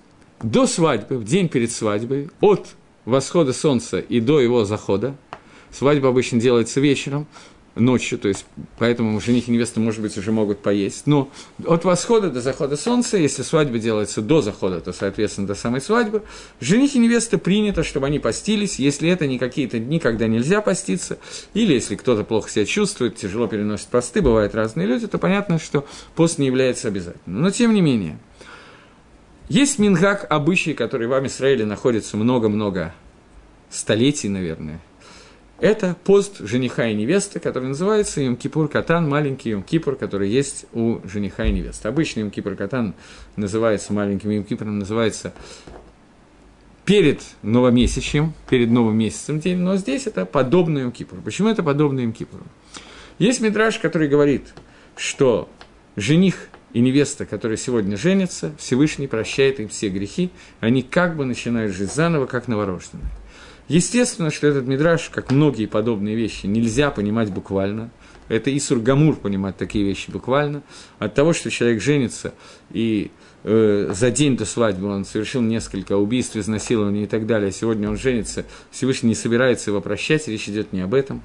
До 0.43 0.67
свадьбы, 0.67 1.19
в 1.19 1.25
день 1.25 1.51
перед 1.51 1.71
свадьбой, 1.71 2.31
от 2.41 2.69
восхода 3.05 3.53
солнца 3.53 3.99
и 3.99 4.21
до 4.21 4.41
его 4.41 4.65
захода, 4.65 5.15
свадьба 5.71 6.09
обычно 6.09 6.41
делается 6.41 6.81
вечером, 6.81 7.27
ночью, 7.81 8.19
то 8.19 8.29
есть 8.29 8.45
поэтому 8.79 9.21
жених 9.21 9.49
и 9.49 9.51
невеста, 9.51 9.81
может 9.81 10.01
быть, 10.01 10.17
уже 10.17 10.33
могут 10.33 10.61
поесть. 10.61 11.07
Но 11.07 11.31
от 11.67 11.85
восхода 11.85 12.31
до 12.31 12.41
захода 12.41 12.77
солнца, 12.77 13.17
если 13.17 13.43
свадьба 13.43 13.79
делается 13.79 14.21
до 14.23 14.43
захода, 14.43 14.81
то, 14.81 14.93
соответственно, 14.93 15.47
до 15.47 15.55
самой 15.55 15.81
свадьбы, 15.81 16.23
жених 16.61 16.95
и 16.95 16.99
невеста 16.99 17.39
принято, 17.39 17.83
чтобы 17.83 18.07
они 18.07 18.19
постились, 18.19 18.79
если 18.79 19.09
это 19.11 19.27
не 19.27 19.39
какие-то 19.39 19.79
дни, 19.79 19.99
когда 19.99 20.27
нельзя 20.27 20.61
поститься, 20.61 21.19
или 21.55 21.75
если 21.75 21.97
кто-то 21.97 22.25
плохо 22.25 22.51
себя 22.51 22.67
чувствует, 22.67 23.17
тяжело 23.17 23.47
переносит 23.47 23.89
посты, 23.89 24.23
бывают 24.23 24.55
разные 24.55 24.87
люди, 24.87 25.07
то 25.07 25.19
понятно, 25.19 25.59
что 25.59 25.87
пост 26.15 26.39
не 26.39 26.47
является 26.47 26.89
обязательным. 26.89 27.43
Но, 27.43 27.51
тем 27.51 27.75
не 27.75 27.81
менее, 27.81 28.19
есть 29.49 29.79
мингак, 29.79 30.27
обычай, 30.31 30.75
который 30.75 31.09
в 31.09 31.27
Израиле 31.27 31.65
находится 31.65 32.17
много-много 32.17 32.95
столетий, 33.71 34.29
наверное– 34.29 34.81
это 35.61 35.97
пост 36.05 36.39
жениха 36.41 36.89
и 36.89 36.95
невесты, 36.95 37.39
который 37.39 37.69
называется 37.69 38.21
Йом-Кипур 38.21 38.69
Катан, 38.69 39.09
маленький 39.09 39.53
Йом-Кипур, 39.53 39.97
который 39.97 40.31
есть 40.31 40.67
у 40.73 41.01
жениха 41.05 41.45
и 41.45 41.53
невесты. 41.53 41.89
Обычный 41.89 42.23
Йом-Кипур 42.23 42.57
Катан 42.57 42.95
называется, 43.37 43.93
маленьким 43.93 44.31
Йом-Кипуром 44.31 44.79
называется 44.79 45.33
перед 46.85 47.23
новомесячем, 47.43 48.33
перед 48.49 48.71
новым 48.71 48.97
месяцем 48.97 49.39
день, 49.39 49.59
но 49.59 49.77
здесь 49.77 50.07
это 50.07 50.25
подобно 50.25 50.79
Йом-Кипуру. 50.79 51.23
Почему 51.23 51.49
это 51.49 51.63
подобно 51.63 52.01
Йом-Кипуру? 52.01 52.45
Есть 53.19 53.41
мидраж, 53.41 53.79
который 53.79 54.09
говорит, 54.09 54.55
что 54.97 55.49
жених 55.95 56.49
и 56.73 56.81
невеста, 56.81 57.27
которые 57.27 57.59
сегодня 57.59 57.97
женятся, 57.97 58.53
Всевышний 58.59 59.09
прощает 59.09 59.61
им 59.61 59.69
все 59.69 59.91
грехи, 59.91 60.31
они 60.61 60.83
как 60.83 61.17
бы 61.17 61.27
начинают 61.27 61.75
жить 61.75 61.93
заново, 61.93 62.27
как 62.27 62.49
новорожденные. 62.49 63.11
Естественно, 63.71 64.33
что 64.33 64.49
этот 64.49 64.67
мидраж, 64.67 65.11
как 65.11 65.31
многие 65.31 65.67
подобные 65.67 66.17
вещи, 66.17 66.47
нельзя 66.47 66.91
понимать 66.91 67.31
буквально. 67.31 67.93
Это 68.27 68.55
Исур 68.57 68.81
Гамур 68.81 69.15
понимать 69.15 69.57
такие 69.57 69.85
вещи 69.85 70.11
буквально. 70.11 70.65
От 70.99 71.15
того, 71.15 71.33
что 71.33 71.53
человек 71.53 71.81
женится 71.81 72.35
и 72.73 73.13
э, 73.45 73.93
за 73.95 74.11
день 74.11 74.37
до 74.37 74.45
свадьбы 74.45 74.89
он 74.89 75.05
совершил 75.05 75.41
несколько 75.41 75.97
убийств, 75.97 76.35
изнасилований 76.35 77.05
и 77.05 77.07
так 77.07 77.29
далее, 77.29 77.53
сегодня 77.53 77.89
он 77.89 77.97
женится, 77.97 78.45
Всевышний 78.73 79.11
не 79.11 79.15
собирается 79.15 79.71
его 79.71 79.81
прощать, 79.81 80.27
речь 80.27 80.49
идет 80.49 80.73
не 80.73 80.81
об 80.81 80.93
этом. 80.93 81.23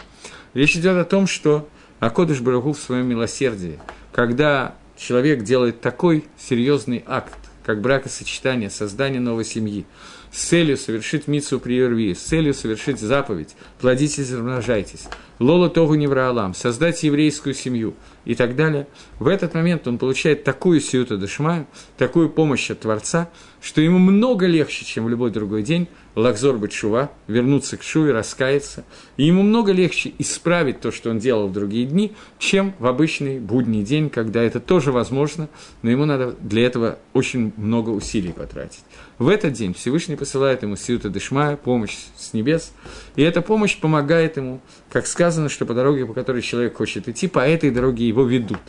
Речь 0.53 0.77
идет 0.77 0.97
о 0.97 1.03
том, 1.03 1.25
что 1.25 1.67
Акодыш 1.99 2.41
Барагу 2.41 2.73
в 2.73 2.77
своем 2.77 3.07
милосердии, 3.07 3.79
когда 4.11 4.75
человек 4.95 5.41
делает 5.41 5.81
такой 5.81 6.25
серьезный 6.37 7.03
акт, 7.07 7.39
как 7.65 7.81
бракосочетание, 7.81 8.69
создание 8.69 9.19
новой 9.19 9.45
семьи, 9.45 9.87
с 10.35 10.47
целью 10.47 10.75
совершить 10.75 11.27
мицу 11.27 11.61
при 11.61 11.79
Ирви, 11.79 12.13
с 12.13 12.19
целью 12.19 12.53
совершить 12.53 12.99
заповедь, 12.99 13.55
плодитесь 13.79 14.29
и 14.29 14.33
размножайтесь, 14.33 15.07
Лола 15.39 15.69
Тогу 15.69 15.95
Невраалам, 15.95 16.53
создать 16.53 17.03
еврейскую 17.03 17.53
семью 17.53 17.93
и 18.25 18.35
так 18.35 18.55
далее. 18.57 18.87
В 19.19 19.27
этот 19.27 19.53
момент 19.53 19.87
он 19.87 19.97
получает 19.97 20.43
такую 20.43 20.81
сиюта 20.81 21.15
дешмаю, 21.15 21.67
такую 21.97 22.29
помощь 22.29 22.69
от 22.69 22.81
Творца, 22.81 23.29
что 23.61 23.79
ему 23.79 23.97
много 23.97 24.45
легче, 24.45 24.83
чем 24.83 25.05
в 25.05 25.09
любой 25.09 25.31
другой 25.31 25.63
день, 25.63 25.87
лакзор 26.15 26.57
быть 26.57 26.73
шува, 26.73 27.11
вернуться 27.27 27.77
к 27.77 27.83
шуве, 27.83 28.11
раскаяться. 28.11 28.83
И 29.17 29.25
ему 29.25 29.41
много 29.41 29.71
легче 29.71 30.13
исправить 30.19 30.81
то, 30.81 30.91
что 30.91 31.09
он 31.09 31.19
делал 31.19 31.47
в 31.47 31.53
другие 31.53 31.85
дни, 31.85 32.13
чем 32.39 32.73
в 32.79 32.87
обычный 32.87 33.39
будний 33.39 33.83
день, 33.83 34.09
когда 34.09 34.43
это 34.43 34.59
тоже 34.59 34.91
возможно, 34.91 35.49
но 35.81 35.91
ему 35.91 36.05
надо 36.05 36.35
для 36.41 36.65
этого 36.65 36.99
очень 37.13 37.53
много 37.57 37.89
усилий 37.89 38.31
потратить. 38.33 38.83
В 39.17 39.29
этот 39.29 39.53
день 39.53 39.73
Всевышний 39.73 40.17
посылает 40.17 40.63
ему 40.63 40.75
Сиута 40.75 41.09
Дышмая, 41.09 41.55
помощь 41.55 41.95
с 42.17 42.33
небес, 42.33 42.73
и 43.15 43.21
эта 43.21 43.41
помощь 43.41 43.77
помогает 43.79 44.35
ему, 44.35 44.59
как 44.91 45.07
сказано, 45.07 45.47
что 45.47 45.65
по 45.65 45.73
дороге, 45.73 46.05
по 46.05 46.13
которой 46.13 46.41
человек 46.41 46.75
хочет 46.75 47.07
идти, 47.07 47.27
по 47.29 47.39
этой 47.39 47.71
дороге 47.71 48.05
его 48.05 48.25
ведут. 48.25 48.59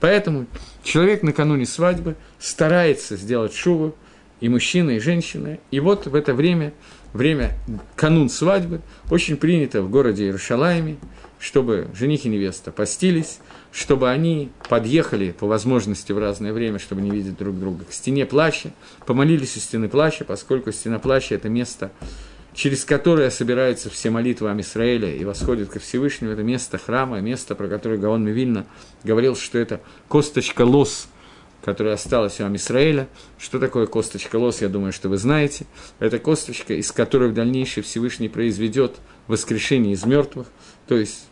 Поэтому 0.00 0.46
человек 0.82 1.22
накануне 1.22 1.66
свадьбы 1.66 2.16
старается 2.38 3.18
сделать 3.18 3.54
шуву, 3.54 3.94
и 4.40 4.48
мужчина, 4.48 4.92
и 4.92 4.98
женщина. 4.98 5.58
И 5.70 5.80
вот 5.80 6.06
в 6.06 6.14
это 6.14 6.34
время, 6.34 6.72
время 7.12 7.58
канун 7.94 8.30
свадьбы, 8.30 8.80
очень 9.10 9.36
принято 9.36 9.82
в 9.82 9.90
городе 9.90 10.24
Иерушалайме, 10.24 10.96
чтобы 11.38 11.88
жених 11.94 12.24
и 12.24 12.28
невеста 12.28 12.70
постились, 12.70 13.40
чтобы 13.72 14.10
они 14.10 14.50
подъехали 14.68 15.30
по 15.30 15.46
возможности 15.46 16.12
в 16.12 16.18
разное 16.18 16.52
время, 16.52 16.78
чтобы 16.78 17.02
не 17.02 17.10
видеть 17.10 17.36
друг 17.36 17.58
друга, 17.58 17.84
к 17.84 17.92
стене 17.92 18.26
плача, 18.26 18.72
помолились 19.06 19.56
у 19.56 19.60
стены 19.60 19.88
плача, 19.88 20.24
поскольку 20.24 20.72
стена 20.72 20.98
плача– 20.98 21.34
это 21.36 21.48
место, 21.48 21.92
через 22.52 22.84
которое 22.84 23.30
собираются 23.30 23.90
все 23.90 24.10
молитвы 24.10 24.50
Амисраэля 24.50 25.14
и 25.14 25.24
восходят 25.24 25.68
ко 25.70 25.78
Всевышнему, 25.78 26.32
это 26.32 26.42
место 26.42 26.78
храма, 26.78 27.20
место, 27.20 27.54
про 27.54 27.68
которое 27.68 27.98
Гаон 27.98 28.24
Мивильна 28.24 28.66
говорил, 29.04 29.36
что 29.36 29.58
это 29.58 29.80
косточка 30.08 30.62
лос, 30.62 31.08
которая 31.64 31.94
осталась 31.94 32.40
у 32.40 32.44
Амисраэля. 32.44 33.08
Что 33.38 33.58
такое 33.58 33.86
косточка 33.86 34.36
лос, 34.36 34.62
я 34.62 34.68
думаю, 34.68 34.92
что 34.92 35.08
вы 35.08 35.16
знаете. 35.16 35.66
Это 35.98 36.18
косточка, 36.18 36.74
из 36.74 36.90
которой 36.90 37.28
в 37.28 37.34
дальнейшем 37.34 37.82
Всевышний 37.82 38.28
произведет 38.28 38.96
воскрешение 39.26 39.92
из 39.92 40.04
мертвых, 40.04 40.48
то 40.88 40.96
есть 40.96 41.29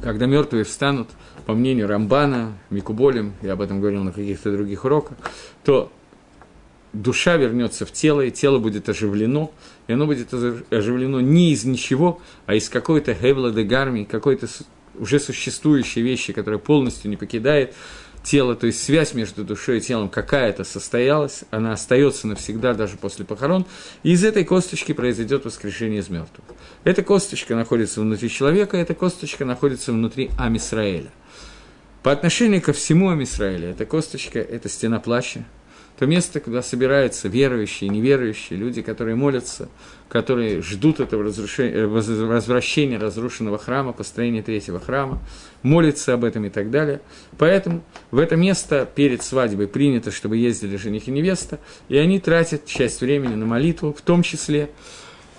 когда 0.00 0.26
мертвые 0.26 0.64
встанут, 0.64 1.08
по 1.46 1.54
мнению 1.54 1.88
Рамбана, 1.88 2.52
Микуболем, 2.70 3.34
я 3.42 3.52
об 3.52 3.60
этом 3.60 3.80
говорил 3.80 4.02
на 4.04 4.12
каких-то 4.12 4.52
других 4.52 4.84
уроках, 4.84 5.16
то 5.64 5.92
душа 6.92 7.36
вернется 7.36 7.86
в 7.86 7.92
тело, 7.92 8.20
и 8.20 8.30
тело 8.30 8.58
будет 8.58 8.88
оживлено, 8.88 9.52
и 9.86 9.92
оно 9.92 10.06
будет 10.06 10.32
оживлено 10.32 11.20
не 11.20 11.52
из 11.52 11.64
ничего, 11.64 12.20
а 12.46 12.54
из 12.54 12.68
какой-то 12.68 13.14
хевла 13.14 13.50
де 13.50 13.64
гарми, 13.64 14.04
какой-то 14.04 14.46
уже 14.98 15.18
существующей 15.18 16.02
вещи, 16.02 16.32
которая 16.32 16.58
полностью 16.58 17.10
не 17.10 17.16
покидает 17.16 17.74
тело, 18.22 18.54
то 18.54 18.66
есть 18.66 18.82
связь 18.82 19.14
между 19.14 19.44
душой 19.44 19.78
и 19.78 19.80
телом 19.80 20.08
какая-то 20.08 20.64
состоялась, 20.64 21.44
она 21.50 21.72
остается 21.72 22.26
навсегда 22.26 22.74
даже 22.74 22.96
после 22.96 23.24
похорон, 23.24 23.66
и 24.02 24.12
из 24.12 24.24
этой 24.24 24.44
косточки 24.44 24.92
произойдет 24.92 25.44
воскрешение 25.44 26.00
из 26.00 26.08
мертвых. 26.08 26.44
Эта 26.84 27.02
косточка 27.04 27.54
находится 27.54 28.00
внутри 28.00 28.28
человека, 28.28 28.76
эта 28.76 28.94
косточка 28.94 29.44
находится 29.44 29.92
внутри 29.92 30.30
Амисраэля. 30.36 31.10
По 32.02 32.10
отношению 32.10 32.60
ко 32.60 32.72
всему 32.72 33.10
Амисраэлю, 33.10 33.68
эта 33.68 33.86
косточка– 33.86 34.38
это 34.40 34.68
стена 34.68 34.98
плаща, 34.98 35.44
то 35.96 36.06
место, 36.06 36.40
куда 36.40 36.60
собираются 36.62 37.28
верующие 37.28 37.88
неверующие, 37.88 38.58
люди, 38.58 38.82
которые 38.82 39.14
молятся, 39.14 39.68
которые 40.08 40.60
ждут 40.60 40.98
этого 40.98 41.22
э, 41.22 41.86
возвращения 41.86 42.98
разрушенного 42.98 43.58
храма, 43.58 43.92
построения 43.92 44.42
третьего 44.42 44.80
храма, 44.80 45.20
молятся 45.62 46.14
об 46.14 46.24
этом 46.24 46.44
и 46.46 46.50
так 46.50 46.72
далее. 46.72 47.00
Поэтому 47.38 47.84
в 48.10 48.18
это 48.18 48.34
место 48.34 48.88
перед 48.92 49.22
свадьбой 49.22 49.68
принято, 49.68 50.10
чтобы 50.10 50.38
ездили 50.38 50.74
жених 50.74 51.06
и 51.06 51.12
невеста, 51.12 51.60
и 51.88 51.96
они 51.96 52.18
тратят 52.18 52.66
часть 52.66 53.00
времени 53.00 53.36
на 53.36 53.46
молитву, 53.46 53.92
в 53.96 54.02
том 54.02 54.24
числе 54.24 54.70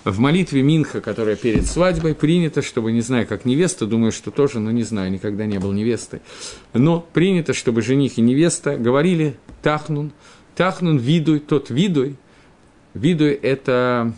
в 0.04 0.18
молитве 0.18 0.62
Минха, 0.62 1.00
которая 1.00 1.36
перед 1.36 1.66
свадьбой, 1.66 2.14
принято, 2.14 2.62
чтобы, 2.62 2.92
не 2.92 3.00
знаю, 3.00 3.26
как 3.26 3.44
невеста, 3.44 3.86
думаю, 3.86 4.12
что 4.12 4.30
тоже, 4.30 4.60
но 4.60 4.70
не 4.70 4.82
знаю, 4.82 5.10
никогда 5.10 5.46
не 5.46 5.58
был 5.58 5.72
невестой, 5.72 6.20
но 6.72 7.00
принято, 7.00 7.54
чтобы 7.54 7.82
жених 7.82 8.18
и 8.18 8.20
невеста 8.20 8.76
говорили 8.76 9.36
«тахнун», 9.62 10.12
«тахнун 10.54 10.98
видуй», 10.98 11.40
«тот 11.40 11.70
видуй», 11.70 12.16
«видуй»– 12.92 13.32
это 13.42 14.12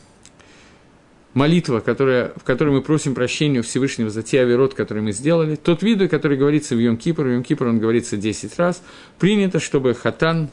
молитва, 1.34 1.80
которая, 1.80 2.32
в 2.36 2.44
которой 2.44 2.70
мы 2.70 2.82
просим 2.82 3.14
прощения 3.14 3.60
у 3.60 3.62
Всевышнего 3.62 4.10
за 4.10 4.22
те 4.22 4.40
авирот, 4.40 4.74
которые 4.74 5.04
мы 5.04 5.12
сделали, 5.12 5.54
тот 5.54 5.82
видуй, 5.82 6.08
который 6.08 6.36
говорится 6.36 6.74
в 6.74 6.78
Йом-Кипр, 6.78 7.22
в 7.22 7.26
Йом-Кипр 7.26 7.68
он 7.68 7.78
говорится 7.78 8.16
10 8.16 8.58
раз, 8.58 8.82
принято, 9.18 9.60
чтобы 9.60 9.94
хатан, 9.94 10.48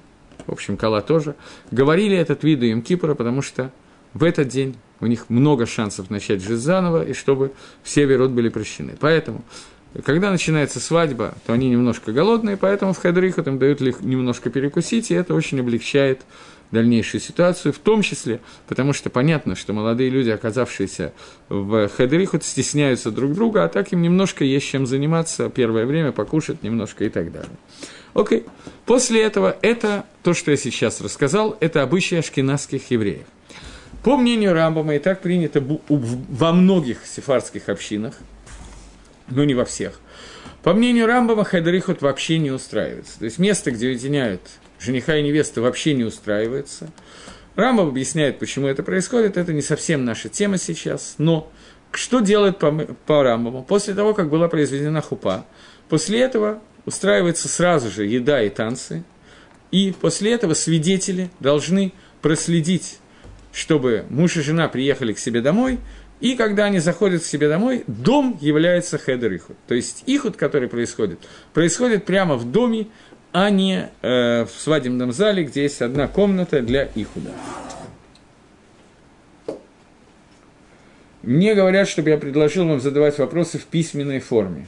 в 0.45 0.51
общем, 0.51 0.75
Кала 0.77 1.01
тоже, 1.01 1.35
говорили 1.71 2.17
этот 2.17 2.43
виду 2.43 2.65
Йом-Кипра, 2.65 3.15
потому 3.15 3.41
что 3.41 3.71
в 4.13 4.23
этот 4.23 4.49
день 4.49 4.75
у 5.03 5.07
них 5.07 5.29
много 5.29 5.65
шансов 5.65 6.09
начать 6.09 6.41
жить 6.41 6.59
заново, 6.59 7.03
и 7.05 7.13
чтобы 7.13 7.51
все 7.83 8.05
верот 8.05 8.31
были 8.31 8.49
прощены. 8.49 8.95
Поэтому, 8.99 9.43
когда 10.05 10.31
начинается 10.31 10.79
свадьба, 10.79 11.35
то 11.45 11.53
они 11.53 11.69
немножко 11.69 12.11
голодные, 12.11 12.57
поэтому 12.57 12.93
в 12.93 13.01
Хедрихот 13.01 13.47
им 13.47 13.59
дают 13.59 13.81
немножко 13.81 14.49
перекусить, 14.49 15.11
и 15.11 15.13
это 15.13 15.33
очень 15.35 15.59
облегчает 15.59 16.21
дальнейшую 16.71 17.21
ситуацию, 17.21 17.71
в 17.71 17.77
том 17.77 18.01
числе, 18.01 18.39
потому 18.67 18.93
что 18.93 19.09
понятно, 19.09 19.55
что 19.55 19.73
молодые 19.73 20.09
люди, 20.09 20.31
оказавшиеся 20.31 21.13
в 21.49 21.87
Хедрихот, 21.87 22.43
стесняются 22.43 23.11
друг 23.11 23.33
друга, 23.33 23.63
а 23.65 23.67
так 23.67 23.93
им 23.93 24.01
немножко 24.01 24.43
есть 24.43 24.67
чем 24.67 24.87
заниматься, 24.87 25.49
первое 25.49 25.85
время 25.85 26.11
покушать 26.11 26.63
немножко 26.63 27.03
и 27.05 27.09
так 27.09 27.31
далее. 27.31 27.55
Окей. 28.15 28.45
После 28.85 29.21
этого, 29.21 29.55
это 29.61 30.05
то, 30.23 30.33
что 30.33 30.51
я 30.51 30.57
сейчас 30.57 31.01
рассказал, 31.01 31.57
это 31.59 31.83
обычаи 31.83 32.17
ашкенадских 32.17 32.89
евреев. 32.89 33.25
По 34.03 34.17
мнению 34.17 34.53
Рамбама, 34.53 34.95
и 34.95 34.99
так 34.99 35.21
принято 35.21 35.63
во 35.87 36.51
многих 36.51 37.05
сефардских 37.05 37.69
общинах, 37.69 38.15
но 39.29 39.45
не 39.45 39.53
во 39.53 39.63
всех. 39.63 39.99
По 40.61 40.73
мнению 40.73 41.07
Рамбама, 41.07 41.43
Хайдарихот 41.43 42.01
вообще 42.01 42.37
не 42.37 42.51
устраивается. 42.51 43.19
То 43.19 43.25
есть 43.25 43.39
место, 43.39 43.71
где 43.71 43.87
уединяют 43.87 44.41
жениха 44.79 45.15
и 45.15 45.23
невесты, 45.23 45.61
вообще 45.61 45.93
не 45.93 46.03
устраивается. 46.03 46.89
Рамбам 47.55 47.89
объясняет, 47.89 48.39
почему 48.39 48.67
это 48.67 48.83
происходит. 48.83 49.37
Это 49.37 49.53
не 49.53 49.61
совсем 49.61 50.03
наша 50.05 50.27
тема 50.27 50.57
сейчас. 50.57 51.15
Но 51.17 51.51
что 51.91 52.19
делает 52.19 52.59
по, 52.59 52.71
по 52.71 53.23
Рамбаму? 53.23 53.63
После 53.63 53.93
того, 53.93 54.13
как 54.13 54.29
была 54.29 54.47
произведена 54.47 55.01
хупа, 55.01 55.45
после 55.87 56.21
этого 56.21 56.61
устраивается 56.85 57.47
сразу 57.47 57.89
же 57.89 58.05
еда 58.05 58.41
и 58.41 58.49
танцы. 58.49 59.03
И 59.71 59.93
после 59.99 60.33
этого 60.33 60.53
свидетели 60.53 61.29
должны 61.39 61.93
проследить 62.21 62.99
чтобы 63.53 64.05
муж 64.09 64.35
и 64.35 64.41
жена 64.41 64.67
приехали 64.67 65.13
к 65.13 65.19
себе 65.19 65.39
домой, 65.39 65.79
и 66.19 66.35
когда 66.35 66.65
они 66.65 66.79
заходят 66.79 67.21
к 67.21 67.25
себе 67.25 67.47
домой, 67.47 67.83
дом 67.87 68.37
является 68.41 68.97
хедер 68.97 69.31
ихуд. 69.33 69.55
То 69.67 69.75
есть 69.75 70.03
ихуд, 70.07 70.35
который 70.35 70.67
происходит, 70.67 71.19
происходит 71.53 72.05
прямо 72.05 72.35
в 72.35 72.51
доме, 72.51 72.87
а 73.31 73.49
не 73.49 73.89
э, 74.01 74.45
в 74.45 74.49
свадебном 74.49 75.11
зале, 75.11 75.43
где 75.43 75.63
есть 75.63 75.81
одна 75.81 76.07
комната 76.07 76.61
для 76.61 76.89
ихуда. 76.95 77.31
Мне 81.21 81.55
говорят, 81.55 81.87
чтобы 81.87 82.09
я 82.09 82.17
предложил 82.17 82.67
вам 82.67 82.81
задавать 82.81 83.17
вопросы 83.17 83.57
в 83.57 83.65
письменной 83.65 84.19
форме. 84.19 84.67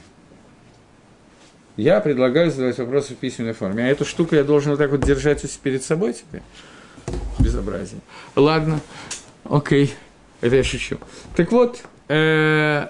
Я 1.76 2.00
предлагаю 2.00 2.50
задавать 2.50 2.78
вопросы 2.78 3.14
в 3.14 3.16
письменной 3.16 3.52
форме. 3.52 3.84
А 3.84 3.88
эту 3.88 4.04
штуку 4.04 4.34
я 4.34 4.44
должен 4.44 4.70
вот 4.70 4.78
так 4.78 4.90
вот 4.90 5.00
держать 5.00 5.44
перед 5.62 5.82
собой 5.82 6.14
теперь? 6.14 6.42
Безобразие. 7.38 8.00
Ладно, 8.34 8.80
окей, 9.44 9.94
это 10.40 10.56
я 10.56 10.64
шучу. 10.64 10.98
Так 11.34 11.52
вот, 11.52 11.82
э, 12.08 12.88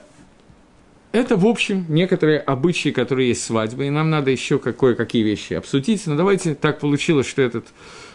это, 1.12 1.36
в 1.36 1.46
общем, 1.46 1.86
некоторые 1.88 2.38
обычаи, 2.40 2.90
которые 2.90 3.28
есть 3.28 3.42
свадьбы, 3.42 3.86
и 3.86 3.90
нам 3.90 4.10
надо 4.10 4.30
еще 4.30 4.58
кое-какие 4.58 5.22
вещи 5.22 5.54
обсудить. 5.54 6.06
Но 6.06 6.14
давайте 6.14 6.54
так 6.54 6.78
получилось, 6.78 7.26
что 7.26 7.40
этот 7.40 7.66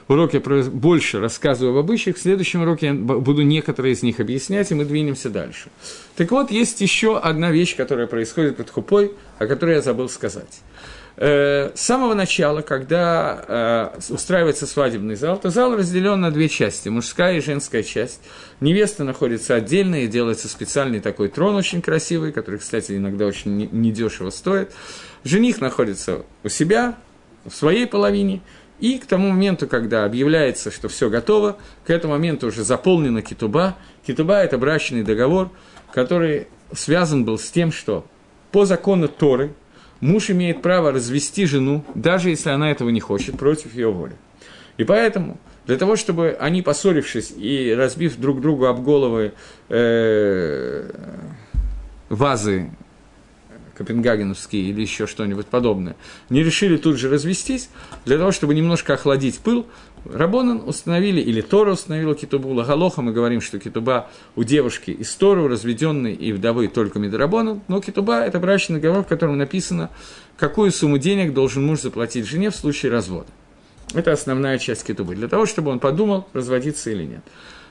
урок 0.08 0.34
я 0.34 0.40
больше 0.40 1.20
рассказываю 1.20 1.80
об 1.80 1.84
обычаях. 1.84 2.18
В 2.18 2.22
следующем 2.22 2.62
уроке 2.62 2.88
я 2.88 2.94
буду 2.94 3.42
некоторые 3.42 3.94
из 3.94 4.04
них 4.04 4.20
объяснять, 4.20 4.70
и 4.72 4.76
мы 4.76 4.86
двинемся 4.86 5.32
дальше. 5.32 5.70
Так 6.16 6.30
вот, 6.30 6.52
есть 6.52 6.82
еще 6.82 7.18
одна 7.18 7.50
вещь, 7.50 7.76
которая 7.76 8.06
происходит 8.08 8.58
под 8.58 8.70
хупой, 8.70 9.14
о 9.40 9.48
которой 9.48 9.76
я 9.76 9.82
забыл 9.82 10.08
сказать. 10.08 10.62
Э, 11.18 11.72
с 11.76 11.82
самого 11.82 12.14
начала, 12.14 12.62
когда 12.62 13.94
э, 13.98 14.14
устраивается 14.14 14.66
свадебный 14.66 15.16
зал, 15.16 15.38
то 15.38 15.50
зал 15.50 15.76
разделен 15.76 16.22
на 16.22 16.32
две 16.32 16.48
части, 16.48 16.90
мужская 16.90 17.38
и 17.38 17.42
женская 17.42 17.84
часть. 17.84 18.22
Невеста 18.60 19.04
находится 19.04 19.56
отдельно, 19.56 20.04
и 20.04 20.08
делается 20.08 20.48
специальный 20.48 21.00
такой 21.02 21.28
трон 21.28 21.56
очень 21.56 21.82
красивый, 21.82 22.32
который, 22.32 22.60
кстати, 22.60 22.94
иногда 22.94 23.26
очень 23.26 23.70
недешево 23.72 24.30
стоит. 24.30 24.72
Жених 25.24 25.60
находится 25.60 26.26
у 26.44 26.50
себя, 26.50 26.98
в 27.46 27.54
своей 27.54 27.88
половине, 27.88 28.42
и 28.80 28.98
к 28.98 29.06
тому 29.06 29.30
моменту, 29.30 29.68
когда 29.68 30.06
объявляется, 30.06 30.72
что 30.72 30.90
все 30.90 31.10
готово, 31.10 31.58
к 31.86 31.90
этому 31.90 32.14
моменту 32.14 32.48
уже 32.48 32.64
заполнена 32.64 33.22
китуба. 33.22 33.76
Китуба– 34.06 34.38
это 34.44 34.58
брачный 34.58 35.04
договор, 35.04 35.50
который 35.94 36.48
связан 36.74 37.26
был 37.26 37.38
с 37.38 37.50
тем, 37.50 37.72
что 37.72 38.06
по 38.52 38.66
закону 38.66 39.08
Торы 39.08 39.54
муж 40.02 40.30
имеет 40.30 40.62
право 40.62 40.92
развести 40.92 41.46
жену, 41.46 41.86
даже 41.96 42.30
если 42.30 42.50
она 42.50 42.70
этого 42.70 42.90
не 42.90 43.00
хочет, 43.00 43.38
против 43.38 43.74
ее 43.74 43.92
воли. 43.92 44.16
И 44.78 44.84
поэтому 44.84 45.38
для 45.66 45.78
того, 45.78 45.96
чтобы 45.96 46.36
они, 46.40 46.62
поссорившись 46.62 47.32
и 47.38 47.74
разбив 47.78 48.18
друг 48.18 48.42
другу 48.42 48.66
об 48.66 48.84
головы 48.84 49.34
э, 49.70 50.92
вазы 52.10 52.72
копенгагеновские 53.76 54.64
или 54.64 54.82
еще 54.82 55.08
что-нибудь 55.08 55.48
подобное, 55.48 55.96
не 56.30 56.44
решили 56.44 56.78
тут 56.78 56.98
же 56.98 57.10
развестись, 57.10 57.70
для 58.06 58.18
того, 58.18 58.32
чтобы 58.32 58.54
немножко 58.54 58.94
охладить 58.94 59.40
пыл, 59.40 59.66
Рабонан 60.06 60.64
установили, 60.68 61.22
или 61.22 61.42
Тора 61.42 61.74
установила 61.74 62.16
китубу, 62.16 62.50
Лагалоха, 62.50 63.02
мы 63.02 63.12
говорим, 63.12 63.40
что 63.40 63.60
китуба 63.60 64.10
у 64.36 64.44
девушки 64.44 64.92
из 64.92 65.14
Тору, 65.16 65.48
разведенной 65.48 66.14
и 66.14 66.34
вдовы 66.34 66.68
только 66.70 66.98
Медрабонан, 66.98 67.62
но 67.68 67.82
китуба– 67.82 68.22
это 68.26 68.40
брачный 68.40 68.80
договор, 68.80 69.04
в 69.04 69.08
котором 69.08 69.38
написано, 69.38 69.92
какую 70.38 70.72
сумму 70.72 70.98
денег 70.98 71.34
должен 71.34 71.64
муж 71.66 71.82
заплатить 71.82 72.26
жене 72.26 72.50
в 72.50 72.56
случае 72.56 72.92
развода. 72.92 73.28
Это 73.94 74.12
основная 74.12 74.58
часть 74.58 74.86
китубы, 74.86 75.16
для 75.16 75.28
того, 75.28 75.46
чтобы 75.46 75.70
он 75.70 75.80
подумал, 75.80 76.28
разводиться 76.34 76.90
или 76.90 77.04
нет. 77.04 77.24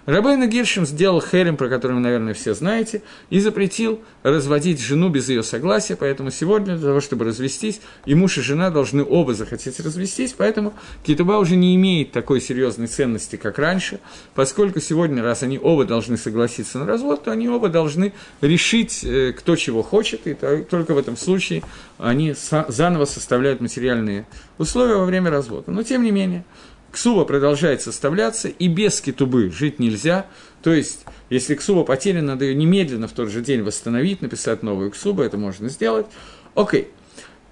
Рабейна 0.07 0.47
Гиршин 0.47 0.87
сделал 0.87 1.21
херем, 1.21 1.57
про 1.57 1.69
который 1.69 1.93
вы, 1.93 2.01
наверное, 2.01 2.35
все 2.35 2.55
знаете, 2.55 3.03
и 3.29 3.39
запретил 3.39 4.01
разводить 4.23 4.81
жену 4.81 5.09
без 5.09 5.29
ее 5.29 5.43
согласия, 5.43 5.97
поэтому 5.97 6.31
сегодня 6.31 6.77
для 6.77 6.89
того, 6.89 7.01
чтобы 7.01 7.25
развестись, 7.27 7.81
и 8.07 8.15
муж 8.15 8.39
и 8.39 8.41
жена 8.41 8.71
должны 8.71 9.05
оба 9.05 9.35
захотеть 9.35 9.79
развестись, 9.81 10.35
поэтому 10.37 10.73
китуба 11.03 11.39
уже 11.39 11.57
не 11.57 11.75
имеет 11.77 12.13
такой 12.13 12.41
серьезной 12.41 12.87
ценности, 12.87 13.37
как 13.37 13.59
раньше, 13.59 14.01
поскольку 14.35 14.81
сегодня, 14.81 15.23
раз 15.23 15.43
они 15.43 15.59
оба 15.59 15.85
должны 15.85 16.17
согласиться 16.17 16.79
на 16.79 16.87
развод, 16.87 17.25
то 17.25 17.33
они 17.33 17.49
оба 17.49 17.69
должны 17.69 18.13
решить, 18.41 19.05
э, 19.05 19.33
кто 19.33 19.57
чего 19.57 19.83
хочет, 19.83 20.27
и 20.27 20.35
только 20.35 20.95
в 20.95 20.99
этом 20.99 21.17
случае 21.17 21.63
они 21.99 22.35
заново 22.69 23.05
составляют 23.05 23.61
материальные 23.61 24.27
условия 24.59 24.97
во 24.97 25.05
время 25.05 25.31
развода. 25.31 25.71
Но 25.71 25.83
тем 25.83 26.03
не 26.03 26.11
менее, 26.11 26.45
Ксува 26.93 27.25
продолжает 27.25 27.83
составляться, 27.83 28.49
и 28.49 28.69
без 28.69 29.01
китубы 29.01 29.51
жить 29.51 29.79
нельзя. 29.79 30.27
То 30.63 30.73
есть, 30.73 31.05
если 31.29 31.55
ксуба 31.55 31.85
потеряна, 31.85 32.29
надо 32.29 32.45
ее 32.45 32.55
немедленно 32.55 33.07
в 33.07 33.13
тот 33.13 33.31
же 33.31 33.43
день 33.43 33.63
восстановить, 33.63 34.23
написать 34.23 34.63
новую 34.63 34.91
ксубу, 34.91 35.23
это 35.23 35.37
можно 35.37 35.69
сделать. 35.69 36.07
Окей. 36.55 36.89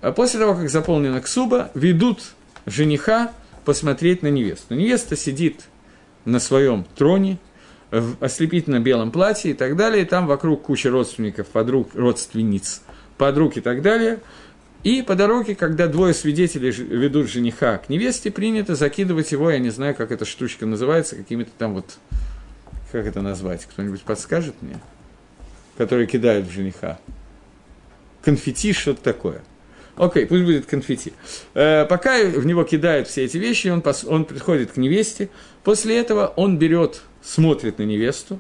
А 0.01 0.13
после 0.13 0.41
того, 0.41 0.55
как 0.55 0.69
заполнена 0.69 1.21
ксуба, 1.21 1.71
ведут 1.75 2.21
жениха 2.67 3.33
посмотреть 3.65 4.23
на 4.23 4.29
невесту. 4.29 4.75
Невеста 4.75 5.17
сидит 5.17 5.65
на 6.25 6.41
своем 6.41 6.85
троне, 6.97 7.39
в 7.91 8.23
ослепительно 8.23 8.81
белом 8.81 9.11
платье 9.11 9.53
и 9.53 9.55
так 9.55 9.77
далее, 9.77 10.03
и 10.03 10.07
там 10.07 10.27
вокруг 10.27 10.63
куча 10.63 10.91
родственников, 10.91 11.47
подруг, 11.47 11.91
родственниц, 11.95 12.83
подруг 13.17 13.57
и 13.57 13.61
так 13.61 13.83
далее– 13.83 14.19
и 14.89 15.03
по 15.03 15.15
дороге, 15.15 15.55
когда 15.55 15.87
двое 15.87 16.15
свидетелей 16.15 16.71
ведут 16.71 17.29
жениха 17.29 17.79
к 17.79 17.89
невесте, 17.89 18.31
принято 18.31 18.75
закидывать 18.75 19.33
его, 19.33 19.51
я 19.51 19.59
не 19.59 19.71
знаю, 19.71 19.95
как 19.95 20.13
эта 20.13 20.25
штучка 20.25 20.67
называется, 20.67 21.17
какими-то 21.17 21.51
там 21.59 21.75
вот, 21.75 21.99
как 22.91 23.07
это 23.07 23.21
назвать, 23.21 23.67
кто-нибудь 23.67 24.03
подскажет 24.03 24.55
мне? 24.63 24.81
Которые 25.77 26.07
кидают 26.07 26.47
в 26.47 26.51
жениха. 26.51 26.99
Конфетти, 28.23 28.73
что-то 28.73 29.03
такое. 29.03 29.43
Окей, 29.97 30.27
пусть 30.27 30.45
будет 30.45 30.67
конфетти. 30.67 31.13
Э, 31.55 31.85
пока 31.85 32.23
в 32.25 32.47
него 32.47 32.63
кидают 32.63 33.09
все 33.09 33.25
эти 33.25 33.37
вещи, 33.37 33.69
он, 33.69 33.83
пос, 33.83 34.05
он 34.05 34.25
приходит 34.25 34.73
к 34.73 34.77
невесте. 34.77 35.29
После 35.65 35.99
этого 35.99 36.33
он 36.37 36.57
берет, 36.57 37.03
смотрит 37.23 37.79
на 37.79 37.83
невесту, 37.83 38.39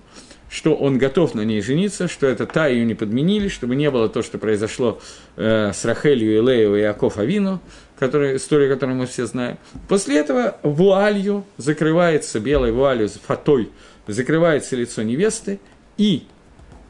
что 0.48 0.74
он 0.74 0.98
готов 0.98 1.34
на 1.34 1.42
ней 1.42 1.60
жениться, 1.60 2.08
что 2.08 2.26
это 2.26 2.46
та 2.46 2.66
ее 2.66 2.84
не 2.84 2.94
подменили, 2.94 3.48
чтобы 3.48 3.76
не 3.76 3.90
было 3.90 4.08
то, 4.08 4.22
что 4.22 4.38
произошло 4.38 5.00
э, 5.36 5.72
с 5.72 5.84
Рахелью, 5.84 6.38
Илею 6.38 6.76
и 6.76 6.82
Аков 6.82 7.18
Авину, 7.18 7.60
который, 7.98 8.36
историю, 8.36 8.72
которую 8.72 8.96
мы 8.96 9.06
все 9.06 9.26
знаем. 9.26 9.58
После 9.88 10.18
этого 10.18 10.58
вуалью 10.62 11.44
закрывается, 11.56 12.40
белой 12.40 12.72
вуалью, 12.72 13.08
фатой, 13.08 13.70
закрывается 14.06 14.76
лицо 14.76 15.02
невесты, 15.02 15.60
и 15.96 16.24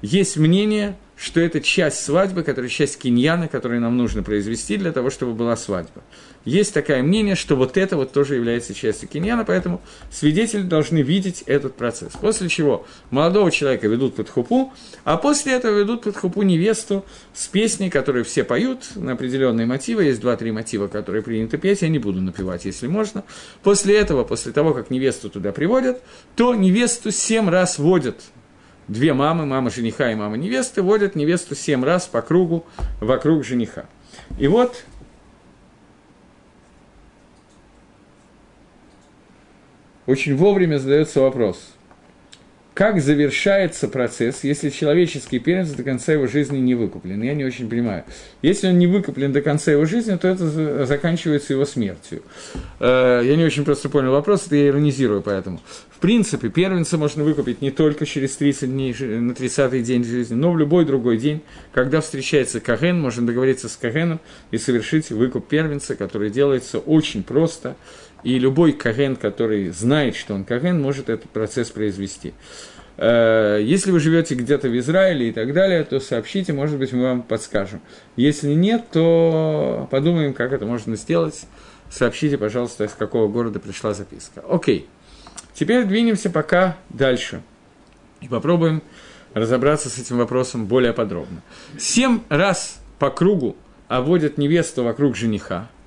есть 0.03 0.37
мнение, 0.37 0.97
что 1.17 1.41
это 1.41 1.61
часть 1.61 2.05
свадьбы, 2.05 2.45
которая 2.45 2.71
часть 2.71 2.99
киньяна, 2.99 3.49
которую 3.49 3.81
нам 3.81 3.97
нужно 3.97 4.23
произвести 4.23 4.77
для 4.77 4.93
того, 4.93 5.11
чтобы 5.11 5.33
была 5.33 5.57
свадьба. 5.57 6.03
Есть 6.49 6.73
такое 6.73 7.03
мнение, 7.03 7.35
что 7.35 7.57
вот 7.57 7.77
это 7.77 7.99
вот 7.99 8.13
тоже 8.13 8.37
является 8.37 8.73
частью 8.73 9.07
киньяна, 9.07 9.45
поэтому 9.45 9.83
свидетели 10.11 10.63
должны 10.63 11.03
видеть 11.03 11.43
этот 11.45 11.75
процесс. 11.77 12.13
После 12.19 12.49
чего 12.49 12.87
молодого 13.11 13.51
человека 13.51 13.87
ведут 13.87 14.17
под 14.17 14.31
хупу, 14.31 14.73
а 15.05 15.19
после 15.19 15.53
этого 15.53 15.79
ведут 15.79 16.05
под 16.05 16.17
хупу 16.17 16.41
невесту 16.41 17.05
с 17.35 17.49
песней, 17.49 17.91
которые 17.91 18.25
все 18.25 18.45
поют 18.45 18.97
на 18.97 19.13
определенные 19.13 19.67
мотивы. 19.67 20.05
Есть 20.05 20.23
два-три 20.23 20.51
мотива, 20.51 20.89
которые 20.89 21.23
принято 21.23 21.59
петь, 21.59 21.83
я 21.83 21.89
не 21.89 21.99
буду 21.99 22.23
напевать, 22.23 22.65
если 22.65 22.87
можно. 22.87 23.25
После 23.63 23.99
этого, 23.99 24.25
после 24.25 24.53
того, 24.53 24.73
как 24.73 24.89
невесту 24.89 25.29
туда 25.29 25.53
приводят, 25.53 26.01
то 26.35 26.55
невесту 26.55 27.11
семь 27.11 27.51
раз 27.51 27.79
водят 27.79 28.23
две 28.89 29.13
мамы, 29.13 29.45
мама 29.45 29.69
жениха 29.69 30.11
и 30.11 30.15
мама 30.15 30.39
невесты, 30.39 30.81
водят 30.81 31.15
невесту 31.15 31.55
семь 31.55 31.85
раз 31.85 32.07
по 32.07 32.23
кругу 32.23 32.65
вокруг 33.01 33.45
жениха. 33.45 33.85
И 34.39 34.49
вот 34.49 34.85
очень 40.09 40.35
вовремя 40.35 40.79
задается 40.79 41.21
вопрос– 41.21 41.75
как 42.79 43.01
завершается 43.01 43.89
процесс, 43.89 44.45
если 44.45 44.71
человеческий 44.71 45.41
первенец 45.41 45.71
до 45.71 45.83
конца 45.83 46.13
его 46.13 46.29
жизни 46.29 46.59
не 46.59 46.77
выкуплен? 46.77 47.21
Я 47.21 47.35
не 47.35 47.45
очень 47.45 47.69
понимаю. 47.69 48.05
Если 48.41 48.69
он 48.69 48.79
не 48.79 48.87
выкуплен 48.87 49.33
до 49.33 49.43
конца 49.43 49.73
его 49.73 49.85
жизни, 49.85 50.17
то 50.17 50.29
это 50.29 50.87
заканчивается 50.87 51.55
его 51.55 51.65
смертью. 51.65 52.23
Э, 52.79 53.21
я 53.25 53.35
не 53.35 53.45
очень 53.45 53.65
просто 53.65 53.89
понял 53.89 54.13
вопрос, 54.13 54.47
это 54.47 54.55
я 54.55 54.69
иронизирую 54.69 55.23
поэтому. 55.23 55.61
В 55.91 55.99
принципе, 55.99 56.51
первенца 56.51 56.99
можно 56.99 57.25
выкупить 57.25 57.61
не 57.63 57.73
только 57.73 58.07
через 58.07 58.37
30 58.37 58.71
дней, 58.71 58.95
на 59.01 59.33
30-й 59.33 59.83
день 59.83 60.05
жизни, 60.05 60.37
но 60.37 60.53
в 60.53 60.57
любой 60.57 60.85
другой 60.85 61.19
день, 61.19 61.43
когда 61.73 62.01
встречается 62.01 62.61
Каген, 62.61 63.01
можно 63.01 63.27
договориться 63.27 63.69
с 63.69 63.77
Кагеном 63.77 64.21
и 64.53 64.59
совершить 64.59 65.11
выкуп 65.11 65.49
первенца, 65.49 65.97
который 65.97 66.31
делается 66.31 66.79
очень 66.79 67.25
просто– 67.25 67.75
и 68.23 68.39
любой 68.39 68.73
Каген, 68.73 69.17
который 69.17 69.69
знает, 69.69 70.17
что 70.17 70.35
он 70.35 70.45
Каген, 70.45 70.81
может 70.81 71.09
этот 71.09 71.31
процесс 71.31 71.71
произвести. 71.71 72.35
Э, 72.97 73.61
если 73.63 73.91
вы 73.93 74.01
живете 74.01 74.35
где-то 74.35 74.69
в 74.69 74.77
Израиле 74.79 75.29
и 75.29 75.33
так 75.33 75.53
далее, 75.53 75.85
то 75.85 76.01
сообщите, 76.01 76.53
может 76.53 76.79
быть, 76.79 76.93
мы 76.93 77.03
вам 77.05 77.23
подскажем. 77.23 77.81
Если 78.17 78.53
нет, 78.55 78.87
то 78.93 79.89
подумаем, 79.91 80.35
как 80.35 80.53
это 80.53 80.67
можно 80.67 80.97
сделать. 80.97 81.45
Сообщите, 81.91 82.37
пожалуйста, 82.37 82.85
из 82.85 82.93
какого 82.93 83.29
города 83.29 83.61
пришла 83.61 83.95
записка. 83.95 84.43
Окей. 84.49 84.89
Теперь 85.55 85.85
двинемся 85.85 86.29
пока 86.29 86.77
дальше. 86.91 87.41
И 88.21 88.29
попробуем 88.29 88.83
разобраться 89.33 89.89
с 89.89 89.99
этим 89.99 90.19
вопросом 90.19 90.67
более 90.67 90.93
подробно. 90.93 91.43
Семь 91.79 92.21
раз 92.29 92.81
по 92.99 93.11
кругу 93.11 93.57
обводят 93.87 94.39
невесту 94.39 94.83
вокруг 94.83 95.15
жениха– 95.15 95.71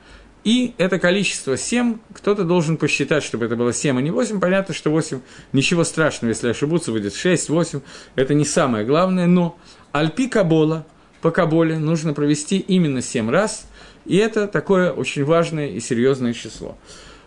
и 0.43 0.73
это 0.77 0.97
количество 0.97 1.55
7, 1.55 1.97
кто-то 2.13 2.43
должен 2.43 2.77
посчитать, 2.77 3.23
чтобы 3.23 3.45
это 3.45 3.55
было 3.55 3.73
7, 3.73 3.97
а 3.97 4.01
не 4.01 4.09
8. 4.09 4.39
Понятно, 4.39 4.73
что 4.73 4.89
8, 4.89 5.19
ничего 5.53 5.83
страшного, 5.83 6.29
если 6.29 6.49
ошибутся, 6.49 6.91
будет 6.91 7.13
6, 7.13 7.49
8. 7.49 7.81
Это 8.15 8.33
не 8.33 8.45
самое 8.45 8.85
главное, 8.85 9.27
но 9.27 9.57
альпи 9.91 10.27
кабола, 10.27 10.85
по 11.21 11.29
каболе 11.29 11.77
нужно 11.77 12.13
провести 12.13 12.57
именно 12.57 13.01
7 13.01 13.29
раз, 13.29 13.67
и 14.05 14.17
это 14.17 14.47
такое 14.47 14.91
очень 14.91 15.23
важное 15.23 15.67
и 15.67 15.79
серьезное 15.79 16.33
число. 16.33 16.75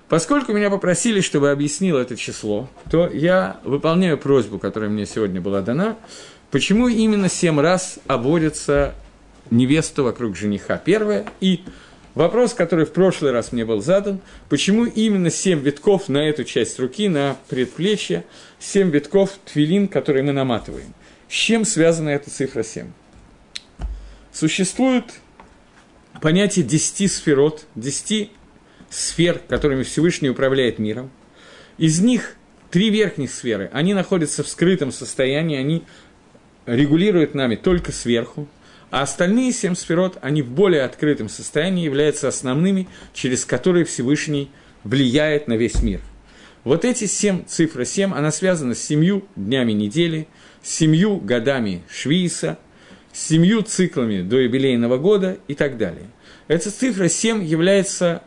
Поскольку 0.08 0.52
меня 0.52 0.68
попросили, 0.68 1.20
чтобы 1.20 1.50
объяснил 1.50 1.96
это 1.96 2.16
число, 2.16 2.68
то 2.90 3.08
я 3.08 3.60
выполняю 3.64 4.18
просьбу, 4.18 4.58
которая 4.58 4.90
мне 4.90 5.06
сегодня 5.06 5.40
была 5.40 5.62
дана, 5.62 5.96
почему 6.50 6.88
именно 6.88 7.28
7 7.28 7.60
раз 7.60 7.98
обводится 8.08 8.94
невесту 9.50 10.04
вокруг 10.04 10.36
жениха. 10.36 10.76
Первое, 10.76 11.26
и 11.40 11.64
Вопрос, 12.14 12.54
который 12.54 12.86
в 12.86 12.92
прошлый 12.92 13.32
раз 13.32 13.50
мне 13.50 13.64
был 13.64 13.82
задан, 13.82 14.20
почему 14.48 14.84
именно 14.84 15.30
семь 15.30 15.60
витков 15.60 16.08
на 16.08 16.28
эту 16.28 16.44
часть 16.44 16.78
руки, 16.78 17.08
на 17.08 17.36
предплечье, 17.48 18.24
семь 18.60 18.90
витков 18.90 19.32
твилин, 19.44 19.88
которые 19.88 20.22
мы 20.22 20.32
наматываем. 20.32 20.94
С 21.28 21.32
чем 21.32 21.64
связана 21.64 22.10
эта 22.10 22.30
цифра 22.30 22.62
7? 22.62 22.86
Существует 24.32 25.04
понятие 26.22 26.64
десяти 26.64 27.08
сферот, 27.08 27.66
десяти 27.74 28.30
сфер, 28.90 29.40
которыми 29.48 29.82
Всевышний 29.82 30.30
управляет 30.30 30.78
миром. 30.78 31.10
Из 31.78 31.98
них 32.00 32.36
три 32.70 32.90
верхних 32.90 33.32
сферы, 33.32 33.70
они 33.72 33.92
находятся 33.92 34.44
в 34.44 34.48
скрытом 34.48 34.92
состоянии, 34.92 35.56
они 35.56 35.82
регулируют 36.66 37.34
нами 37.34 37.56
только 37.56 37.90
сверху, 37.90 38.46
а 38.94 39.02
остальные 39.02 39.50
семь 39.50 39.74
сферот, 39.74 40.18
они 40.22 40.40
в 40.40 40.52
более 40.52 40.82
открытом 40.82 41.28
состоянии 41.28 41.84
являются 41.84 42.28
основными, 42.28 42.86
через 43.12 43.44
которые 43.44 43.84
Всевышний 43.84 44.52
влияет 44.84 45.48
на 45.48 45.54
весь 45.54 45.82
мир. 45.82 46.00
Вот 46.62 46.84
эти 46.84 47.06
семь, 47.06 47.44
цифра 47.44 47.84
семь, 47.84 48.14
она 48.14 48.30
связана 48.30 48.76
с 48.76 48.80
семью 48.80 49.24
днями 49.34 49.72
недели, 49.72 50.28
семью 50.62 51.16
годами 51.16 51.82
Швииса, 51.90 52.56
семью 53.12 53.62
циклами 53.62 54.22
до 54.22 54.38
юбилейного 54.38 54.96
года 54.98 55.38
и 55.48 55.54
так 55.54 55.76
далее. 55.76 56.06
Эта 56.46 56.70
цифра 56.70 57.08
7 57.08 57.42
является, 57.42 58.22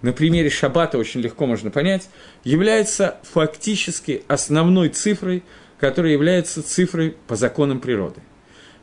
на 0.00 0.14
примере 0.14 0.48
Шаббата 0.48 0.96
очень 0.96 1.20
легко 1.20 1.44
можно 1.44 1.70
понять, 1.70 2.08
является 2.44 3.18
фактически 3.24 4.22
основной 4.26 4.88
цифрой, 4.88 5.42
которая 5.78 6.12
является 6.12 6.62
цифрой 6.62 7.14
по 7.26 7.36
законам 7.36 7.80
природы. 7.80 8.22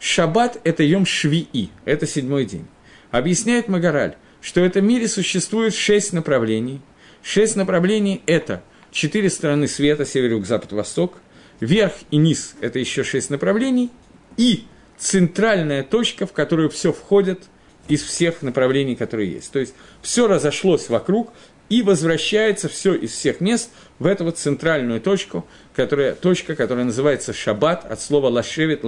Шаббат– 0.04 0.60
это 0.66 0.84
Йом 0.84 1.06
Швии, 1.06 1.70
это 1.86 2.06
седьмой 2.06 2.44
день. 2.44 2.66
Объясняет 3.10 3.70
Магараль, 3.70 4.18
что 4.42 4.60
в 4.60 4.66
этом 4.66 4.86
мире 4.86 5.08
существует 5.08 5.74
шесть 5.74 6.12
направлений. 6.12 6.82
Шесть 7.22 7.56
направлений– 7.56 8.22
это 8.26 8.64
четыре 8.92 9.30
стороны 9.30 9.66
света, 9.70 10.06
север, 10.06 10.32
юг, 10.32 10.46
запад, 10.46 10.74
восток, 10.74 11.14
верх 11.62 11.94
и 12.12 12.18
низ– 12.18 12.56
это 12.60 12.80
еще 12.80 13.06
шесть 13.06 13.30
направлений, 13.30 13.92
и 14.36 14.66
центральная 14.98 15.84
точка, 15.84 16.28
в 16.28 16.34
которую 16.34 16.70
все 16.70 16.92
входит 16.92 17.44
из 17.88 18.04
всех 18.04 18.42
направлений, 18.42 18.98
которые 18.98 19.32
есть. 19.32 19.54
То 19.54 19.60
есть 19.60 19.74
все 20.02 20.28
разошлось 20.28 20.90
вокруг 20.90 21.32
и 21.70 21.82
возвращается 21.82 22.70
все 22.70 22.94
из 22.94 23.12
всех 23.12 23.42
мест 23.42 23.72
в 24.00 24.06
эту 24.06 24.26
вот 24.26 24.38
центральную 24.38 25.02
точку, 25.02 25.48
которая, 25.76 26.14
точка, 26.14 26.56
которая 26.56 26.86
называется 26.86 27.34
шаббат, 27.34 27.90
от 27.90 28.00
слова 28.02 28.28
лашевит, 28.28 28.84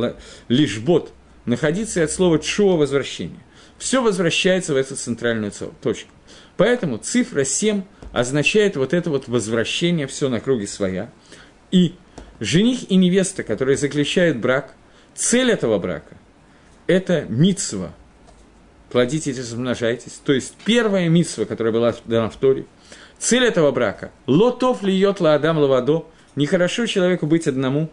лишбот, 0.47 1.11
находиться, 1.45 2.01
и 2.01 2.03
от 2.03 2.11
слова 2.11 2.39
чуа 2.39 2.75
возвращение. 2.75 3.39
Все 3.77 4.01
возвращается 4.01 4.73
в 4.73 4.77
эту 4.77 4.95
центральную 4.95 5.51
точку. 5.81 6.09
Поэтому 6.57 6.97
цифра 6.97 7.43
7 7.43 7.83
означает 8.11 8.77
вот 8.77 8.93
это 8.93 9.09
вот 9.09 9.27
возвращение, 9.27 10.07
все 10.07 10.29
на 10.29 10.39
круге 10.39 10.67
своя. 10.67 11.09
И 11.71 11.95
жених 12.39 12.89
и 12.89 12.95
невеста, 12.95 13.43
которые 13.43 13.77
заключают 13.77 14.37
брак, 14.37 14.73
цель 15.13 15.51
этого 15.51 15.77
брака– 15.79 16.17
это 16.87 17.25
мицва– 17.27 17.93
плодитесь 18.95 19.35
и 19.35 19.41
размножайтесь. 19.41 20.21
То 20.23 20.31
есть 20.31 20.53
первая 20.63 21.09
митсва, 21.09 21.43
которая 21.43 21.73
была 21.73 21.93
дана 22.05 22.29
в 22.29 22.37
Торе, 22.37 22.65
цель 23.19 23.43
этого 23.43 23.71
брака– 23.71 24.09
лотов 24.25 24.83
льет 24.83 25.19
ла 25.19 25.33
адам 25.33 25.57
лавадо, 25.57 26.05
нехорошо 26.37 26.85
человеку 26.85 27.25
быть 27.25 27.45
одному, 27.45 27.89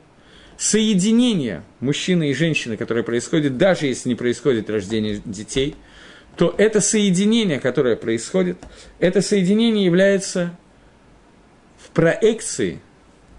соединение 0.57 1.65
мужчины 1.81 2.31
и 2.31 2.35
женщины, 2.35 2.77
которое 2.77 3.03
происходит, 3.03 3.59
даже 3.59 3.87
если 3.87 4.11
не 4.11 4.15
происходит 4.15 4.71
рождение 4.71 5.21
детей, 5.25 5.75
то 6.37 6.55
это 6.57 6.81
соединение, 6.81 7.59
которое 7.59 7.97
происходит, 7.97 8.59
это 9.01 9.23
соединение 9.23 9.85
является 9.85 10.57
в 11.79 11.91
проекции, 11.91 12.81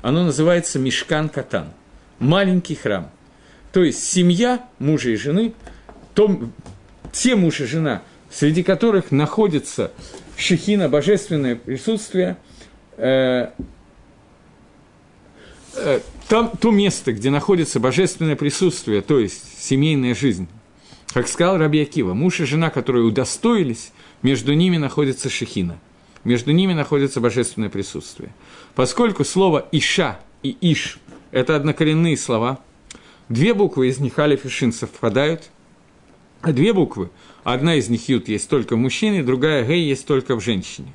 оно 0.01 0.26
называется 0.26 0.80
мешкан 0.80 1.30
катан, 1.30 1.72
маленький 2.20 2.76
храм. 2.76 3.09
То 3.72 3.86
есть 3.86 4.03
семья 4.03 4.68
мужа 4.80 5.11
и 5.11 5.16
жены, 5.16 5.53
то 6.14 6.49
те 7.14 7.36
муж 7.36 7.61
и 7.61 7.66
жена, 7.66 8.01
среди 8.30 8.64
которых 8.64 9.11
находится 9.11 9.91
шехина, 10.36 10.89
божественное 10.89 11.55
присутствие, 11.55 12.36
э, 12.97 13.51
э, 15.76 15.99
там 16.28 16.51
то 16.59 16.72
место, 16.72 17.14
где 17.14 17.30
находится 17.30 17.80
божественное 17.80 18.36
присутствие, 18.36 19.01
то 19.01 19.20
есть 19.20 19.61
семейная 19.61 20.16
жизнь, 20.16 20.47
как 21.14 21.28
сказал 21.28 21.57
Раби 21.57 21.82
Акива, 21.82 22.14
муж 22.14 22.39
и 22.39 22.45
жена, 22.45 22.72
которые 22.72 23.05
удостоились, 23.05 23.91
между 24.24 24.53
ними 24.53 24.78
находится 24.78 25.30
шехина, 25.30 25.78
между 26.24 26.51
ними 26.51 26.74
находится 26.74 27.22
божественное 27.22 27.70
присутствие. 27.70 28.34
Поскольку 28.74 29.24
слово 29.24 29.68
«иша» 29.72 30.20
и 30.41 30.57
«иш»– 30.61 30.97
это 31.32 31.55
однокоренные 31.55 32.18
слова, 32.18 32.59
две 33.30 33.53
буквы 33.53 33.89
из 33.89 33.99
них 33.99 34.18
алиф 34.18 34.45
и 34.45 34.49
шин 34.49 34.74
совпадают, 34.74 35.51
две 36.52 36.74
буквы, 36.74 37.10
одна 37.44 37.76
из 37.76 37.88
них 37.89 38.10
ют 38.10 38.28
есть 38.28 38.50
только 38.50 38.76
в 38.76 38.80
мужчине, 38.80 39.24
другая 39.24 39.66
гей 39.66 39.86
есть 39.88 40.06
только 40.06 40.36
в 40.36 40.41
женщине. 40.41 40.94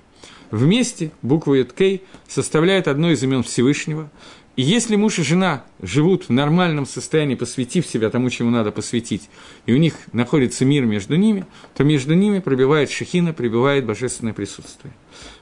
Вместе 0.51 1.11
буква 1.23 1.55
ют 1.55 1.73
кей 1.73 2.03
составляет 2.27 2.89
одно 2.89 3.11
из 3.11 3.23
имен 3.23 3.43
Всевышнего, 3.43 4.11
и 4.57 4.63
если 4.63 4.97
муж 4.97 5.21
и 5.21 5.23
жена 5.23 5.65
живут 5.81 6.25
в 6.25 6.33
нормальном 6.33 6.85
состоянии, 6.85 7.37
посвятив 7.37 7.87
себя 7.87 8.11
тому, 8.11 8.29
чему 8.29 8.51
надо 8.51 8.73
посвятить, 8.73 9.31
и 9.67 9.73
у 9.73 9.77
них 9.77 9.95
находится 10.13 10.65
мир 10.65 10.85
между 10.85 11.15
ними, 11.15 11.47
то 11.77 11.85
между 11.85 12.15
ними 12.15 12.41
пробивает 12.41 12.91
шехина, 12.91 13.33
прибывает 13.33 13.87
божественное 13.87 14.33
присутствие. 14.33 14.93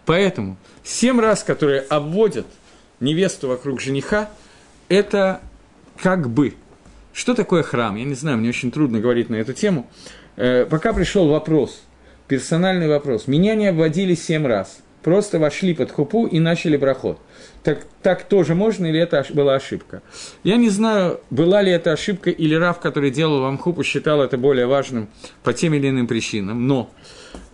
Поэтому 0.05 0.59
семь 0.85 1.19
раз, 1.19 1.43
которые 1.43 1.81
обводят 1.81 2.47
невесту 3.01 3.49
вокруг 3.49 3.81
жениха, 3.81 4.31
это 4.89 5.41
как 5.97 6.29
бы– 6.29 6.55
что 7.17 7.33
такое 7.33 7.62
храм? 7.62 7.97
Я 7.97 8.05
не 8.05 8.14
знаю, 8.14 8.37
мне 8.37 8.51
очень 8.51 8.71
трудно 8.71 9.01
говорить 9.01 9.31
на 9.31 9.37
эту 9.37 9.55
тему. 9.55 9.89
Э, 10.37 10.67
пока 10.69 10.93
пришел 10.93 11.27
вопрос, 11.29 11.83
персональный 12.29 12.89
вопрос. 12.89 13.27
Меня 13.27 13.55
не 13.55 13.69
обводили 13.69 14.14
семь 14.14 14.47
раз. 14.47 14.81
Просто 15.03 15.39
вошли 15.39 15.73
под 15.73 15.91
хупу 15.91 16.27
и 16.27 16.41
начали 16.41 16.77
проход. 16.77 17.19
Так, 17.62 17.87
так 18.03 18.25
тоже 18.25 18.55
можно 18.55 18.85
или 18.85 19.01
это 19.01 19.25
была 19.31 19.55
ошибка? 19.55 20.03
Я 20.45 20.57
не 20.57 20.69
знаю, 20.69 21.21
была 21.31 21.62
ли 21.62 21.73
это 21.73 21.93
ошибка 21.93 22.29
или 22.29 22.55
Рав, 22.55 22.81
который 22.81 23.11
делал 23.11 23.41
вам 23.41 23.57
хупу, 23.57 23.83
считал 23.83 24.21
это 24.21 24.37
более 24.37 24.67
важным 24.67 25.09
по 25.43 25.55
тем 25.55 25.73
или 25.73 25.89
иным 25.89 26.07
причинам. 26.07 26.67
Но 26.67 26.91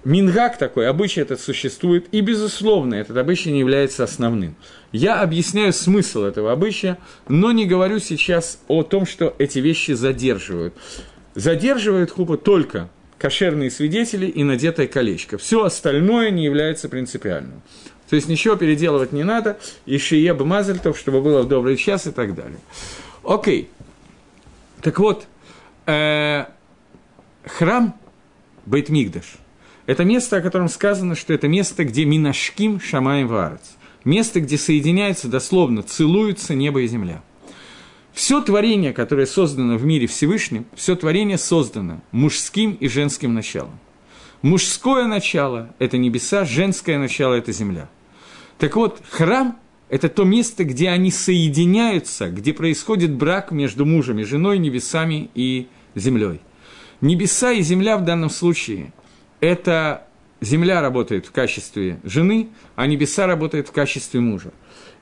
Мингак 0.04 0.58
такой, 0.58 0.88
обычай 0.88 1.20
этот 1.20 1.40
существует, 1.40 2.06
и, 2.10 2.20
безусловно, 2.22 2.96
этот 2.96 3.16
обычай 3.16 3.52
не 3.52 3.60
является 3.60 4.02
основным. 4.02 4.56
Я 4.90 5.20
объясняю 5.20 5.72
смысл 5.72 6.24
этого 6.24 6.50
обычая, 6.50 6.98
но 7.28 7.52
не 7.52 7.66
говорю 7.66 8.00
сейчас 8.00 8.58
о 8.66 8.82
том, 8.82 9.06
что 9.06 9.34
эти 9.38 9.60
вещи 9.60 9.92
задерживают. 9.92 10.74
Задерживают 11.36 12.10
хупа 12.10 12.36
только 12.36 12.88
кошерные 13.16 13.70
свидетели 13.70 14.26
и 14.26 14.42
надетое 14.42 14.88
колечко. 14.88 15.38
Все 15.38 15.64
остальное 15.64 16.30
не 16.30 16.44
является 16.44 16.88
принципиальным. 16.88 17.62
То 18.10 18.16
есть 18.16 18.28
ничего 18.28 18.56
переделывать 18.56 19.12
не 19.12 19.22
надо, 19.22 19.58
и 19.86 19.98
шиеб 19.98 20.40
мазальтов, 20.40 20.98
чтобы 20.98 21.22
было 21.22 21.42
в 21.42 21.48
добрый 21.48 21.76
час 21.76 22.08
и 22.08 22.10
так 22.10 22.34
далее. 22.34 22.58
Окей. 23.22 23.70
Так 24.82 24.98
вот, 24.98 25.28
э, 25.86 26.46
храм 27.46 27.94
Бейтмигдаш– 28.66 29.36
это 29.92 30.04
место, 30.04 30.38
о 30.38 30.40
котором 30.40 30.70
сказано, 30.70 31.14
что 31.14 31.34
это 31.34 31.48
место, 31.48 31.84
где 31.84 32.06
Минашким 32.06 32.80
Шамаем 32.80 33.28
Варец. 33.28 33.76
Место, 34.04 34.40
где 34.40 34.56
соединяются, 34.56 35.28
дословно, 35.28 35.82
целуются 35.82 36.54
небо 36.54 36.80
и 36.80 36.86
земля. 36.86 37.22
Все 38.14 38.40
творение, 38.40 38.94
которое 38.94 39.26
создано 39.26 39.76
в 39.76 39.84
мире 39.84 40.06
Всевышнем, 40.06 40.64
все 40.74 40.96
творение 40.96 41.36
создано 41.36 42.00
мужским 42.10 42.72
и 42.72 42.88
женским 42.88 43.34
началом. 43.34 43.78
Мужское 44.40 45.06
начало– 45.06 45.74
это 45.78 45.98
небеса, 45.98 46.46
женское 46.46 46.98
начало– 46.98 47.34
это 47.36 47.52
земля. 47.52 47.90
Так 48.58 48.76
вот, 48.76 49.02
храм– 49.10 49.58
это 49.90 50.08
то 50.08 50.24
место, 50.24 50.64
где 50.64 50.88
они 50.88 51.10
соединяются, 51.10 52.30
где 52.30 52.54
происходит 52.54 53.12
брак 53.12 53.52
между 53.52 53.84
мужем 53.84 54.18
и 54.18 54.24
женой, 54.24 54.56
небесами 54.56 55.28
и 55.34 55.68
землей. 55.94 56.40
Небеса 57.02 57.52
и 57.52 57.60
земля 57.60 57.98
в 57.98 58.04
данном 58.04 58.30
случае 58.30 58.92
это 59.42 60.06
земля 60.40 60.80
работает 60.80 61.26
в 61.26 61.32
качестве 61.32 62.00
жены, 62.04 62.48
а 62.76 62.86
небеса 62.86 63.26
работают 63.26 63.68
в 63.68 63.72
качестве 63.72 64.20
мужа. 64.20 64.52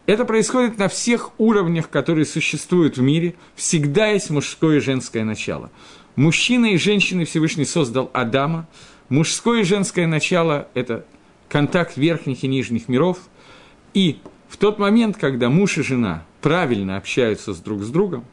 Это 0.06 0.24
происходит 0.24 0.78
на 0.78 0.88
всех 0.88 1.38
уровнях, 1.38 1.90
которые 1.90 2.24
существуют 2.24 2.96
в 2.96 3.02
мире. 3.02 3.34
Всегда 3.54 4.08
есть 4.08 4.30
мужское 4.30 4.78
и 4.78 4.80
женское 4.80 5.24
начало. 5.24 5.70
Мужчина 6.16 6.72
и 6.72 6.78
женщина 6.78 7.26
Всевышний 7.26 7.66
создал 7.66 8.10
Адама. 8.14 8.66
Мужское 9.10 9.60
и 9.60 9.64
женское 9.64 10.06
начало– 10.06 10.68
это 10.74 11.04
контакт 11.50 11.98
верхних 11.98 12.42
и 12.42 12.48
нижних 12.48 12.88
миров. 12.88 13.18
И 13.92 14.20
в 14.48 14.56
тот 14.56 14.78
момент, 14.78 15.18
когда 15.18 15.50
муж 15.50 15.76
и 15.76 15.82
жена 15.82 16.24
правильно 16.40 16.96
общаются 16.96 17.52
с 17.52 17.58
друг 17.58 17.82
с 17.82 17.90
другом, 17.90 18.24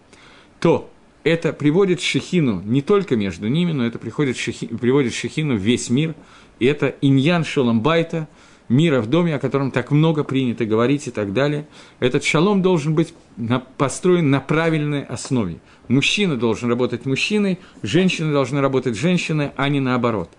то 0.62 0.90
это 1.28 1.52
приводит 1.52 2.02
шехину 2.02 2.62
не 2.64 2.82
только 2.82 3.16
между 3.16 3.48
ними, 3.48 3.72
но 3.72 3.86
это 3.86 4.00
приходит 4.00 4.38
шехи, 4.38 4.68
приводит 4.68 5.14
шехину 5.14 5.56
в 5.56 5.60
весь 5.60 5.90
мир. 5.90 6.16
И 6.60 6.66
это 6.66 6.96
иньян 7.02 7.44
шолом 7.44 7.82
байта, 7.82 8.28
мира 8.70 9.02
в 9.02 9.08
доме, 9.08 9.36
о 9.36 9.40
котором 9.40 9.72
так 9.72 9.92
много 9.92 10.24
принято 10.24 10.66
говорить 10.66 11.08
и 11.08 11.12
так 11.12 11.34
далее. 11.34 11.68
Этот 12.00 12.24
шалом 12.24 12.62
должен 12.62 12.96
быть 12.96 13.14
на, 13.36 13.60
построен 13.60 14.30
на 14.30 14.40
правильной 14.40 15.04
основе. 15.04 15.60
Мужчина 15.88 16.38
должен 16.38 16.70
работать 16.70 17.06
мужчиной, 17.06 17.60
женщина 17.84 18.32
должна 18.32 18.62
работать 18.62 18.98
женщиной, 18.98 19.52
а 19.56 19.70
не 19.70 19.80
наоборот. 19.80 20.30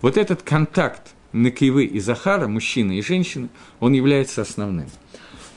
Вот 0.00 0.16
этот 0.16 0.42
контакт 0.42 1.14
Накивы 1.32 1.84
и 1.84 1.98
Захара, 1.98 2.46
мужчины 2.46 2.98
и 2.98 3.02
женщины, 3.02 3.48
он 3.80 3.94
является 3.94 4.42
основным. 4.42 4.88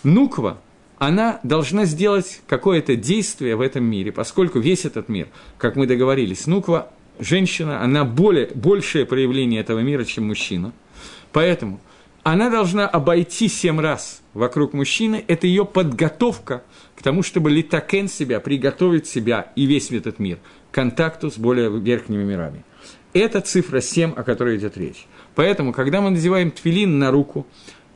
Нуква 0.04 0.62
она 1.06 1.39
должна 1.43 1.86
сделать 1.86 2.41
какое-то 2.47 2.95
действие 2.95 3.56
в 3.56 3.62
этом 3.62 3.84
мире, 3.84 4.12
поскольку 4.12 4.58
весь 4.58 4.86
этот 4.86 5.08
мир, 5.08 5.28
как 5.60 5.76
мы 5.76 5.86
договорились, 5.86 6.47
нуква, 6.47 6.91
женщина, 7.20 7.84
она 7.84 8.06
более, 8.06 8.47
большее 8.47 9.06
проявление 9.06 9.62
этого 9.62 9.82
мира, 9.82 10.03
чем 10.03 10.26
мужчина. 10.26 10.74
Поэтому 11.32 11.80
она 12.24 12.49
должна 12.49 12.88
обойти 12.88 13.47
семь 13.49 13.80
раз 13.80 14.24
вокруг 14.34 14.74
мужчины. 14.74 15.24
Это 15.28 15.45
ее 15.45 15.64
подготовка 15.64 16.64
к 16.95 17.03
тому, 17.03 17.22
чтобы 17.22 17.51
литакен 17.51 18.08
себя, 18.08 18.39
приготовить 18.39 19.06
себя 19.06 19.51
и 19.56 19.66
весь 19.68 19.91
этот 19.91 20.18
мир 20.18 20.39
к 20.72 20.74
контакту 20.74 21.30
с 21.30 21.38
более 21.38 21.70
верхними 21.70 22.24
мирами. 22.24 22.64
Это 23.14 23.41
цифра 23.41 23.80
7, 23.80 24.14
о 24.14 24.24
которой 24.24 24.58
идет 24.58 24.76
речь. 24.76 25.06
Поэтому, 25.36 25.72
когда 25.72 26.01
мы 26.01 26.10
надеваем 26.10 26.49
твилин 26.49 26.97
на 26.97 27.12
руку, 27.12 27.45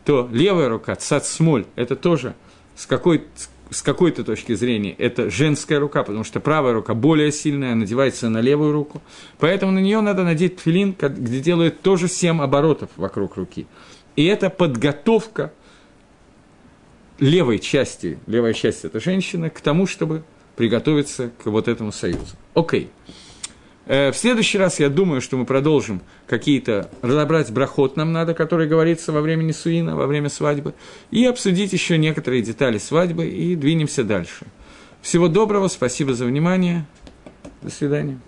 то 0.06 0.30
левая 0.32 0.70
рука, 0.70 0.96
цад 0.96 1.26
смоль, 1.26 1.66
это 1.76 1.96
тоже 1.96 2.36
с 2.80 2.86
какой 2.86 3.26
с 3.70 3.84
какой-то 3.84 4.24
точки 4.24 4.56
зрения 4.56 4.94
это 4.94 5.30
женская 5.30 5.78
рука, 5.78 6.04
потому 6.04 6.24
что 6.24 6.40
правая 6.40 6.74
рука 6.74 6.96
более 6.96 7.32
сильная, 7.32 7.76
надевается 7.76 8.28
на 8.28 8.42
левую 8.42 8.72
руку. 8.72 9.00
Поэтому 9.38 9.72
на 9.72 9.78
нее 9.78 10.02
надо 10.02 10.24
надеть 10.24 10.56
твилин, 10.56 10.96
где 11.00 11.40
делают 11.40 11.82
тоже 11.82 12.08
7 12.08 12.42
оборотов 12.42 12.90
вокруг 12.96 13.36
руки. 13.36 13.68
И 14.16 14.26
это 14.26 14.50
подготовка 14.50 15.54
левой 17.20 17.60
части, 17.60 18.18
левая 18.26 18.54
часть– 18.54 18.84
это 18.86 19.00
женщина, 19.00 19.52
к 19.52 19.62
тому, 19.62 19.86
чтобы 19.86 20.24
приготовиться 20.56 21.30
к 21.44 21.46
вот 21.46 21.68
этому 21.68 21.92
союзу. 21.92 22.38
Окей. 22.56 22.90
Э, 23.08 23.12
в 23.90 24.14
следующий 24.14 24.60
раз 24.60 24.80
я 24.80 24.88
думаю, 24.88 25.20
что 25.20 25.36
мы 25.36 25.46
продолжим 25.46 26.02
какие-то, 26.28 26.92
разобрать 27.02 27.52
брахот 27.52 27.98
нам 27.98 28.12
надо, 28.14 28.36
который 28.36 28.68
говорится 28.68 29.12
во 29.12 29.20
время 29.20 29.42
Несуина, 29.42 29.96
во 29.96 30.06
время 30.06 30.30
свадьбы, 30.30 30.76
и 31.10 31.26
обсудить 31.26 31.74
еще 31.74 31.98
некоторые 31.98 32.44
детали 32.44 32.78
свадьбы, 32.78 33.28
и 33.28 33.56
двинемся 33.56 34.04
дальше. 34.04 34.46
Всего 35.02 35.28
доброго, 35.28 35.70
спасибо 35.70 36.14
за 36.14 36.26
внимание, 36.26 36.86
до 37.64 37.72
свидания. 37.72 38.20